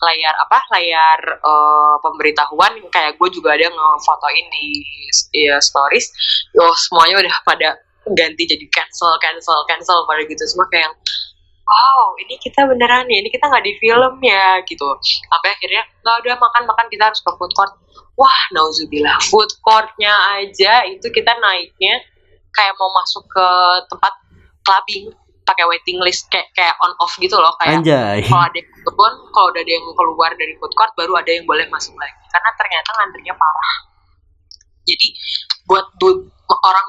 layar 0.00 0.34
apa 0.40 0.58
layar 0.72 1.20
eh, 1.36 1.96
pemberitahuan 2.00 2.72
kayak 2.88 3.20
gue 3.20 3.28
juga 3.32 3.54
ada 3.56 3.68
ngefotoin 3.68 4.46
di 4.52 4.66
ya, 5.36 5.60
stories. 5.60 6.08
Oh 6.56 6.74
semuanya 6.76 7.20
udah 7.20 7.34
pada 7.44 7.68
ganti 8.16 8.48
jadi 8.48 8.66
cancel 8.72 9.12
cancel 9.20 9.60
cancel 9.68 10.08
pada 10.08 10.24
gitu. 10.24 10.42
Semua 10.48 10.66
kayak 10.72 10.90
wow 11.68 12.16
ini 12.26 12.34
kita 12.40 12.66
beneran 12.66 13.06
ya 13.06 13.18
ini 13.22 13.30
kita 13.30 13.44
nggak 13.46 13.64
di 13.64 13.74
film 13.76 14.14
ya 14.24 14.64
gitu. 14.64 14.88
Sampai 15.04 15.48
akhirnya 15.52 15.82
nggak 16.00 16.16
udah 16.26 16.36
makan 16.40 16.62
makan 16.64 16.86
kita 16.88 17.02
harus 17.12 17.20
ke 17.20 17.30
food 17.36 17.52
court. 17.52 17.72
Wah 18.16 18.40
nauzubillah 18.52 19.20
food 19.28 19.48
courtnya 19.64 20.12
aja 20.40 20.84
itu 20.88 21.08
kita 21.08 21.32
naiknya 21.40 22.04
kayak 22.52 22.74
mau 22.76 22.90
masuk 22.92 23.24
ke 23.30 23.48
tempat 23.88 24.12
clubbing 24.66 25.14
pakai 25.50 25.66
waiting 25.66 25.98
list 25.98 26.30
kayak 26.30 26.46
kayak 26.54 26.78
on 26.86 26.94
off 27.02 27.18
gitu 27.18 27.34
loh 27.34 27.50
kayak 27.58 27.82
Anjay. 27.82 28.22
kalau 28.30 28.46
ada 28.46 28.56
yang 28.56 28.70
kebun 28.86 29.12
kalau 29.34 29.46
udah 29.50 29.62
ada 29.66 29.72
yang 29.74 29.84
keluar 29.90 30.30
dari 30.38 30.54
food 30.62 30.72
court 30.78 30.92
baru 30.94 31.18
ada 31.18 31.30
yang 31.34 31.44
boleh 31.44 31.66
masuk 31.66 31.94
lagi. 31.98 32.14
Karena 32.30 32.50
ternyata 32.54 32.90
ngantrinya 32.94 33.34
parah. 33.34 33.72
Jadi 34.86 35.06
buat 35.66 35.86
du- 35.98 36.30
orang 36.50 36.86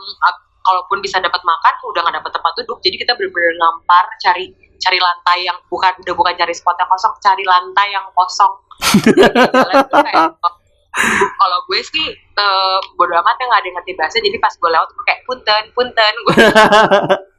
kalaupun 0.61 1.01
bisa 1.01 1.17
dapat 1.17 1.41
makan 1.41 1.73
udah 1.89 2.01
nggak 2.05 2.15
dapat 2.21 2.31
tempat 2.37 2.53
duduk 2.61 2.77
jadi 2.85 2.95
kita 3.01 3.11
bener-bener 3.17 3.57
ngampar 3.57 4.05
cari 4.21 4.53
cari 4.81 4.97
lantai 4.97 5.45
yang 5.45 5.57
bukan 5.69 5.93
udah 6.01 6.15
bukan 6.17 6.33
cari 6.37 6.53
spot 6.53 6.77
yang 6.77 6.89
kosong 6.89 7.13
cari 7.21 7.43
lantai 7.45 7.87
yang 7.93 8.05
kosong. 8.13 8.53
Kalau 11.39 11.57
gue 11.71 11.79
sih 11.87 12.11
eh, 12.11 12.79
bodo 12.99 13.13
amat 13.15 13.39
ya 13.39 13.45
nggak 13.47 13.61
ada 13.63 13.67
yang 13.69 13.77
ngerti 13.79 13.93
bahasa 13.95 14.17
jadi 14.19 14.37
pas 14.43 14.53
gue 14.57 14.69
lewat 14.69 14.89
gue 14.91 15.05
kayak 15.07 15.21
punten 15.23 15.63
punten 15.71 16.13
gue 16.27 16.35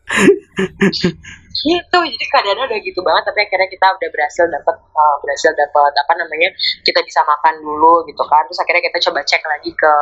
gitu 1.63 1.99
jadi 2.03 2.27
keadaannya 2.27 2.65
udah 2.69 2.81
gitu 2.83 3.01
banget 3.07 3.23
tapi 3.29 3.39
akhirnya 3.47 3.69
kita 3.71 3.87
udah 3.87 4.09
berhasil 4.11 4.45
dapat 4.51 4.77
uh, 4.93 5.17
berhasil 5.23 5.51
dapat 5.55 5.93
apa 5.95 6.13
namanya 6.19 6.51
kita 6.83 7.01
bisa 7.07 7.21
makan 7.23 7.63
dulu 7.63 8.03
gitu 8.11 8.23
kan. 8.27 8.43
Terus 8.51 8.61
akhirnya 8.61 8.83
kita 8.91 8.99
coba 9.11 9.21
cek 9.23 9.43
lagi 9.47 9.71
ke 9.73 9.95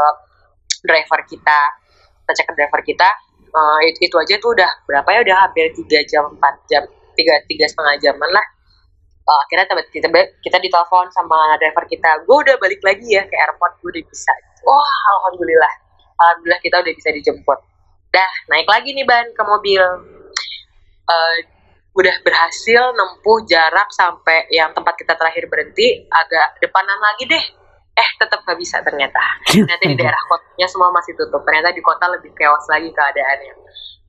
driver 0.88 1.20
kita. 1.28 1.61
Kita 2.24 2.32
cek 2.32 2.46
ke 2.48 2.55
driver 2.57 2.80
kita 2.82 3.09
uh, 3.53 3.78
itu, 3.84 4.09
itu 4.09 4.16
aja 4.16 4.34
tuh 4.40 4.51
udah 4.57 4.70
berapa 4.88 5.09
ya 5.11 5.20
udah 5.26 5.36
hampir 5.46 5.68
tiga 5.76 6.01
jam 6.09 6.24
empat 6.32 6.55
jam 6.70 6.82
tiga 7.18 7.34
tiga 7.46 7.66
setengah 7.68 7.94
jaman 8.01 8.30
lah. 8.32 8.46
Uh, 9.28 9.38
akhirnya 9.46 9.66
kita 9.92 10.09
kita 10.42 10.57
ditelepon 10.59 11.07
sama 11.12 11.55
driver 11.61 11.84
kita 11.86 12.24
gue 12.24 12.36
udah 12.40 12.57
balik 12.59 12.80
lagi 12.82 13.07
ya 13.14 13.22
ke 13.28 13.36
airport 13.36 13.78
gue 13.84 13.90
udah 13.94 14.05
bisa. 14.09 14.32
Wah 14.64 15.01
alhamdulillah. 15.20 15.72
Alhamdulillah 16.20 16.61
kita 16.64 16.76
udah 16.80 16.92
bisa 16.92 17.09
dijemput 17.12 17.69
dah 18.11 18.32
naik 18.50 18.66
lagi 18.66 18.90
nih 18.94 19.06
ban 19.06 19.26
ke 19.30 19.42
mobil. 19.46 19.82
Eh, 21.11 21.36
udah 21.90 22.16
berhasil 22.22 22.94
nempuh 22.94 23.42
jarak 23.50 23.90
sampai 23.90 24.46
yang 24.54 24.70
tempat 24.70 24.94
kita 24.94 25.18
terakhir 25.18 25.50
berhenti 25.50 26.06
agak 26.06 26.58
depanan 26.62 26.98
lagi 26.98 27.26
deh. 27.26 27.44
Eh 27.90 28.11
tetap 28.22 28.46
gak 28.46 28.58
bisa 28.58 28.78
ternyata. 28.86 29.20
Ternyata 29.50 29.82
di 29.82 29.96
daerah 29.98 30.22
kotanya 30.30 30.66
semua 30.70 30.94
masih 30.94 31.18
tutup. 31.18 31.42
Ternyata 31.42 31.74
di 31.74 31.82
kota 31.82 32.06
lebih 32.06 32.30
chaos 32.38 32.64
lagi 32.70 32.88
keadaannya. 32.94 33.54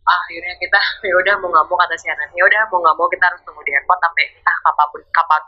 Akhirnya 0.02 0.54
kita 0.58 0.80
ya 1.06 1.14
udah 1.14 1.34
mau 1.42 1.50
nggak 1.54 1.66
mau 1.70 1.78
kata 1.78 1.94
si 1.94 2.10
Anan 2.10 2.26
ya 2.34 2.42
udah 2.42 2.62
mau 2.74 2.82
nggak 2.82 2.96
mau 2.98 3.06
kita 3.06 3.22
harus 3.22 3.42
tunggu 3.46 3.62
di 3.62 3.70
airport 3.70 4.02
sampai 4.02 4.26
entah 4.34 4.58
kapan 4.66 5.42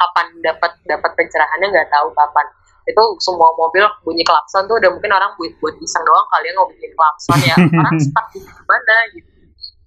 kapan 0.00 0.26
dapat 0.42 0.72
dapat 0.88 1.10
pencerahannya 1.14 1.66
nggak 1.70 1.88
tahu 1.92 2.08
kapan 2.16 2.46
itu 2.88 3.02
semua 3.20 3.52
mobil 3.54 3.84
bunyi 4.02 4.24
klakson 4.24 4.64
tuh 4.64 4.80
udah 4.80 4.90
mungkin 4.92 5.12
orang 5.12 5.30
buat 5.36 5.52
buat 5.60 5.74
iseng 5.80 6.04
doang 6.04 6.26
kalian 6.32 6.54
mau 6.56 6.66
bikin 6.72 6.90
klakson 6.96 7.38
ya. 7.44 7.56
Orang 7.80 7.96
stuck 8.00 8.26
di 8.32 8.40
mana 8.40 8.96
gitu. 9.12 9.28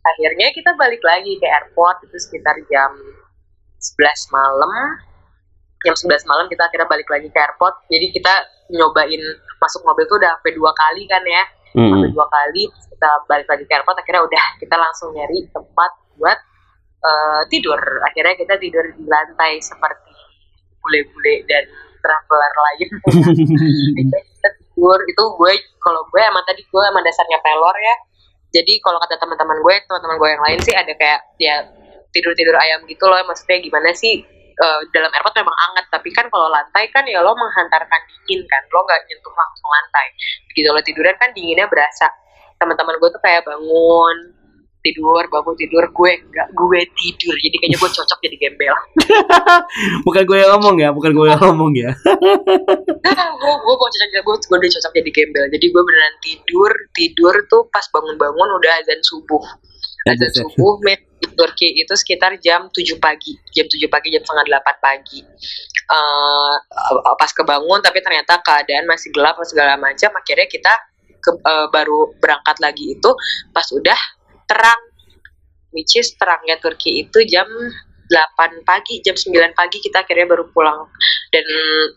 Akhirnya 0.03 0.47
kita 0.51 0.71
balik 0.75 0.99
lagi 1.01 1.39
ke 1.39 1.47
airport 1.47 2.03
itu 2.05 2.17
sekitar 2.19 2.59
jam 2.67 2.91
11 3.79 4.35
malam. 4.35 4.71
Jam 5.83 5.95
11 5.95 6.29
malam 6.29 6.45
kita 6.47 6.63
akhirnya 6.67 6.87
balik 6.87 7.07
lagi 7.07 7.27
ke 7.31 7.39
airport. 7.39 7.87
Jadi 7.87 8.11
kita 8.11 8.33
nyobain 8.71 9.23
masuk 9.59 9.81
mobil 9.87 10.03
tuh 10.07 10.19
udah 10.19 10.35
sampai 10.39 10.53
dua 10.53 10.71
kali 10.75 11.03
kan 11.07 11.23
ya. 11.23 11.43
Sampai 11.73 12.05
Hmm. 12.05 12.13
dua 12.13 12.27
kali 12.29 12.69
kita 12.69 13.09
balik 13.25 13.47
lagi 13.49 13.63
ke 13.65 13.73
airport 13.73 13.97
akhirnya 13.97 14.21
udah 14.21 14.45
kita 14.61 14.75
langsung 14.77 15.09
nyari 15.15 15.49
tempat 15.49 15.91
buat 16.19 16.37
eh, 17.03 17.41
tidur. 17.51 17.79
Akhirnya 18.07 18.35
kita 18.39 18.55
tidur 18.61 18.85
di 18.95 19.03
lantai 19.03 19.59
seperti 19.59 20.13
bule-bule 20.83 21.47
dan 21.47 21.63
traveler 22.03 22.53
lain. 22.53 22.89
Tidur. 24.43 24.99
Itu 25.07 25.23
gue 25.39 25.53
kalau 25.79 26.03
gue 26.11 26.21
emang 26.21 26.43
tadi 26.43 26.61
gue 26.67 26.83
emang 26.83 27.03
dasarnya 27.07 27.39
pelor 27.39 27.75
ya. 27.79 27.95
Jadi 28.53 28.83
kalau 28.83 28.99
kata 29.01 29.17
teman-teman 29.17 29.57
gue 29.63 29.75
teman-teman 29.87 30.15
gue 30.19 30.29
yang 30.29 30.43
lain 30.43 30.59
sih 30.61 30.75
ada 30.75 30.93
kayak 30.93 31.21
ya 31.39 31.63
tidur-tidur 32.11 32.53
ayam 32.59 32.83
gitu 32.85 33.07
loh. 33.07 33.17
Maksudnya 33.25 33.63
gimana 33.63 33.95
sih 33.95 34.21
eh, 34.53 34.79
dalam 34.91 35.09
airport 35.15 35.33
memang 35.39 35.55
hangat 35.55 35.85
tapi 35.89 36.11
kan 36.11 36.27
kalau 36.29 36.51
lantai 36.51 36.91
kan 36.91 37.07
ya 37.07 37.23
lo 37.23 37.31
menghantarkan 37.33 38.01
dingin 38.27 38.43
kan. 38.51 38.61
Lo 38.69 38.83
nggak 38.83 38.99
nyentuh 39.07 39.33
langsung 39.33 39.69
lantai. 39.71 40.07
Begitu 40.51 40.67
lo 40.69 40.81
tiduran 40.83 41.15
kan 41.17 41.31
dinginnya 41.31 41.65
berasa. 41.71 42.11
Teman-teman 42.59 42.99
gue 42.99 43.09
tuh 43.09 43.21
kayak 43.23 43.47
bangun 43.47 44.42
tidur 44.83 45.23
bangun 45.31 45.55
tidur 45.55 45.83
gue 45.87 46.11
enggak 46.27 46.47
gue 46.51 46.79
tidur. 46.99 47.35
Jadi 47.39 47.55
kayaknya 47.55 47.77
gue 47.79 47.89
cocok 47.95 48.19
jadi 48.19 48.35
gembel. 48.37 48.75
Bukan 50.05 50.21
gue 50.27 50.37
yang 50.37 50.51
ngomong 50.59 50.75
ya, 50.77 50.89
bukan 50.91 51.11
gue 51.15 51.27
yang 51.31 51.39
ngomong 51.39 51.71
ya. 51.71 51.91
gue 52.03 53.53
gue 53.63 53.75
mau 53.79 53.89
cocok 53.89 54.07
gue 54.11 54.35
gue 54.43 54.57
udah 54.59 54.71
cocok 54.75 54.91
jadi 54.99 55.11
gembel. 55.15 55.45
Jadi 55.47 55.65
gue 55.71 55.81
beneran 55.81 56.15
tidur 56.19 56.71
tidur 56.91 57.35
tuh 57.47 57.71
pas 57.71 57.87
bangun-bangun 57.87 58.49
udah 58.59 58.71
azan 58.83 58.99
subuh. 59.01 59.43
Azan 60.03 60.27
Azan 60.27 60.51
subuh 60.51 60.83
men 60.83 60.99
di 61.23 61.31
Turki 61.31 61.79
itu 61.79 61.95
sekitar 61.95 62.35
jam 62.43 62.67
7 62.67 62.99
pagi. 62.99 63.39
Jam 63.55 63.71
7 63.71 63.87
pagi 63.87 64.11
jam 64.11 64.19
setengah 64.19 64.59
8 64.59 64.83
pagi. 64.83 65.23
Eh, 65.23 66.53
pas 67.15 67.31
kebangun 67.31 67.79
tapi 67.79 68.03
ternyata 68.03 68.43
keadaan 68.43 68.83
masih 68.83 69.15
gelap 69.15 69.39
segala 69.47 69.79
macam. 69.79 70.11
Akhirnya 70.19 70.51
kita 70.51 70.73
ke- 71.23 71.39
eh, 71.39 71.67
baru 71.71 72.11
berangkat 72.19 72.59
lagi 72.59 72.99
itu 72.99 73.09
pas 73.55 73.63
udah 73.71 73.95
terang 74.53 74.81
which 75.73 75.97
is 75.97 76.13
terangnya 76.13 76.61
Turki 76.61 77.01
itu 77.01 77.25
jam 77.25 77.49
8 77.49 78.61
pagi 78.61 79.01
jam 79.01 79.17
9 79.17 79.57
pagi 79.57 79.81
kita 79.81 80.05
akhirnya 80.05 80.29
baru 80.29 80.45
pulang. 80.53 80.85
Dan 81.33 81.45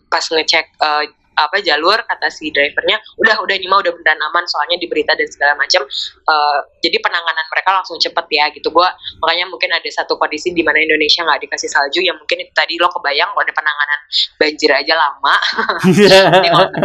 pas 0.09 0.25
ngecek 0.25 0.65
eh, 0.81 1.03
apa 1.37 1.61
jalur 1.61 2.01
kata 2.01 2.27
si 2.33 2.49
drivernya 2.49 2.97
udah 3.21 3.39
udah 3.45 3.55
ini 3.55 3.69
mah 3.69 3.79
udah 3.85 3.93
beneran 3.93 4.17
aman 4.17 4.43
soalnya 4.49 4.81
di 4.81 4.89
berita 4.89 5.13
dan 5.13 5.29
segala 5.29 5.53
macam 5.53 5.85
eh, 6.25 6.59
jadi 6.81 6.97
penanganan 6.97 7.45
mereka 7.53 7.69
langsung 7.77 8.01
cepet 8.01 8.25
ya 8.33 8.45
gitu. 8.51 8.73
Gua 8.73 8.89
makanya 9.21 9.45
mungkin 9.47 9.69
ada 9.69 9.85
satu 9.87 10.17
kondisi 10.17 10.51
di 10.51 10.65
mana 10.65 10.81
Indonesia 10.81 11.21
nggak 11.21 11.45
dikasih 11.45 11.69
salju 11.69 12.01
yang 12.01 12.17
mungkin 12.17 12.41
itu 12.41 12.51
tadi 12.57 12.81
lo 12.81 12.89
kebayang 12.89 13.29
kalau 13.31 13.43
ada 13.45 13.53
penanganan 13.53 13.99
banjir 14.41 14.71
aja 14.73 14.93
lama. 14.97 15.35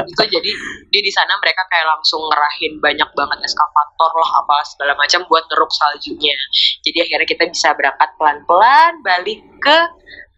Itu 0.13 0.23
jadi 0.29 0.51
di 0.93 0.99
di 1.01 1.11
sana 1.13 1.35
mereka 1.41 1.65
kayak 1.73 1.87
langsung 1.89 2.23
ngerahin 2.29 2.79
banyak 2.83 3.11
banget 3.17 3.39
eskavator 3.49 4.13
lah 4.13 4.31
apa 4.45 4.57
segala 4.69 4.93
macam 4.99 5.25
buat 5.27 5.45
ngeruk 5.49 5.73
saljunya. 5.73 6.37
Jadi 6.85 6.99
akhirnya 7.09 7.29
kita 7.29 7.45
bisa 7.49 7.73
berangkat 7.73 8.11
pelan-pelan 8.21 8.93
balik 9.01 9.41
ke 9.63 9.79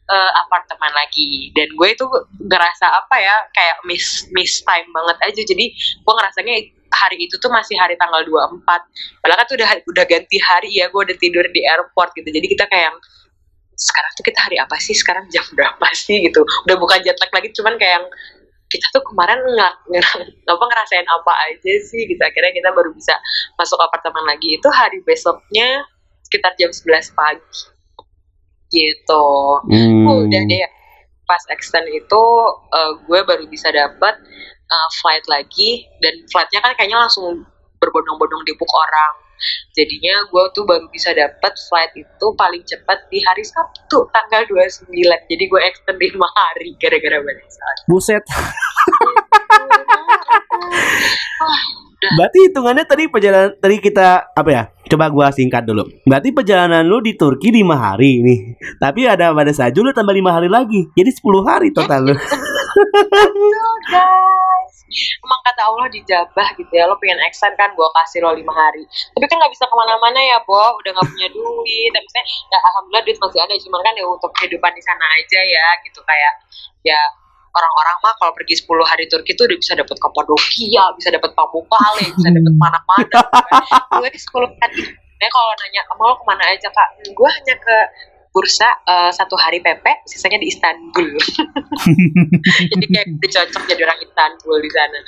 eh, 0.05 0.32
apartemen 0.44 0.92
lagi. 0.92 1.50
Dan 1.57 1.68
gue 1.72 1.88
itu 1.88 2.05
ngerasa 2.44 2.86
apa 2.88 3.16
ya 3.20 3.36
kayak 3.52 3.76
miss 3.88 4.28
miss 4.32 4.61
time 4.62 4.88
banget 4.92 5.16
aja. 5.24 5.42
Jadi 5.44 5.64
gue 5.74 6.14
ngerasanya 6.14 6.55
hari 6.94 7.26
itu 7.26 7.34
tuh 7.42 7.50
masih 7.50 7.74
hari 7.74 7.98
tanggal 7.98 8.22
24 8.22 8.62
padahal 9.18 9.38
kan 9.42 9.46
tuh 9.50 9.57
udah 9.59 9.70
udah 9.90 10.05
ganti 10.07 10.38
hari 10.38 10.78
ya 10.78 10.86
gue 10.86 11.00
udah 11.02 11.16
tidur 11.18 11.44
di 11.50 11.61
airport 11.66 12.14
gitu. 12.14 12.28
Jadi 12.30 12.46
kita 12.46 12.64
kayak 12.70 12.94
yang, 12.94 12.98
sekarang 13.74 14.11
tuh 14.14 14.24
kita 14.24 14.38
hari 14.38 14.57
apa 14.62 14.76
sih? 14.78 14.94
Sekarang 14.94 15.26
jam 15.34 15.42
berapa 15.50 15.86
sih? 15.96 16.22
gitu. 16.22 16.46
Udah 16.68 16.76
bukan 16.78 17.02
jet 17.02 17.18
lag 17.18 17.32
lagi 17.34 17.50
cuman 17.50 17.74
kayak 17.80 17.94
yang 18.02 18.07
kita 18.70 18.86
tuh 18.90 19.02
kemarin 19.07 19.38
nggak 19.38 19.74
apa 20.55 20.64
ngerasain 20.70 21.07
apa 21.07 21.32
aja 21.50 21.72
sih? 21.82 22.07
Gitu. 22.07 22.22
Akhirnya 22.22 22.52
kita 22.55 22.70
baru 22.70 22.94
bisa 22.94 23.18
masuk 23.59 23.78
apartemen 23.82 24.24
lagi. 24.30 24.55
Itu 24.55 24.70
hari 24.70 25.02
besoknya 25.02 25.82
sekitar 26.22 26.55
jam 26.57 26.70
11 26.70 27.14
pagi 27.14 27.73
gitu. 28.74 29.26
Hmm. 29.70 30.26
udah 30.26 30.42
deh 30.50 30.66
pas 31.24 31.40
extend 31.50 31.88
itu 31.88 32.24
eh, 32.72 32.92
gue 33.08 33.20
baru 33.24 33.44
bisa 33.48 33.72
dapat 33.72 34.14
eh, 34.68 34.88
flight 35.00 35.24
lagi 35.28 35.88
dan 36.04 36.14
flightnya 36.28 36.60
kan 36.60 36.76
kayaknya 36.76 37.00
langsung 37.00 37.44
berbondong-bondong 37.80 38.44
dipuk 38.48 38.68
orang. 38.68 39.12
Jadinya 39.76 40.24
gue 40.30 40.44
tuh 40.54 40.64
baru 40.64 40.86
bisa 40.88 41.10
dapat 41.10 41.52
flight 41.68 41.92
itu 41.98 42.26
paling 42.38 42.62
cepat 42.64 43.10
di 43.10 43.18
hari 43.26 43.42
Sabtu 43.42 44.06
tanggal 44.14 44.46
29 44.46 44.94
jadi 45.04 45.44
gue 45.50 45.60
extend 45.68 45.98
5 45.98 46.16
hari 46.16 46.70
gara-gara 46.78 47.18
balik 47.20 47.48
saat. 47.50 47.76
Buset. 47.90 48.24
Berarti 52.12 52.38
hitungannya 52.50 52.84
tadi 52.84 53.05
perjalanan 53.09 53.50
tadi 53.57 53.76
kita 53.80 54.36
apa 54.36 54.50
ya? 54.52 54.62
Coba 54.84 55.09
gua 55.09 55.26
singkat 55.32 55.64
dulu. 55.64 55.88
Berarti 56.05 56.28
perjalanan 56.36 56.84
lu 56.84 57.00
di 57.00 57.16
Turki 57.16 57.48
5 57.48 57.64
hari 57.72 58.20
nih. 58.20 58.38
Tapi 58.76 59.09
ada 59.09 59.32
pada 59.32 59.52
saja 59.57 59.78
lu 59.80 59.90
tambah 59.96 60.12
5 60.12 60.36
hari 60.36 60.48
lagi. 60.52 60.92
Jadi 60.92 61.11
10 61.11 61.48
hari 61.48 61.68
total 61.72 62.12
lu. 62.12 62.14
Betul 62.74 63.74
guys 63.86 64.74
Emang 64.94 65.40
kata 65.46 65.62
Allah 65.66 65.86
dijabah 65.90 66.48
gitu 66.59 66.72
ya 66.74 66.86
Lo 66.90 66.98
pengen 66.98 67.22
extend 67.26 67.55
kan 67.55 67.70
Gue 67.74 67.86
kasih 68.02 68.22
lo 68.22 68.34
5 68.34 68.42
hari 68.46 68.82
Tapi 68.86 69.24
kan 69.30 69.36
gak 69.38 69.52
bisa 69.55 69.66
ke 69.66 69.74
mana-mana 69.74 70.18
ya 70.18 70.38
Bo 70.42 70.74
Udah 70.78 70.90
gak 70.94 71.07
punya 71.07 71.28
duit 71.30 71.90
Tapi 71.94 72.09
saya 72.11 72.24
ya, 72.26 72.59
Alhamdulillah 72.59 73.05
duit 73.07 73.18
masih 73.18 73.40
ada 73.42 73.55
Cuman 73.59 73.80
kan 73.82 73.94
ya 73.94 74.05
untuk 74.07 74.30
kehidupan 74.38 74.72
di 74.74 74.82
sana 74.82 75.05
aja 75.07 75.40
ya 75.42 75.66
Gitu 75.86 76.00
kayak 76.02 76.32
Ya 76.86 77.00
orang-orang 77.55 77.96
mah 78.00 78.14
kalau 78.18 78.32
pergi 78.34 78.55
10 78.59 78.66
hari 78.82 79.05
Turki 79.07 79.32
tuh 79.32 79.46
udah 79.46 79.57
bisa 79.57 79.72
dapat 79.72 79.96
Kapadokia, 79.96 80.84
bisa 80.94 81.09
dapat 81.09 81.30
Pamukkale, 81.32 82.05
bisa 82.11 82.28
dapat 82.28 82.55
mana-mana. 82.55 83.20
gue 83.96 84.11
10 84.11 84.61
hari. 84.61 84.82
Nah, 85.14 85.28
kalau 85.30 85.50
nanya, 85.57 85.80
kamu 85.86 86.02
lo 86.02 86.14
ke 86.14 86.24
mana 86.26 86.44
aja 86.44 86.68
kak? 86.68 86.88
Hmm, 86.92 87.11
Gue 87.14 87.28
hanya 87.30 87.55
ke 87.57 87.76
bursa 88.28 88.66
eh, 88.82 89.11
satu 89.11 89.38
hari 89.38 89.62
PP, 89.62 89.86
sisanya 90.05 90.36
di 90.36 90.50
Istanbul. 90.50 91.07
jadi 92.74 92.84
kayak 92.84 93.07
udah 93.14 93.30
cocok 93.30 93.62
jadi 93.64 93.80
orang 93.86 94.00
Istanbul 94.02 94.57
di 94.59 94.70
sana. 94.74 94.98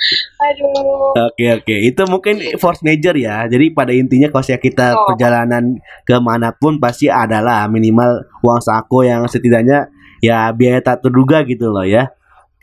Aduh. 0.47 1.11
Oke 1.27 1.45
oke, 1.53 1.75
itu 1.75 2.01
mungkin 2.07 2.35
force 2.55 2.81
major 2.81 3.13
ya. 3.13 3.45
Jadi 3.45 3.71
pada 3.71 3.91
intinya 3.91 4.31
kalau 4.31 4.43
saya 4.43 4.57
kita 4.57 4.95
Oh. 4.95 5.11
perjalanan 5.11 5.75
ke 6.01 6.15
mana 6.17 6.55
pun 6.55 6.79
pasti 6.79 7.11
adalah 7.11 7.67
minimal 7.67 8.23
uang 8.39 8.63
saku 8.63 9.03
yang 9.03 9.27
setidaknya 9.27 9.91
ya 10.17 10.49
biaya 10.49 10.79
tak 10.79 11.03
terduga 11.03 11.43
gitu 11.43 11.67
loh 11.67 11.83
ya. 11.83 12.07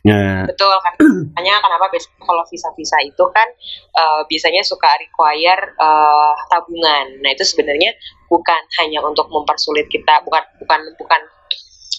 Nah, 0.04 0.44
Betul 0.44 0.68
kan? 0.84 0.94
Makanya 1.32 1.64
kenapa 1.64 1.88
biasanya 1.88 2.20
kalau 2.20 2.44
visa-visa 2.44 2.98
itu 3.00 3.24
kan 3.32 3.48
eh, 3.96 4.22
biasanya 4.28 4.60
suka 4.60 4.90
require 5.00 5.72
eh, 5.80 6.32
tabungan. 6.52 7.06
Nah, 7.24 7.30
itu 7.32 7.44
sebenarnya 7.44 7.96
bukan 8.28 8.60
hanya 8.84 9.00
untuk 9.00 9.32
mempersulit 9.32 9.88
kita, 9.88 10.20
bukan 10.28 10.44
bukan 10.60 10.80
bukan 11.00 11.20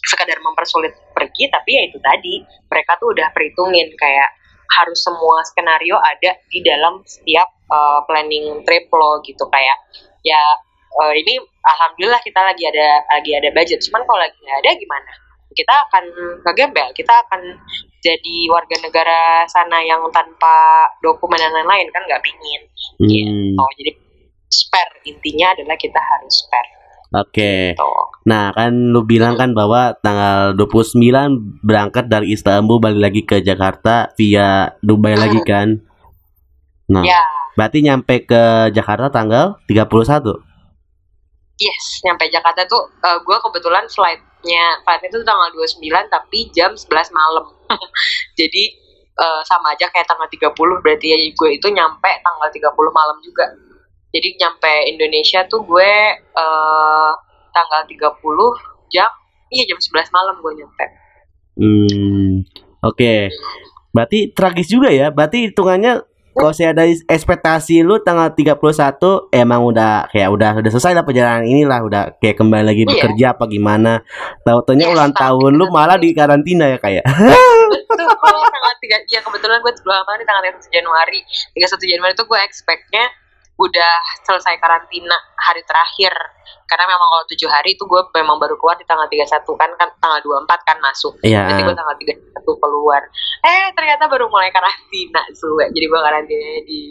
sekadar 0.06 0.38
mempersulit 0.38 0.94
pergi, 1.18 1.50
tapi 1.50 1.82
ya 1.82 1.84
itu 1.90 1.98
tadi 1.98 2.46
mereka 2.70 2.94
tuh 3.02 3.10
udah 3.10 3.34
perhitungin 3.34 3.90
kayak 3.98 4.30
harus 4.82 5.02
semua 5.02 5.42
skenario 5.46 5.98
ada 5.98 6.38
di 6.50 6.62
dalam 6.62 7.02
setiap 7.10 7.50
eh, 7.74 8.00
planning 8.06 8.62
trip 8.70 8.86
lo 8.94 9.18
gitu 9.26 9.50
kayak 9.50 9.78
ya 10.22 10.42
eh, 11.02 11.14
ini 11.26 11.42
alhamdulillah 11.66 12.22
kita 12.22 12.38
lagi 12.38 12.70
ada 12.70 13.02
lagi 13.18 13.32
ada 13.34 13.50
budget. 13.50 13.82
Cuman 13.82 14.06
kalau 14.06 14.20
lagi 14.22 14.38
nggak 14.38 14.60
ada 14.62 14.72
gimana? 14.78 15.12
Kita 15.56 15.74
akan 15.88 16.04
ngegembel, 16.44 16.88
kita 16.94 17.14
akan 17.26 17.42
jadi 18.06 18.36
warga 18.54 18.78
negara 18.86 19.50
sana 19.50 19.82
yang 19.82 20.06
tanpa 20.14 20.86
dokumen 21.02 21.42
dan 21.42 21.50
lain-lain 21.50 21.90
kan 21.90 22.06
nggak 22.06 22.22
pingin. 22.22 22.62
Hmm, 23.02 23.58
oh 23.58 23.70
jadi 23.82 23.92
spare 24.46 25.02
intinya 25.10 25.58
adalah 25.58 25.74
kita 25.74 25.98
harus 25.98 26.46
spare. 26.46 26.70
Oke. 27.16 27.74
gitu. 27.74 27.92
Nah, 28.28 28.52
kan 28.52 28.92
lu 28.92 29.08
bilang 29.08 29.40
kan 29.40 29.56
bahwa 29.56 29.96
tanggal 30.04 30.54
29 30.58 31.64
berangkat 31.64 32.12
dari 32.12 32.36
Istanbul 32.36 32.78
balik 32.78 33.02
lagi 33.02 33.22
ke 33.24 33.40
Jakarta 33.40 34.12
via 34.20 34.76
Dubai 34.84 35.16
lagi 35.16 35.40
kan. 35.48 35.80
Nah, 36.92 37.02
ya. 37.08 37.24
berarti 37.58 37.82
nyampe 37.82 38.28
ke 38.28 38.70
Jakarta 38.70 39.10
tanggal 39.10 39.58
31. 39.66 40.54
yes 41.56 42.04
nyampe 42.04 42.28
Jakarta 42.28 42.68
tuh 42.68 42.84
eh, 43.00 43.20
gue 43.24 43.38
kebetulan 43.48 43.88
flightnya 43.88 44.84
flightnya 44.84 45.08
tuh 45.08 45.24
tanggal 45.24 45.48
29 45.56 45.88
tapi 46.12 46.52
jam 46.52 46.76
11 46.76 47.16
malam 47.16 47.55
jadi 48.40 48.64
eh, 49.16 49.42
sama 49.48 49.74
aja 49.74 49.90
kayak 49.90 50.08
tanggal 50.08 50.28
30 50.28 50.84
berarti 50.84 51.06
ya 51.12 51.18
gue 51.34 51.50
itu 51.54 51.68
nyampe 51.72 52.12
tanggal 52.24 52.48
30 52.50 52.72
malam 52.94 53.18
juga 53.22 53.46
jadi 54.16 54.40
nyampe 54.40 54.74
Indonesia 54.90 55.44
tuh 55.48 55.66
gue 55.66 55.92
eh, 56.20 57.12
tanggal 57.52 57.82
30 57.88 58.12
jam 58.92 59.12
iya 59.50 59.64
jam 59.70 59.80
11 59.80 60.16
malam 60.16 60.36
gue 60.42 60.54
nyampe 60.62 61.06
Hmm, 61.56 62.44
oke. 62.84 63.32
Berarti 63.96 64.36
tragis 64.36 64.68
juga 64.68 64.92
ya. 64.92 65.10
Berarti 65.10 65.52
hitungannya 65.52 66.04
kalau 66.36 66.52
saya 66.52 66.70
ada 66.72 66.84
ekspektasi 66.86 67.80
lu 67.80 67.98
tanggal 67.98 68.28
31 68.30 68.60
emang 69.32 69.64
udah 69.64 70.12
kayak 70.12 70.30
udah 70.30 70.52
udah 70.56 70.70
selesai 70.70 70.92
lah 70.92 71.02
perjalanan 71.02 71.44
inilah 71.44 71.80
udah 71.82 72.04
kayak 72.20 72.36
kembali 72.36 72.62
lagi 72.62 72.84
Iya. 72.84 72.92
bekerja 72.92 73.26
apa 73.32 73.48
gimana. 73.48 74.04
Tahu-taunya 74.44 74.86
Yes, 74.86 74.94
ulang 74.94 75.12
tapi 75.12 75.22
tahun 75.24 75.52
lu 75.54 75.66
kita- 75.66 75.74
malah 75.74 75.98
di 75.98 76.10
karantina 76.12 76.66
ya 76.68 76.78
kayak. 76.78 77.04
betul 77.66 78.08
kalau 78.14 78.44
tanggal 78.46 78.74
tiga 78.78 78.98
ya 79.08 79.20
kebetulan 79.20 79.58
gue 79.58 79.74
ulang 79.82 80.04
tahun 80.04 80.18
di 80.20 80.26
tanggal 80.26 80.44
31 80.46 80.70
Januari 80.70 81.20
31 81.54 81.88
Januari 81.88 82.14
itu 82.14 82.26
gue 82.26 82.40
expectnya 82.42 83.06
udah 83.56 83.94
selesai 84.28 84.60
karantina 84.60 85.16
hari 85.40 85.64
terakhir. 85.64 86.12
Karena 86.66 86.86
memang 86.90 87.08
kalau 87.08 87.26
tujuh 87.32 87.50
hari 87.50 87.78
itu 87.78 87.84
gue 87.88 88.02
memang 88.18 88.36
baru 88.42 88.58
keluar 88.60 88.76
di 88.76 88.84
tanggal 88.84 89.08
31 89.08 89.46
kan 89.56 89.70
kan 89.80 89.90
tanggal 90.02 90.20
24 90.24 90.68
kan 90.68 90.78
masuk. 90.82 91.14
Iya. 91.24 91.48
jadi 91.54 91.62
gue 91.64 91.76
tanggal 91.76 91.96
31 91.96 92.64
keluar. 92.64 93.02
Eh 93.46 93.66
ternyata 93.78 94.12
baru 94.12 94.28
mulai 94.28 94.52
karantina 94.52 95.24
suwe 95.32 95.72
jadi 95.72 95.86
gue 95.88 96.02
karantina 96.02 96.50
di 96.68 96.82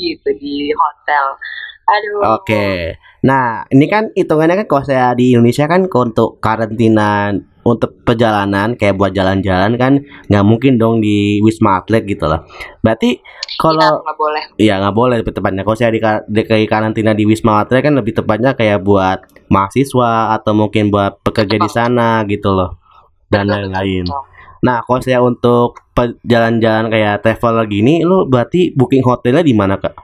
gitu 0.00 0.30
di 0.40 0.72
hotel. 0.72 1.24
Aduh. 1.90 2.40
Oke. 2.40 2.96
Nah, 3.20 3.68
ini 3.68 3.84
kan 3.90 4.08
hitungannya 4.16 4.64
kan 4.64 4.66
kalau 4.70 4.84
saya 4.86 5.12
di 5.12 5.36
Indonesia 5.36 5.68
kan 5.68 5.84
untuk 5.84 6.40
karantina 6.40 7.34
untuk 7.60 8.00
perjalanan 8.02 8.72
kayak 8.74 8.96
buat 8.96 9.12
jalan-jalan 9.12 9.76
kan 9.76 9.92
nggak 10.32 10.44
mungkin 10.46 10.80
dong 10.80 11.04
di 11.04 11.38
Wisma 11.44 11.84
Atlet 11.84 12.08
gitu 12.08 12.24
lah. 12.24 12.44
Berarti 12.80 13.20
kalau 13.60 14.00
nggak 14.00 14.16
boleh 14.16 14.42
Iya 14.56 14.80
nggak 14.80 14.96
boleh 14.96 15.16
lebih 15.20 15.34
tepatnya. 15.36 15.62
Kalau 15.62 15.76
saya 15.76 15.92
di, 15.92 16.00
di 16.00 16.42
di 16.44 16.66
karantina 16.68 17.12
di 17.12 17.24
Wisma 17.28 17.60
Atlet 17.60 17.84
kan 17.84 17.94
lebih 17.96 18.16
tepatnya 18.16 18.56
kayak 18.56 18.80
buat 18.80 19.18
mahasiswa 19.52 20.32
atau 20.40 20.52
mungkin 20.56 20.88
buat 20.88 21.20
pekerja 21.20 21.56
di 21.60 21.70
sana 21.70 22.24
gitu 22.24 22.54
loh 22.54 22.80
dan 23.28 23.46
lain-lain. 23.46 24.08
Nah 24.60 24.84
kalau 24.84 25.00
saya 25.00 25.20
untuk 25.24 25.80
jalan-jalan 26.24 26.92
kayak 26.92 27.24
travel 27.24 27.64
gini, 27.68 28.04
lu 28.04 28.28
berarti 28.28 28.72
booking 28.76 29.04
hotelnya 29.04 29.40
di 29.40 29.56
mana 29.56 29.80
kak? 29.80 29.96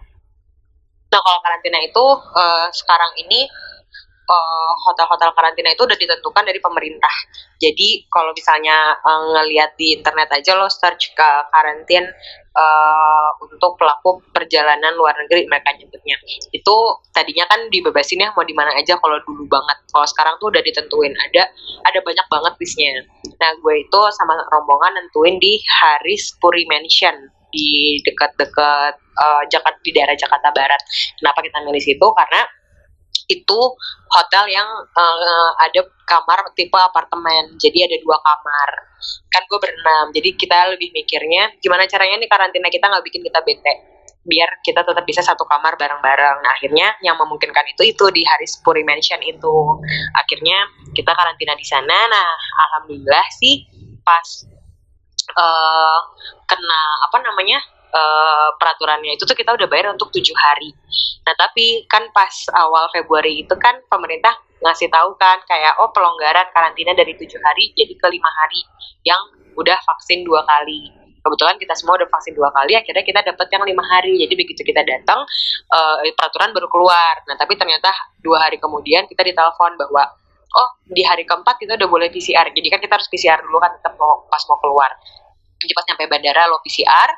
Nah 1.12 1.20
kalau 1.20 1.40
karantina 1.40 1.78
itu 1.80 2.04
eh, 2.36 2.66
sekarang 2.72 3.12
ini 3.20 3.48
eh, 4.26 4.72
hotel-hotel 4.86 5.30
karantina 5.32 5.70
itu 5.72 5.82
udah 5.86 5.98
ditentukan 5.98 6.44
dari 6.44 6.58
pemerintah. 6.58 7.14
Jadi 7.56 8.04
kalau 8.10 8.34
misalnya 8.34 8.98
eh, 8.98 9.20
ngelihat 9.32 9.78
di 9.78 9.96
internet 9.96 10.28
aja 10.34 10.58
lo 10.58 10.66
search 10.66 11.14
ke 11.14 11.30
karantin 11.54 12.04
eh, 12.52 13.28
untuk 13.40 13.78
pelaku 13.78 14.20
perjalanan 14.34 14.92
luar 14.98 15.14
negeri 15.22 15.46
mereka 15.46 15.72
nyebutnya. 15.78 16.18
Itu 16.50 17.00
tadinya 17.14 17.46
kan 17.46 17.70
dibebasin 17.70 18.22
ya 18.26 18.34
mau 18.34 18.44
di 18.44 18.52
mana 18.52 18.74
aja 18.74 18.98
kalau 18.98 19.16
dulu 19.22 19.46
banget. 19.46 19.78
Kalau 19.88 20.06
sekarang 20.10 20.34
tuh 20.42 20.50
udah 20.50 20.62
ditentuin 20.62 21.14
ada 21.14 21.48
ada 21.86 21.98
banyak 22.02 22.26
banget 22.26 22.52
listnya. 22.58 23.06
Nah 23.38 23.50
gue 23.62 23.74
itu 23.86 24.00
sama 24.16 24.34
rombongan 24.50 24.98
nentuin 24.98 25.38
di 25.38 25.62
Haris 25.62 26.34
Puri 26.42 26.66
Mansion 26.66 27.32
di 27.56 28.02
dekat-dekat 28.04 28.94
eh, 29.00 29.42
Jakarta 29.48 29.80
di 29.80 29.90
daerah 29.94 30.16
Jakarta 30.18 30.52
Barat. 30.52 30.80
Kenapa 31.16 31.40
kita 31.40 31.58
milih 31.64 31.82
situ? 31.82 32.06
Karena 32.12 32.44
itu 33.26 33.60
hotel 34.10 34.44
yang 34.50 34.68
eh, 34.86 35.50
ada 35.66 35.82
kamar 36.06 36.54
tipe 36.54 36.78
apartemen. 36.78 37.58
Jadi 37.58 37.78
ada 37.82 37.96
dua 38.02 38.18
kamar. 38.22 38.70
Kan 39.30 39.42
gue 39.50 39.58
berenam. 39.58 40.06
Jadi 40.14 40.28
kita 40.38 40.74
lebih 40.74 40.94
mikirnya 40.94 41.54
gimana 41.58 41.84
caranya 41.90 42.16
nih 42.22 42.30
karantina 42.30 42.70
kita 42.70 42.86
nggak 42.86 43.04
bikin 43.04 43.22
kita 43.26 43.40
bete 43.42 43.96
biar 44.26 44.58
kita 44.58 44.82
tetap 44.82 45.06
bisa 45.06 45.22
satu 45.22 45.46
kamar 45.46 45.78
bareng-bareng. 45.78 46.42
Nah, 46.42 46.50
akhirnya 46.58 46.98
yang 46.98 47.14
memungkinkan 47.14 47.62
itu 47.70 47.94
itu 47.94 48.04
di 48.10 48.26
Haris 48.26 48.58
Puri 48.58 48.82
Mansion 48.82 49.22
itu. 49.22 49.56
Akhirnya 50.18 50.66
kita 50.90 51.14
karantina 51.14 51.54
di 51.54 51.62
sana. 51.62 52.10
Nah, 52.10 52.30
alhamdulillah 52.66 53.26
sih 53.38 53.62
pas 54.02 54.26
eh 55.26 55.98
kena 56.46 56.82
apa 57.06 57.18
namanya 57.22 57.58
eh, 57.96 58.48
peraturannya. 58.60 59.16
Itu 59.16 59.24
tuh 59.24 59.36
kita 59.36 59.56
udah 59.56 59.66
bayar 59.66 59.92
untuk 59.96 60.12
tujuh 60.12 60.36
hari. 60.36 60.76
Nah 61.24 61.34
tapi 61.34 61.88
kan 61.88 62.06
pas 62.12 62.32
awal 62.54 62.92
Februari 62.92 63.42
itu 63.42 63.54
kan 63.56 63.80
pemerintah 63.88 64.36
ngasih 64.60 64.88
tahu 64.88 65.16
kan 65.20 65.40
kayak 65.44 65.76
oh 65.80 65.92
pelonggaran 65.92 66.48
karantina 66.52 66.96
dari 66.96 67.12
tujuh 67.12 67.36
hari 67.44 67.76
jadi 67.76 67.92
ke 67.92 68.06
lima 68.08 68.30
hari 68.40 68.60
yang 69.04 69.20
udah 69.56 69.76
vaksin 69.84 70.24
dua 70.24 70.44
kali. 70.44 70.92
kebetulan 71.26 71.58
kita 71.58 71.74
semua 71.74 71.98
udah 71.98 72.06
vaksin 72.06 72.38
dua 72.38 72.54
kali 72.54 72.78
akhirnya 72.78 73.02
kita 73.02 73.18
dapat 73.18 73.50
yang 73.50 73.66
lima 73.66 73.82
hari. 73.82 74.14
Jadi 74.22 74.34
begitu 74.38 74.62
kita 74.62 74.86
datang 74.86 75.26
uh, 75.74 75.98
peraturan 76.14 76.54
baru 76.54 76.70
keluar. 76.70 77.18
Nah 77.26 77.34
tapi 77.34 77.58
ternyata 77.58 77.90
dua 78.22 78.46
hari 78.46 78.62
kemudian 78.62 79.10
kita 79.10 79.26
ditelepon 79.26 79.74
bahwa 79.74 80.06
oh 80.56 80.68
di 80.88 81.02
hari 81.04 81.26
keempat 81.28 81.58
kita 81.60 81.76
udah 81.76 81.88
boleh 81.88 82.08
PCR 82.08 82.48
jadi 82.54 82.66
kan 82.72 82.80
kita 82.80 82.92
harus 82.96 83.08
PCR 83.12 83.42
dulu 83.44 83.60
kan 83.60 83.76
tetap 83.76 83.98
mau 84.00 84.24
pas 84.30 84.40
mau 84.48 84.58
keluar 84.62 84.90
jadi 85.56 85.72
pas 85.72 85.84
nyampe 85.88 86.04
bandara 86.08 86.44
lo 86.52 86.60
PCR 86.60 87.08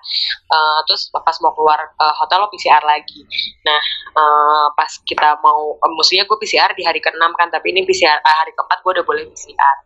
uh, 0.51 0.81
terus 0.87 1.11
pas 1.11 1.35
mau 1.43 1.51
keluar 1.55 1.79
uh, 1.99 2.15
hotel 2.23 2.39
lo 2.47 2.49
PCR 2.51 2.83
lagi. 2.87 3.27
Nah 3.67 3.81
uh, 4.15 4.67
pas 4.79 4.91
kita 5.03 5.43
mau 5.43 5.75
uh, 5.75 5.91
maksudnya 5.99 6.25
gue 6.25 6.39
PCR 6.39 6.71
di 6.79 6.87
hari 6.87 7.03
ke-6 7.03 7.23
kan 7.35 7.49
tapi 7.51 7.75
ini 7.75 7.83
PCR 7.83 8.23
uh, 8.23 8.37
hari 8.39 8.55
keempat 8.55 8.79
gue 8.83 8.93
udah 8.99 9.07
boleh 9.07 9.25
PCR 9.27 9.77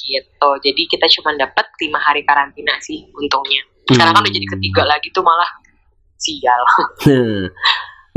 gitu. 0.00 0.50
Jadi 0.64 0.82
kita 0.88 1.06
cuma 1.20 1.36
dapat 1.36 1.66
lima 1.84 2.00
hari 2.00 2.24
karantina 2.24 2.80
sih 2.80 3.04
untungnya. 3.12 3.60
Sekarang 3.84 4.16
kan 4.16 4.24
udah 4.24 4.34
jadi 4.34 4.48
ketiga 4.56 4.82
hmm. 4.84 4.90
lagi 4.90 5.08
tuh 5.12 5.24
malah 5.24 5.50
sial. 6.16 6.62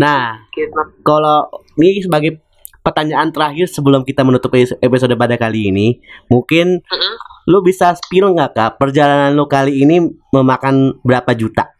Nah 0.02 0.50
gitu. 0.56 0.82
kalau 1.06 1.52
ini 1.78 2.02
sebagai 2.02 2.42
pertanyaan 2.82 3.30
terakhir 3.30 3.70
sebelum 3.70 4.02
kita 4.02 4.26
menutup 4.26 4.50
episode 4.58 5.14
pada 5.14 5.38
kali 5.38 5.70
ini 5.70 6.02
mungkin 6.26 6.82
mm 6.82 6.98
-hmm 6.98 7.31
lu 7.50 7.66
bisa 7.66 7.98
spill 7.98 8.34
nggak 8.38 8.52
kak 8.54 8.72
perjalanan 8.78 9.34
lu 9.34 9.50
kali 9.50 9.82
ini 9.82 10.02
memakan 10.30 10.98
berapa 11.02 11.34
juta? 11.34 11.74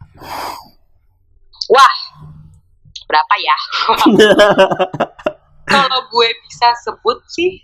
Wah, 1.70 1.94
berapa 3.06 3.34
ya? 3.38 3.56
Kalau 5.72 6.00
gue 6.10 6.28
bisa 6.44 6.68
sebut 6.82 7.22
sih, 7.30 7.62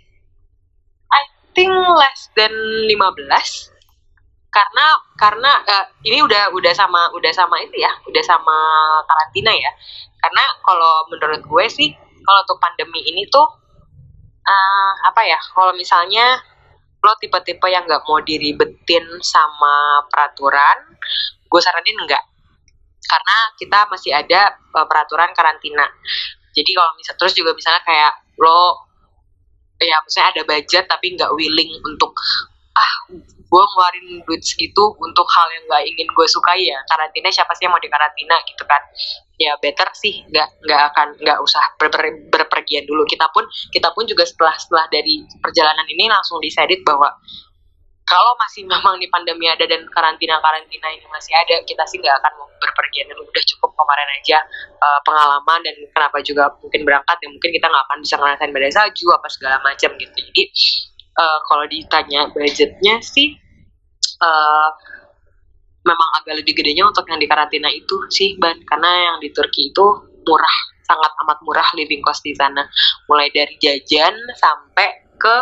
I 1.11 1.23
think 1.51 1.71
less 1.71 2.31
than 2.33 2.53
15 2.87 3.79
karena 4.49 4.85
karena 5.13 5.51
uh, 5.61 5.85
ini 6.01 6.25
udah 6.25 6.49
udah 6.57 6.73
sama 6.73 7.13
udah 7.13 7.29
sama 7.29 7.61
itu 7.61 7.77
ya 7.77 7.93
udah 8.09 8.23
sama 8.25 8.57
karantina 9.05 9.53
ya 9.53 9.71
karena 10.17 10.43
kalau 10.65 11.05
menurut 11.13 11.41
gue 11.45 11.65
sih 11.69 11.93
kalau 12.25 12.41
tuh 12.49 12.57
pandemi 12.57 12.97
ini 13.05 13.29
tuh 13.29 13.45
uh, 14.41 14.93
apa 15.05 15.21
ya 15.21 15.37
kalau 15.53 15.69
misalnya 15.77 16.41
lo 16.99 17.13
tipe-tipe 17.19 17.67
yang 17.71 17.87
nggak 17.87 18.03
mau 18.03 18.19
diribetin 18.19 19.05
sama 19.23 20.03
peraturan 20.11 20.99
gue 21.49 21.61
saranin 21.63 21.95
enggak 21.95 22.23
karena 23.09 23.37
kita 23.57 23.79
masih 23.89 24.11
ada 24.13 24.53
uh, 24.77 24.85
peraturan 24.85 25.33
karantina. 25.33 25.89
Jadi 26.53 26.71
kalau 26.77 26.93
misal 26.93 27.17
terus 27.17 27.33
juga 27.33 27.57
misalnya 27.57 27.81
kayak 27.81 28.13
lo 28.37 28.85
ya 29.81 29.97
misalnya 30.05 30.29
ada 30.37 30.43
budget 30.45 30.85
tapi 30.85 31.17
nggak 31.17 31.31
willing 31.33 31.71
untuk 31.87 32.13
ah 32.77 32.93
gue 33.49 33.63
ngeluarin 33.65 34.21
duit 34.29 34.43
segitu 34.45 34.93
untuk 35.01 35.25
hal 35.25 35.47
yang 35.49 35.63
nggak 35.65 35.83
ingin 35.89 36.07
gue 36.13 36.27
sukai 36.29 36.69
ya. 36.69 36.77
Karantina 36.85 37.33
siapa 37.33 37.49
sih 37.57 37.65
yang 37.65 37.73
mau 37.73 37.81
di 37.81 37.89
karantina 37.89 38.37
gitu 38.45 38.63
kan 38.69 38.81
ya 39.39 39.55
better 39.63 39.87
sih 39.95 40.27
nggak 40.27 40.67
nggak 40.67 40.81
akan 40.91 41.07
nggak 41.15 41.39
usah 41.39 41.63
ber, 41.79 41.87
ber, 41.87 42.27
berpergian 42.27 42.83
dulu. 42.83 43.07
Kita 43.07 43.31
pun 43.31 43.47
kita 43.71 43.95
pun 43.95 44.03
juga 44.03 44.27
setelah 44.27 44.53
setelah 44.59 44.85
dari 44.91 45.23
perjalanan 45.39 45.87
ini 45.87 46.11
langsung 46.11 46.43
decided 46.43 46.83
bahwa 46.83 47.07
kalau 48.03 48.33
masih 48.41 48.67
memang 48.67 48.99
di 48.99 49.07
pandemi 49.07 49.47
ada 49.47 49.63
dan 49.63 49.87
karantina 49.87 50.43
karantina 50.43 50.91
ini 50.91 51.07
masih 51.07 51.31
ada 51.31 51.63
kita 51.63 51.87
sih 51.87 52.03
nggak 52.03 52.19
akan 52.19 52.31
mau 52.43 52.49
berpergian. 52.59 53.07
Dulu 53.15 53.23
udah 53.23 53.43
cukup 53.55 53.71
kemarin 53.79 54.09
aja 54.19 54.37
uh, 54.83 54.99
pengalaman 55.07 55.59
dan 55.63 55.75
kenapa 55.95 56.17
juga 56.19 56.51
mungkin 56.59 56.83
berangkat 56.83 57.17
ya 57.23 57.27
mungkin 57.31 57.49
kita 57.55 57.65
nggak 57.71 57.83
akan 57.87 57.97
bisa 58.03 58.15
ngerasain 58.19 58.51
badai 58.51 58.73
salju 58.75 59.07
apa 59.15 59.27
segala 59.31 59.57
macam 59.63 59.95
gitu. 59.95 60.17
Jadi 60.19 60.43
uh, 61.15 61.39
kalau 61.47 61.65
ditanya 61.71 62.27
budgetnya 62.35 62.99
sih 62.99 63.39
uh, 64.19 64.69
memang 65.89 66.09
agak 66.21 66.45
lebih 66.45 66.53
gedenya 66.53 66.85
untuk 66.85 67.09
yang 67.09 67.17
di 67.17 67.25
karantina 67.25 67.69
itu 67.73 68.05
sih 68.13 68.37
ban. 68.37 68.61
Karena 68.69 69.13
yang 69.13 69.17
di 69.17 69.33
Turki 69.33 69.73
itu 69.73 69.85
murah 70.21 70.57
sangat 70.85 71.11
amat 71.25 71.37
murah 71.41 71.67
living 71.73 72.05
cost 72.05 72.21
di 72.21 72.37
sana. 72.37 72.61
Mulai 73.09 73.33
dari 73.33 73.57
jajan 73.57 74.13
sampai 74.37 75.09
ke 75.17 75.35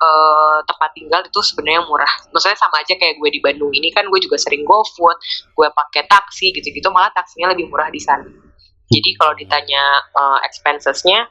uh, 0.00 0.58
tempat 0.68 0.90
tinggal 0.92 1.24
itu 1.24 1.40
sebenarnya 1.40 1.82
murah. 1.88 2.12
Maksudnya 2.32 2.58
sama 2.60 2.84
aja 2.84 2.92
kayak 2.96 3.16
gue 3.16 3.30
di 3.32 3.40
Bandung 3.40 3.72
ini 3.72 3.88
kan 3.92 4.04
gue 4.12 4.20
juga 4.20 4.36
sering 4.36 4.64
go 4.68 4.84
food 4.84 5.16
gue 5.56 5.68
pakai 5.72 6.04
taksi 6.04 6.52
gitu-gitu 6.52 6.92
malah 6.92 7.08
taksinya 7.16 7.56
lebih 7.56 7.72
murah 7.72 7.88
di 7.88 8.00
sana. 8.00 8.28
Jadi 8.86 9.10
kalau 9.18 9.34
ditanya 9.34 9.82
uh, 10.14 10.38
expensesnya 10.46 11.26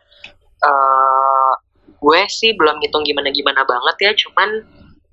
uh, 0.65 1.53
gue 1.85 2.21
sih 2.27 2.53
belum 2.53 2.83
ngitung 2.83 3.07
gimana-gimana 3.07 3.63
banget 3.63 3.95
ya 4.01 4.11
cuman 4.27 4.49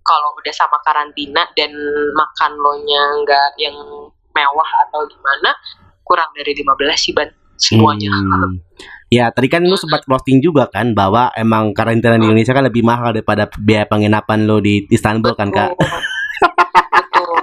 kalau 0.02 0.34
udah 0.38 0.54
sama 0.54 0.78
karantina 0.82 1.46
dan 1.54 1.72
makan 2.14 2.52
lo 2.58 2.74
nya 2.82 3.02
nggak 3.22 3.48
yang 3.58 3.76
mewah 4.32 4.70
atau 4.88 5.06
gimana 5.06 5.50
kurang 6.02 6.28
dari 6.34 6.52
15 6.52 6.66
sih 6.98 7.14
ban 7.14 7.30
semuanya 7.56 8.10
hmm. 8.10 8.58
Ya, 9.12 9.28
tadi 9.28 9.52
kan 9.52 9.60
lu 9.60 9.76
sempat 9.76 10.08
posting 10.08 10.40
juga 10.40 10.72
kan 10.72 10.96
bahwa 10.96 11.28
emang 11.36 11.76
karantina 11.76 12.16
di 12.16 12.24
Indonesia 12.24 12.56
kan 12.56 12.64
lebih 12.64 12.80
mahal 12.80 13.12
daripada 13.12 13.44
biaya 13.60 13.84
penginapan 13.84 14.48
lo 14.48 14.56
di 14.56 14.88
Istanbul 14.88 15.36
kan, 15.36 15.52
Kak? 15.52 15.76
Betul. 15.76 17.36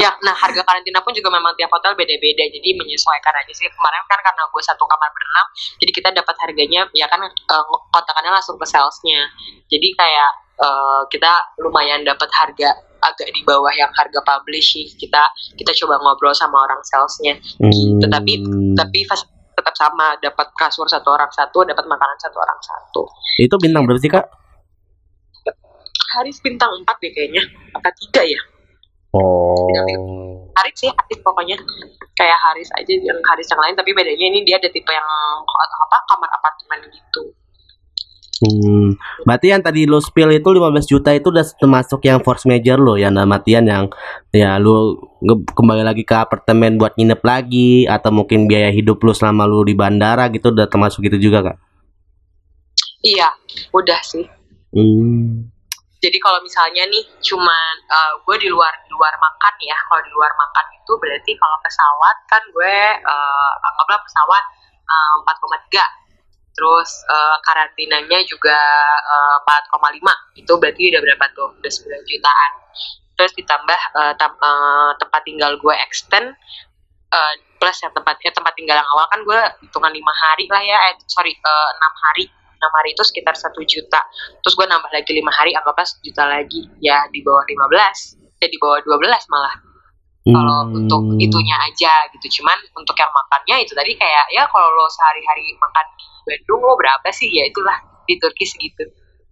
Ya, 0.00 0.16
nah 0.24 0.32
harga 0.32 0.64
karantina 0.64 1.04
pun 1.04 1.12
juga 1.12 1.28
memang 1.28 1.52
tiap 1.60 1.68
hotel 1.68 1.92
beda-beda, 2.00 2.48
jadi 2.48 2.68
menyesuaikan 2.80 3.28
aja 3.28 3.52
sih. 3.52 3.68
Kemarin 3.68 4.08
kan 4.08 4.24
karena 4.24 4.48
gue 4.48 4.62
satu 4.64 4.88
kamar 4.88 5.12
berenam, 5.12 5.46
jadi 5.84 5.90
kita 5.92 6.08
dapat 6.16 6.36
harganya, 6.48 6.88
ya 6.96 7.04
kan 7.12 7.20
uh, 7.28 7.64
kotakannya 7.92 8.32
langsung 8.32 8.56
ke 8.56 8.64
salesnya. 8.64 9.28
Jadi 9.68 9.92
kayak 10.00 10.45
uh, 10.60 11.02
kita 11.08 11.32
lumayan 11.60 12.02
dapat 12.04 12.28
harga 12.32 12.70
agak 13.00 13.28
di 13.32 13.40
bawah 13.44 13.72
yang 13.72 13.90
harga 13.92 14.20
publish 14.24 14.76
sih. 14.76 14.86
Kita 14.96 15.22
kita 15.54 15.72
coba 15.84 16.00
ngobrol 16.02 16.32
sama 16.32 16.64
orang 16.64 16.80
salesnya. 16.84 17.36
Hmm. 17.60 18.00
tetapi 18.00 18.32
tapi 18.76 19.00
tetap 19.56 19.74
sama. 19.76 20.16
Dapat 20.20 20.46
kasur 20.56 20.88
satu 20.88 21.12
orang 21.12 21.30
satu 21.32 21.64
dapat 21.64 21.84
makanan 21.84 22.18
satu 22.20 22.36
orang 22.40 22.60
satu. 22.60 23.02
Itu 23.40 23.56
bintang 23.60 23.84
berapa 23.84 24.00
sih 24.00 24.10
kak? 24.10 24.26
Haris 26.16 26.40
bintang 26.40 26.72
empat 26.80 26.96
deh 27.02 27.12
kayaknya. 27.12 27.44
Apa 27.76 27.92
tiga 27.92 28.24
ya? 28.24 28.40
Oh. 29.12 29.68
Haris 30.56 30.76
sih 30.80 30.88
Haris 30.88 31.18
pokoknya. 31.20 31.56
Kayak 32.16 32.38
Haris 32.40 32.72
aja 32.72 32.92
yang 32.96 33.20
Haris 33.20 33.48
yang 33.52 33.60
lain. 33.60 33.76
Tapi 33.76 33.92
bedanya 33.92 34.26
ini 34.32 34.40
dia 34.48 34.56
ada 34.56 34.72
tipe 34.72 34.88
yang 34.88 35.04
apa 35.44 35.96
kamar 36.08 36.30
apartemen 36.32 36.88
gitu 36.88 37.36
Hmm, 38.36 38.92
berarti 39.24 39.48
yang 39.48 39.64
tadi 39.64 39.88
lo 39.88 39.96
spill 39.96 40.28
itu 40.28 40.44
15 40.44 40.84
juta 40.84 41.08
itu 41.16 41.32
udah 41.32 41.40
termasuk 41.56 42.04
yang 42.04 42.20
force 42.20 42.44
major 42.44 42.76
lo 42.76 43.00
ya 43.00 43.08
Matian 43.08 43.64
yang 43.64 43.88
ya 44.28 44.60
lo 44.60 45.00
kembali 45.56 45.80
lagi 45.80 46.04
ke 46.04 46.12
apartemen 46.12 46.76
buat 46.76 47.00
nginep 47.00 47.20
lagi 47.24 47.88
atau 47.88 48.12
mungkin 48.12 48.44
biaya 48.44 48.68
hidup 48.68 49.00
lo 49.00 49.16
selama 49.16 49.48
lo 49.48 49.64
di 49.64 49.72
bandara 49.72 50.28
gitu 50.28 50.52
udah 50.52 50.68
termasuk 50.68 51.08
itu 51.08 51.16
juga 51.16 51.48
kak? 51.48 51.56
Iya, 53.00 53.32
udah 53.72 54.00
sih. 54.04 54.28
Hmm. 54.76 55.48
Jadi 55.96 56.18
kalau 56.20 56.36
misalnya 56.44 56.84
nih 56.92 57.08
cuman 57.24 57.74
uh, 57.88 58.12
gue 58.20 58.36
di 58.36 58.52
luar 58.52 58.74
di 58.84 58.92
luar 58.92 59.16
makan 59.16 59.54
ya, 59.64 59.76
kalau 59.88 60.02
di 60.04 60.12
luar 60.12 60.28
makan 60.36 60.66
itu 60.76 60.92
berarti 61.00 61.32
kalau 61.40 61.56
pesawat 61.64 62.16
kan 62.28 62.42
gue 62.52 62.76
uh, 63.00 63.52
anggaplah 63.64 64.00
pesawat 64.04 64.44
uh, 64.84 65.24
4,3 65.24 66.05
terus 66.56 66.90
uh, 67.12 67.36
karantinanya 67.44 68.24
juga 68.24 68.56
uh, 69.04 69.38
eh, 69.44 70.00
4,5 70.00 70.40
itu 70.40 70.52
berarti 70.56 70.82
udah 70.88 71.00
berapa 71.04 71.24
tuh? 71.36 71.48
Udah 71.60 71.72
9 71.72 72.10
jutaan. 72.10 72.52
Terus 73.16 73.32
ditambah 73.36 73.80
uh, 73.96 74.12
tam, 74.16 74.32
uh, 74.40 74.92
tempat 74.96 75.20
tinggal 75.24 75.60
gue 75.60 75.74
extend 75.84 76.32
uh, 77.12 77.34
plus 77.56 77.76
yang 77.80 77.92
tempat 77.92 78.20
ya 78.20 78.32
tempat 78.32 78.52
tinggal 78.56 78.76
yang 78.76 78.88
awal 78.92 79.08
kan 79.08 79.20
gue 79.24 79.40
hitungan 79.68 79.92
lima 79.92 80.12
hari 80.16 80.48
lah 80.48 80.62
ya. 80.64 80.76
Eh 80.92 80.94
sorry 81.08 81.36
enam 81.36 81.92
uh, 81.92 82.00
hari. 82.08 82.24
Enam 82.56 82.72
hari 82.72 82.96
itu 82.96 83.04
sekitar 83.04 83.36
satu 83.36 83.60
juta. 83.68 84.00
Terus 84.40 84.56
gue 84.56 84.64
nambah 84.64 84.88
lagi 84.88 85.12
lima 85.12 85.28
hari 85.32 85.52
anggaplah 85.52 85.84
juta 86.00 86.24
lagi. 86.24 86.64
Ya 86.80 87.04
di 87.12 87.20
bawah 87.20 87.44
15 87.44 88.40
ya 88.40 88.48
di 88.48 88.56
bawah 88.56 88.80
12 88.80 89.32
malah. 89.32 89.56
Kalau 90.26 90.58
hmm. 90.66 90.78
untuk 90.82 91.02
itunya 91.22 91.56
aja 91.62 92.10
gitu. 92.10 92.40
Cuman 92.40 92.58
untuk 92.74 92.98
yang 92.98 93.12
makannya 93.14 93.62
itu 93.62 93.72
tadi 93.78 93.94
kayak 93.94 94.26
ya 94.34 94.42
kalau 94.50 94.66
lo 94.74 94.90
sehari-hari 94.90 95.54
makan 95.54 95.86
Bandung 96.26 96.60
lo 96.60 96.74
berapa 96.74 97.08
sih 97.14 97.30
ya 97.30 97.46
itulah 97.46 97.78
di 98.04 98.18
Turki 98.18 98.44
segitu 98.44 98.84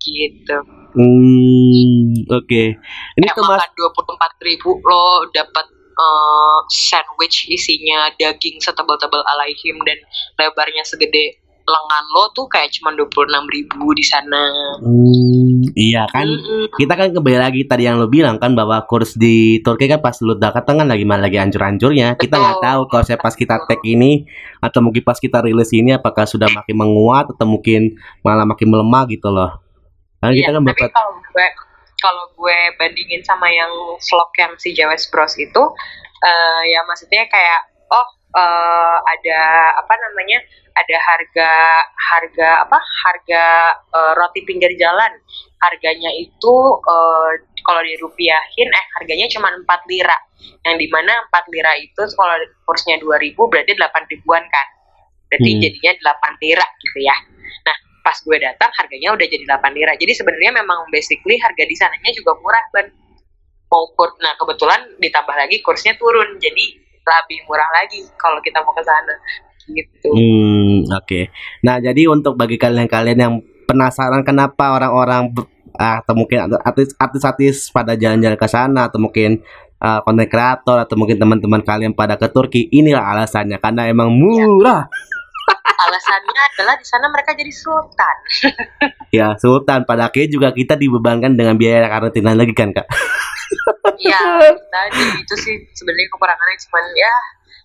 gitu. 0.04 0.58
Hmm, 0.94 2.28
oke. 2.28 2.44
Okay. 2.44 2.76
Ini 3.16 3.24
makan 3.24 3.72
dua 3.72 3.88
puluh 3.90 4.14
empat 4.14 4.32
ribu 4.44 4.76
lo 4.84 5.26
dapat 5.32 5.66
uh, 5.96 6.60
sandwich 6.68 7.48
isinya 7.48 8.12
daging 8.20 8.60
setebal-tebal 8.60 9.24
alaihim 9.24 9.80
dan 9.82 9.98
lebarnya 10.38 10.84
segede 10.84 11.43
lengan 11.64 12.04
lo 12.12 12.28
tuh 12.36 12.44
kayak 12.44 12.68
cuma 12.76 12.92
dua 12.92 13.08
puluh 13.08 13.28
enam 13.32 13.48
ribu 13.48 13.96
di 13.96 14.04
sana. 14.04 14.44
Hmm, 14.84 15.64
iya 15.72 16.04
kan, 16.12 16.28
mm-hmm. 16.28 16.76
kita 16.76 16.92
kan 16.92 17.08
kembali 17.16 17.38
lagi 17.40 17.60
tadi 17.64 17.88
yang 17.88 17.96
lo 17.96 18.06
bilang 18.12 18.36
kan 18.36 18.52
bahwa 18.52 18.84
kurs 18.84 19.16
di 19.16 19.64
Turki 19.64 19.88
kan 19.88 20.04
pas 20.04 20.20
lo 20.20 20.36
datang 20.36 20.84
kan 20.84 20.88
lagi 20.88 21.08
malah 21.08 21.26
lagi 21.26 21.40
ancur-ancurnya. 21.40 22.20
Kita 22.20 22.36
nggak 22.36 22.60
tahu 22.60 22.80
kalau 22.92 23.04
saya 23.04 23.16
pas 23.16 23.32
kita 23.32 23.64
tag 23.64 23.80
ini 23.82 24.28
atau 24.60 24.84
mungkin 24.84 25.02
pas 25.02 25.16
kita 25.16 25.40
rilis 25.40 25.72
ini 25.72 25.96
apakah 25.96 26.28
sudah 26.28 26.52
makin 26.52 26.76
menguat 26.76 27.32
atau 27.32 27.46
mungkin 27.48 27.96
malah 28.20 28.44
makin 28.44 28.68
melemah 28.68 29.04
gitu 29.08 29.32
loh. 29.32 29.64
Karena 30.20 30.32
iya, 30.36 30.48
kita 30.48 30.50
kan 30.56 30.62
tapi 30.68 30.88
kalau 30.92 31.12
gue 31.20 31.46
kalau 32.04 32.24
gue 32.36 32.58
bandingin 32.76 33.24
sama 33.24 33.48
yang 33.48 33.72
vlog 33.96 34.30
yang 34.36 34.52
si 34.60 34.76
Jawes 34.76 35.08
Bros 35.08 35.36
itu 35.40 35.64
Eh, 36.24 36.62
ya 36.72 36.80
maksudnya 36.88 37.28
kayak 37.28 37.73
oh 37.90 38.08
eh, 38.34 38.96
ada 39.04 39.40
apa 39.78 39.94
namanya 40.08 40.38
ada 40.74 40.96
harga 40.98 41.50
harga 41.94 42.48
apa 42.66 42.78
harga 42.78 43.44
eh, 43.94 44.12
roti 44.18 44.40
pinggir 44.46 44.72
jalan. 44.78 45.12
Harganya 45.62 46.10
itu 46.16 46.54
eh, 46.84 47.30
kalau 47.64 47.80
dirupiahin 47.80 48.68
eh 48.68 48.84
harganya 49.00 49.26
cuma 49.32 49.48
4 49.52 49.90
lira. 49.90 50.16
Yang 50.66 50.76
di 50.84 50.88
mana 50.92 51.24
4 51.32 51.52
lira 51.54 51.72
itu 51.80 52.02
kalau 52.16 52.36
kursnya 52.68 53.00
2000 53.00 53.32
berarti 53.48 53.72
8 53.76 54.12
ribuan 54.12 54.44
kan? 54.44 54.66
Berarti 55.32 55.50
Hmm. 55.56 55.60
jadinya 55.64 55.92
8 56.04 56.34
lira 56.44 56.66
gitu 56.84 56.98
ya. 57.00 57.16
Nah 57.64 57.76
pas 58.04 58.16
gue 58.20 58.36
datang 58.36 58.68
harganya 58.76 59.16
udah 59.16 59.26
jadi 59.26 59.44
8 59.48 59.72
lira. 59.72 59.92
Jadi 59.96 60.12
sebenarnya 60.12 60.52
memang 60.60 60.84
basically 60.92 61.40
harga 61.40 61.64
di 61.64 61.76
sananya 61.78 62.10
juga 62.12 62.36
murah 62.36 62.64
ban. 62.76 62.86
Mau 63.72 63.90
kur 63.96 64.12
nah 64.20 64.36
kebetulan 64.36 64.80
ditambah 65.00 65.34
lagi 65.34 65.64
kursnya 65.64 65.96
turun. 65.96 66.36
Jadi 66.36 66.83
lebih 67.04 67.38
murah 67.44 67.68
lagi 67.70 68.00
kalau 68.16 68.40
kita 68.40 68.64
mau 68.64 68.72
ke 68.72 68.82
sana 68.82 69.14
gitu 69.64 70.08
Hmm, 70.12 70.84
oke. 70.92 71.32
Nah, 71.64 71.80
jadi 71.80 72.04
untuk 72.12 72.36
bagi 72.36 72.60
kalian-kalian 72.60 73.18
yang 73.18 73.34
penasaran 73.64 74.20
kenapa 74.20 74.76
orang-orang 74.76 75.32
ah, 75.80 76.04
atau 76.04 76.12
mungkin 76.12 76.52
artis- 76.60 76.92
artis-artis 77.00 77.72
pada 77.72 77.96
jalan-jalan 77.96 78.36
ke 78.36 78.44
sana 78.44 78.92
atau 78.92 79.00
mungkin 79.00 79.40
ah, 79.80 80.04
konten 80.04 80.28
kreator 80.28 80.84
atau 80.84 80.94
mungkin 81.00 81.16
teman-teman 81.16 81.64
kalian 81.64 81.96
pada 81.96 82.20
ke 82.20 82.28
Turki, 82.28 82.68
inilah 82.68 83.00
alasannya 83.16 83.56
karena 83.56 83.88
emang 83.88 84.12
murah. 84.12 84.84
alasannya 85.84 86.40
adalah 86.54 86.74
di 86.80 86.86
sana 86.88 87.08
mereka 87.12 87.36
jadi 87.36 87.52
sultan 87.52 88.16
Ya, 89.12 89.36
Sultan 89.38 89.84
pada 89.86 90.08
akhirnya 90.10 90.30
juga 90.32 90.48
kita 90.50 90.74
dibebankan 90.74 91.36
dengan 91.38 91.54
biaya 91.54 91.86
karantina 91.86 92.34
lagi 92.34 92.50
kan, 92.50 92.74
Kak? 92.74 92.88
Iya, 94.04 94.20
tadi 94.74 95.02
itu 95.16 95.34
sih 95.38 95.56
sebenarnya 95.72 96.08
kekurangannya 96.08 96.56
cuman 96.60 96.84
ya 96.94 97.14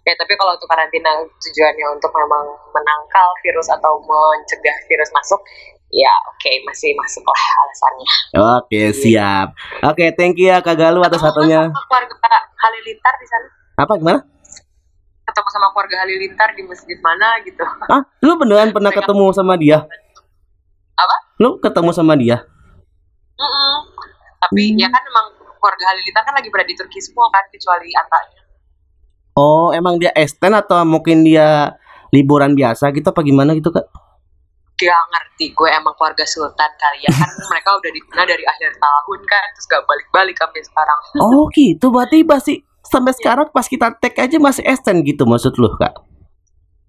ya 0.01 0.13
tapi 0.15 0.33
kalau 0.33 0.55
untuk 0.55 0.65
karantina 0.65 1.11
tujuannya 1.37 1.85
untuk 1.91 2.09
memang 2.09 2.43
menangkal 2.71 3.27
virus 3.39 3.67
atau 3.69 3.99
mencegah 3.99 4.77
virus 4.85 5.11
masuk 5.11 5.37
ya 5.89 6.09
oke 6.25 6.51
masih 6.63 6.95
masuk 6.95 7.21
lah 7.21 7.43
alasannya 7.59 8.09
Oke, 8.55 8.81
siap. 8.91 9.47
Oke, 9.83 10.13
thank 10.13 10.37
you 10.37 10.47
ya 10.47 10.61
Kak 10.61 10.75
Galuh 10.75 11.01
atas 11.01 11.17
Ketemu 11.17 11.29
satunya. 11.35 11.61
sama 11.67 11.81
keluarga 11.83 12.15
Halilintar 12.57 13.13
di 13.15 13.27
sana 13.27 13.47
Apa 13.75 13.93
gimana? 13.95 14.19
ketemu 15.21 15.49
sama 15.51 15.67
keluarga 15.69 15.95
Halilintar 15.99 16.49
di 16.51 16.63
masjid 16.63 16.97
mana 16.99 17.27
gitu 17.43 17.61
Ah, 17.85 18.01
lu 18.19 18.33
beneran 18.35 18.69
pernah 18.69 18.89
ketemu 18.89 19.25
sama 19.29 19.53
dia? 19.55 19.85
Apa? 20.95 21.15
Lu 21.37 21.57
ketemu 21.57 21.91
sama 21.91 22.13
dia? 22.15 22.41
Mm-mm. 23.35 23.75
tapi 24.39 24.63
Hmm. 24.69 24.79
ya 24.79 24.87
kan 24.87 25.03
emang 25.05 25.27
keluarga 25.60 25.84
Halilintar 25.91 26.24
kan 26.24 26.34
lagi 26.34 26.47
berada 26.47 26.66
di 26.66 26.74
Turki 26.74 26.99
semua 26.99 27.28
kan 27.30 27.43
kecuali 27.51 27.91
Atanya 27.91 28.39
Oh, 29.36 29.72
emang 29.72 29.95
dia 29.95 30.12
extend 30.16 30.51
atau 30.51 30.84
mungkin 30.84 31.24
dia 31.24 31.72
liburan 32.12 32.57
biasa 32.57 32.91
gitu 32.91 33.07
apa 33.07 33.22
gimana 33.22 33.55
gitu, 33.55 33.70
Kak? 33.70 33.88
gak 34.76 35.03
ngerti 35.12 35.51
gue 35.51 35.70
emang 35.76 35.91
keluarga 35.95 36.24
Sultan 36.24 36.72
kali 36.76 37.03
ya 37.03 37.12
kan 37.12 37.28
mereka 37.51 37.76
udah 37.76 37.91
di 37.91 37.99
sana 37.99 38.24
dari 38.24 38.43
akhir 38.43 38.72
tahun 38.80 39.20
kan 39.28 39.47
terus 39.51 39.66
gak 39.68 39.84
balik-balik 39.84 40.36
sampai 40.39 40.62
sekarang 40.64 40.99
Oh, 41.24 41.51
gitu. 41.51 41.91
Berarti 41.91 42.24
masih 42.24 42.57
sampai 42.80 43.12
sekarang 43.12 43.47
pas 43.51 43.68
kita 43.68 43.91
tag 43.99 44.16
aja 44.16 44.38
masih 44.39 44.64
extend 44.64 45.03
gitu 45.03 45.28
maksud 45.28 45.51
lu, 45.60 45.68
Kak? 45.76 45.99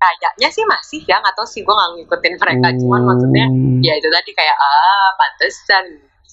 kayaknya 0.00 0.48
sih 0.48 0.64
masih 0.64 1.00
ya 1.04 1.20
nggak 1.20 1.36
tahu 1.36 1.44
sih 1.44 1.60
gue 1.60 1.74
nggak 1.76 1.90
ngikutin 2.00 2.32
mereka 2.40 2.68
cuman 2.80 3.00
maksudnya 3.04 3.46
Hmm. 3.52 3.84
ya 3.84 3.92
itu 3.92 4.08
tadi 4.08 4.32
kayak 4.32 4.56
ah 4.56 5.08
pantesan 5.20 5.84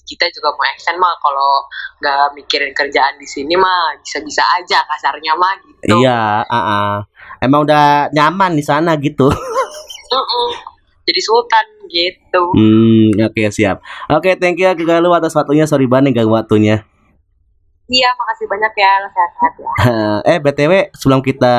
kita 0.08 0.24
juga 0.32 0.48
mau 0.50 0.64
extend 0.72 0.96
mah 0.96 1.12
kalau 1.20 1.68
nggak 2.00 2.32
mikirin 2.32 2.72
kerjaan 2.72 3.20
di 3.20 3.28
sini 3.28 3.52
mah 3.54 3.92
bisa-bisa 4.00 4.40
aja 4.56 4.80
kasarnya 4.88 5.36
mah 5.36 5.52
gitu 5.60 6.00
Iya, 6.00 6.42
ah, 6.42 6.56
ah. 6.56 6.92
Emang 7.38 7.62
udah 7.62 8.08
nyaman 8.10 8.56
di 8.56 8.64
sana 8.64 8.96
gitu. 8.96 9.28
Mm-mm. 10.08 10.48
jadi 11.04 11.20
sultan 11.20 11.66
gitu 11.88 12.42
Hmm, 12.52 13.12
oke 13.22 13.48
siap. 13.48 13.80
Oke, 14.08 14.36
thank 14.36 14.56
you 14.56 14.66
Kak 14.66 14.80
Galuh 14.80 15.12
atas 15.12 15.32
waktunya. 15.32 15.64
Sorry 15.64 15.84
banget 15.84 16.16
ganggu 16.16 16.32
waktunya. 16.32 16.84
iya 17.88 18.12
makasih 18.12 18.44
banyak 18.44 18.68
ya 18.76 18.92
sehat-sehat 19.08 19.52
ya 19.56 19.70
eh, 20.36 20.38
BTW 20.38 20.72
sebelum 20.92 21.24
kita 21.24 21.56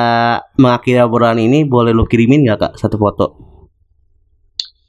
mengakhiri 0.54 1.02
obrolan 1.02 1.42
ini 1.42 1.66
boleh 1.66 1.90
lu 1.90 2.06
kirimin 2.06 2.46
nggak 2.46 2.58
Kak 2.60 2.72
satu 2.78 2.94
foto? 2.94 3.49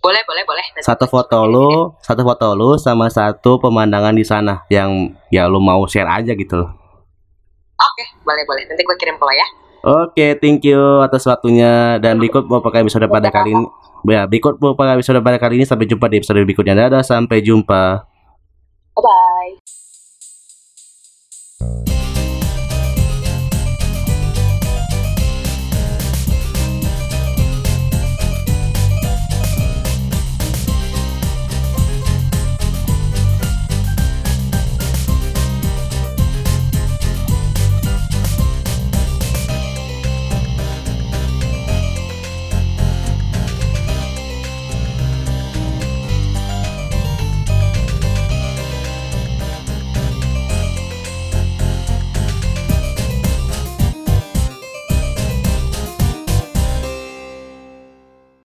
Boleh 0.02 0.22
boleh 0.26 0.44
boleh 0.50 0.66
Nanti 0.74 0.82
Satu 0.84 1.06
foto 1.06 1.46
lu, 1.46 1.94
kirim 1.94 2.02
satu 2.02 2.22
foto 2.26 2.48
lu 2.58 2.74
sama 2.82 3.06
satu 3.08 3.62
pemandangan 3.62 4.18
di 4.18 4.26
sana 4.26 4.66
yang 4.74 5.14
ya 5.30 5.46
lu 5.46 5.62
mau 5.62 5.86
share 5.86 6.10
aja 6.10 6.34
gitu 6.34 6.58
loh. 6.58 6.70
ya. 6.74 7.86
oke 7.86 8.04
boleh 8.26 8.44
boleh 8.50 8.64
nanti 8.66 8.82
gue 8.82 8.98
kirim 8.98 9.16
ke 9.18 9.26
lo 9.26 9.34
ya 9.34 9.48
Oke, 9.82 10.38
thank 10.38 10.62
you 10.62 11.02
atas 11.02 11.26
waktunya 11.26 11.98
dan 11.98 12.22
berikut 12.22 12.46
beberapa 12.46 12.86
episode 12.86 13.10
pada 13.10 13.34
kali 13.34 13.50
ini. 13.50 13.66
Ya, 14.06 14.30
berikut 14.30 14.62
beberapa 14.62 14.94
episode 14.94 15.18
pada 15.26 15.42
kali 15.42 15.58
ini 15.58 15.66
sampai 15.66 15.90
jumpa 15.90 16.06
di 16.06 16.22
episode 16.22 16.38
berikutnya. 16.46 16.78
Dadah, 16.78 17.02
sampai 17.02 17.42
jumpa. 17.42 18.06
bye 18.94 19.02
bye 19.02 19.81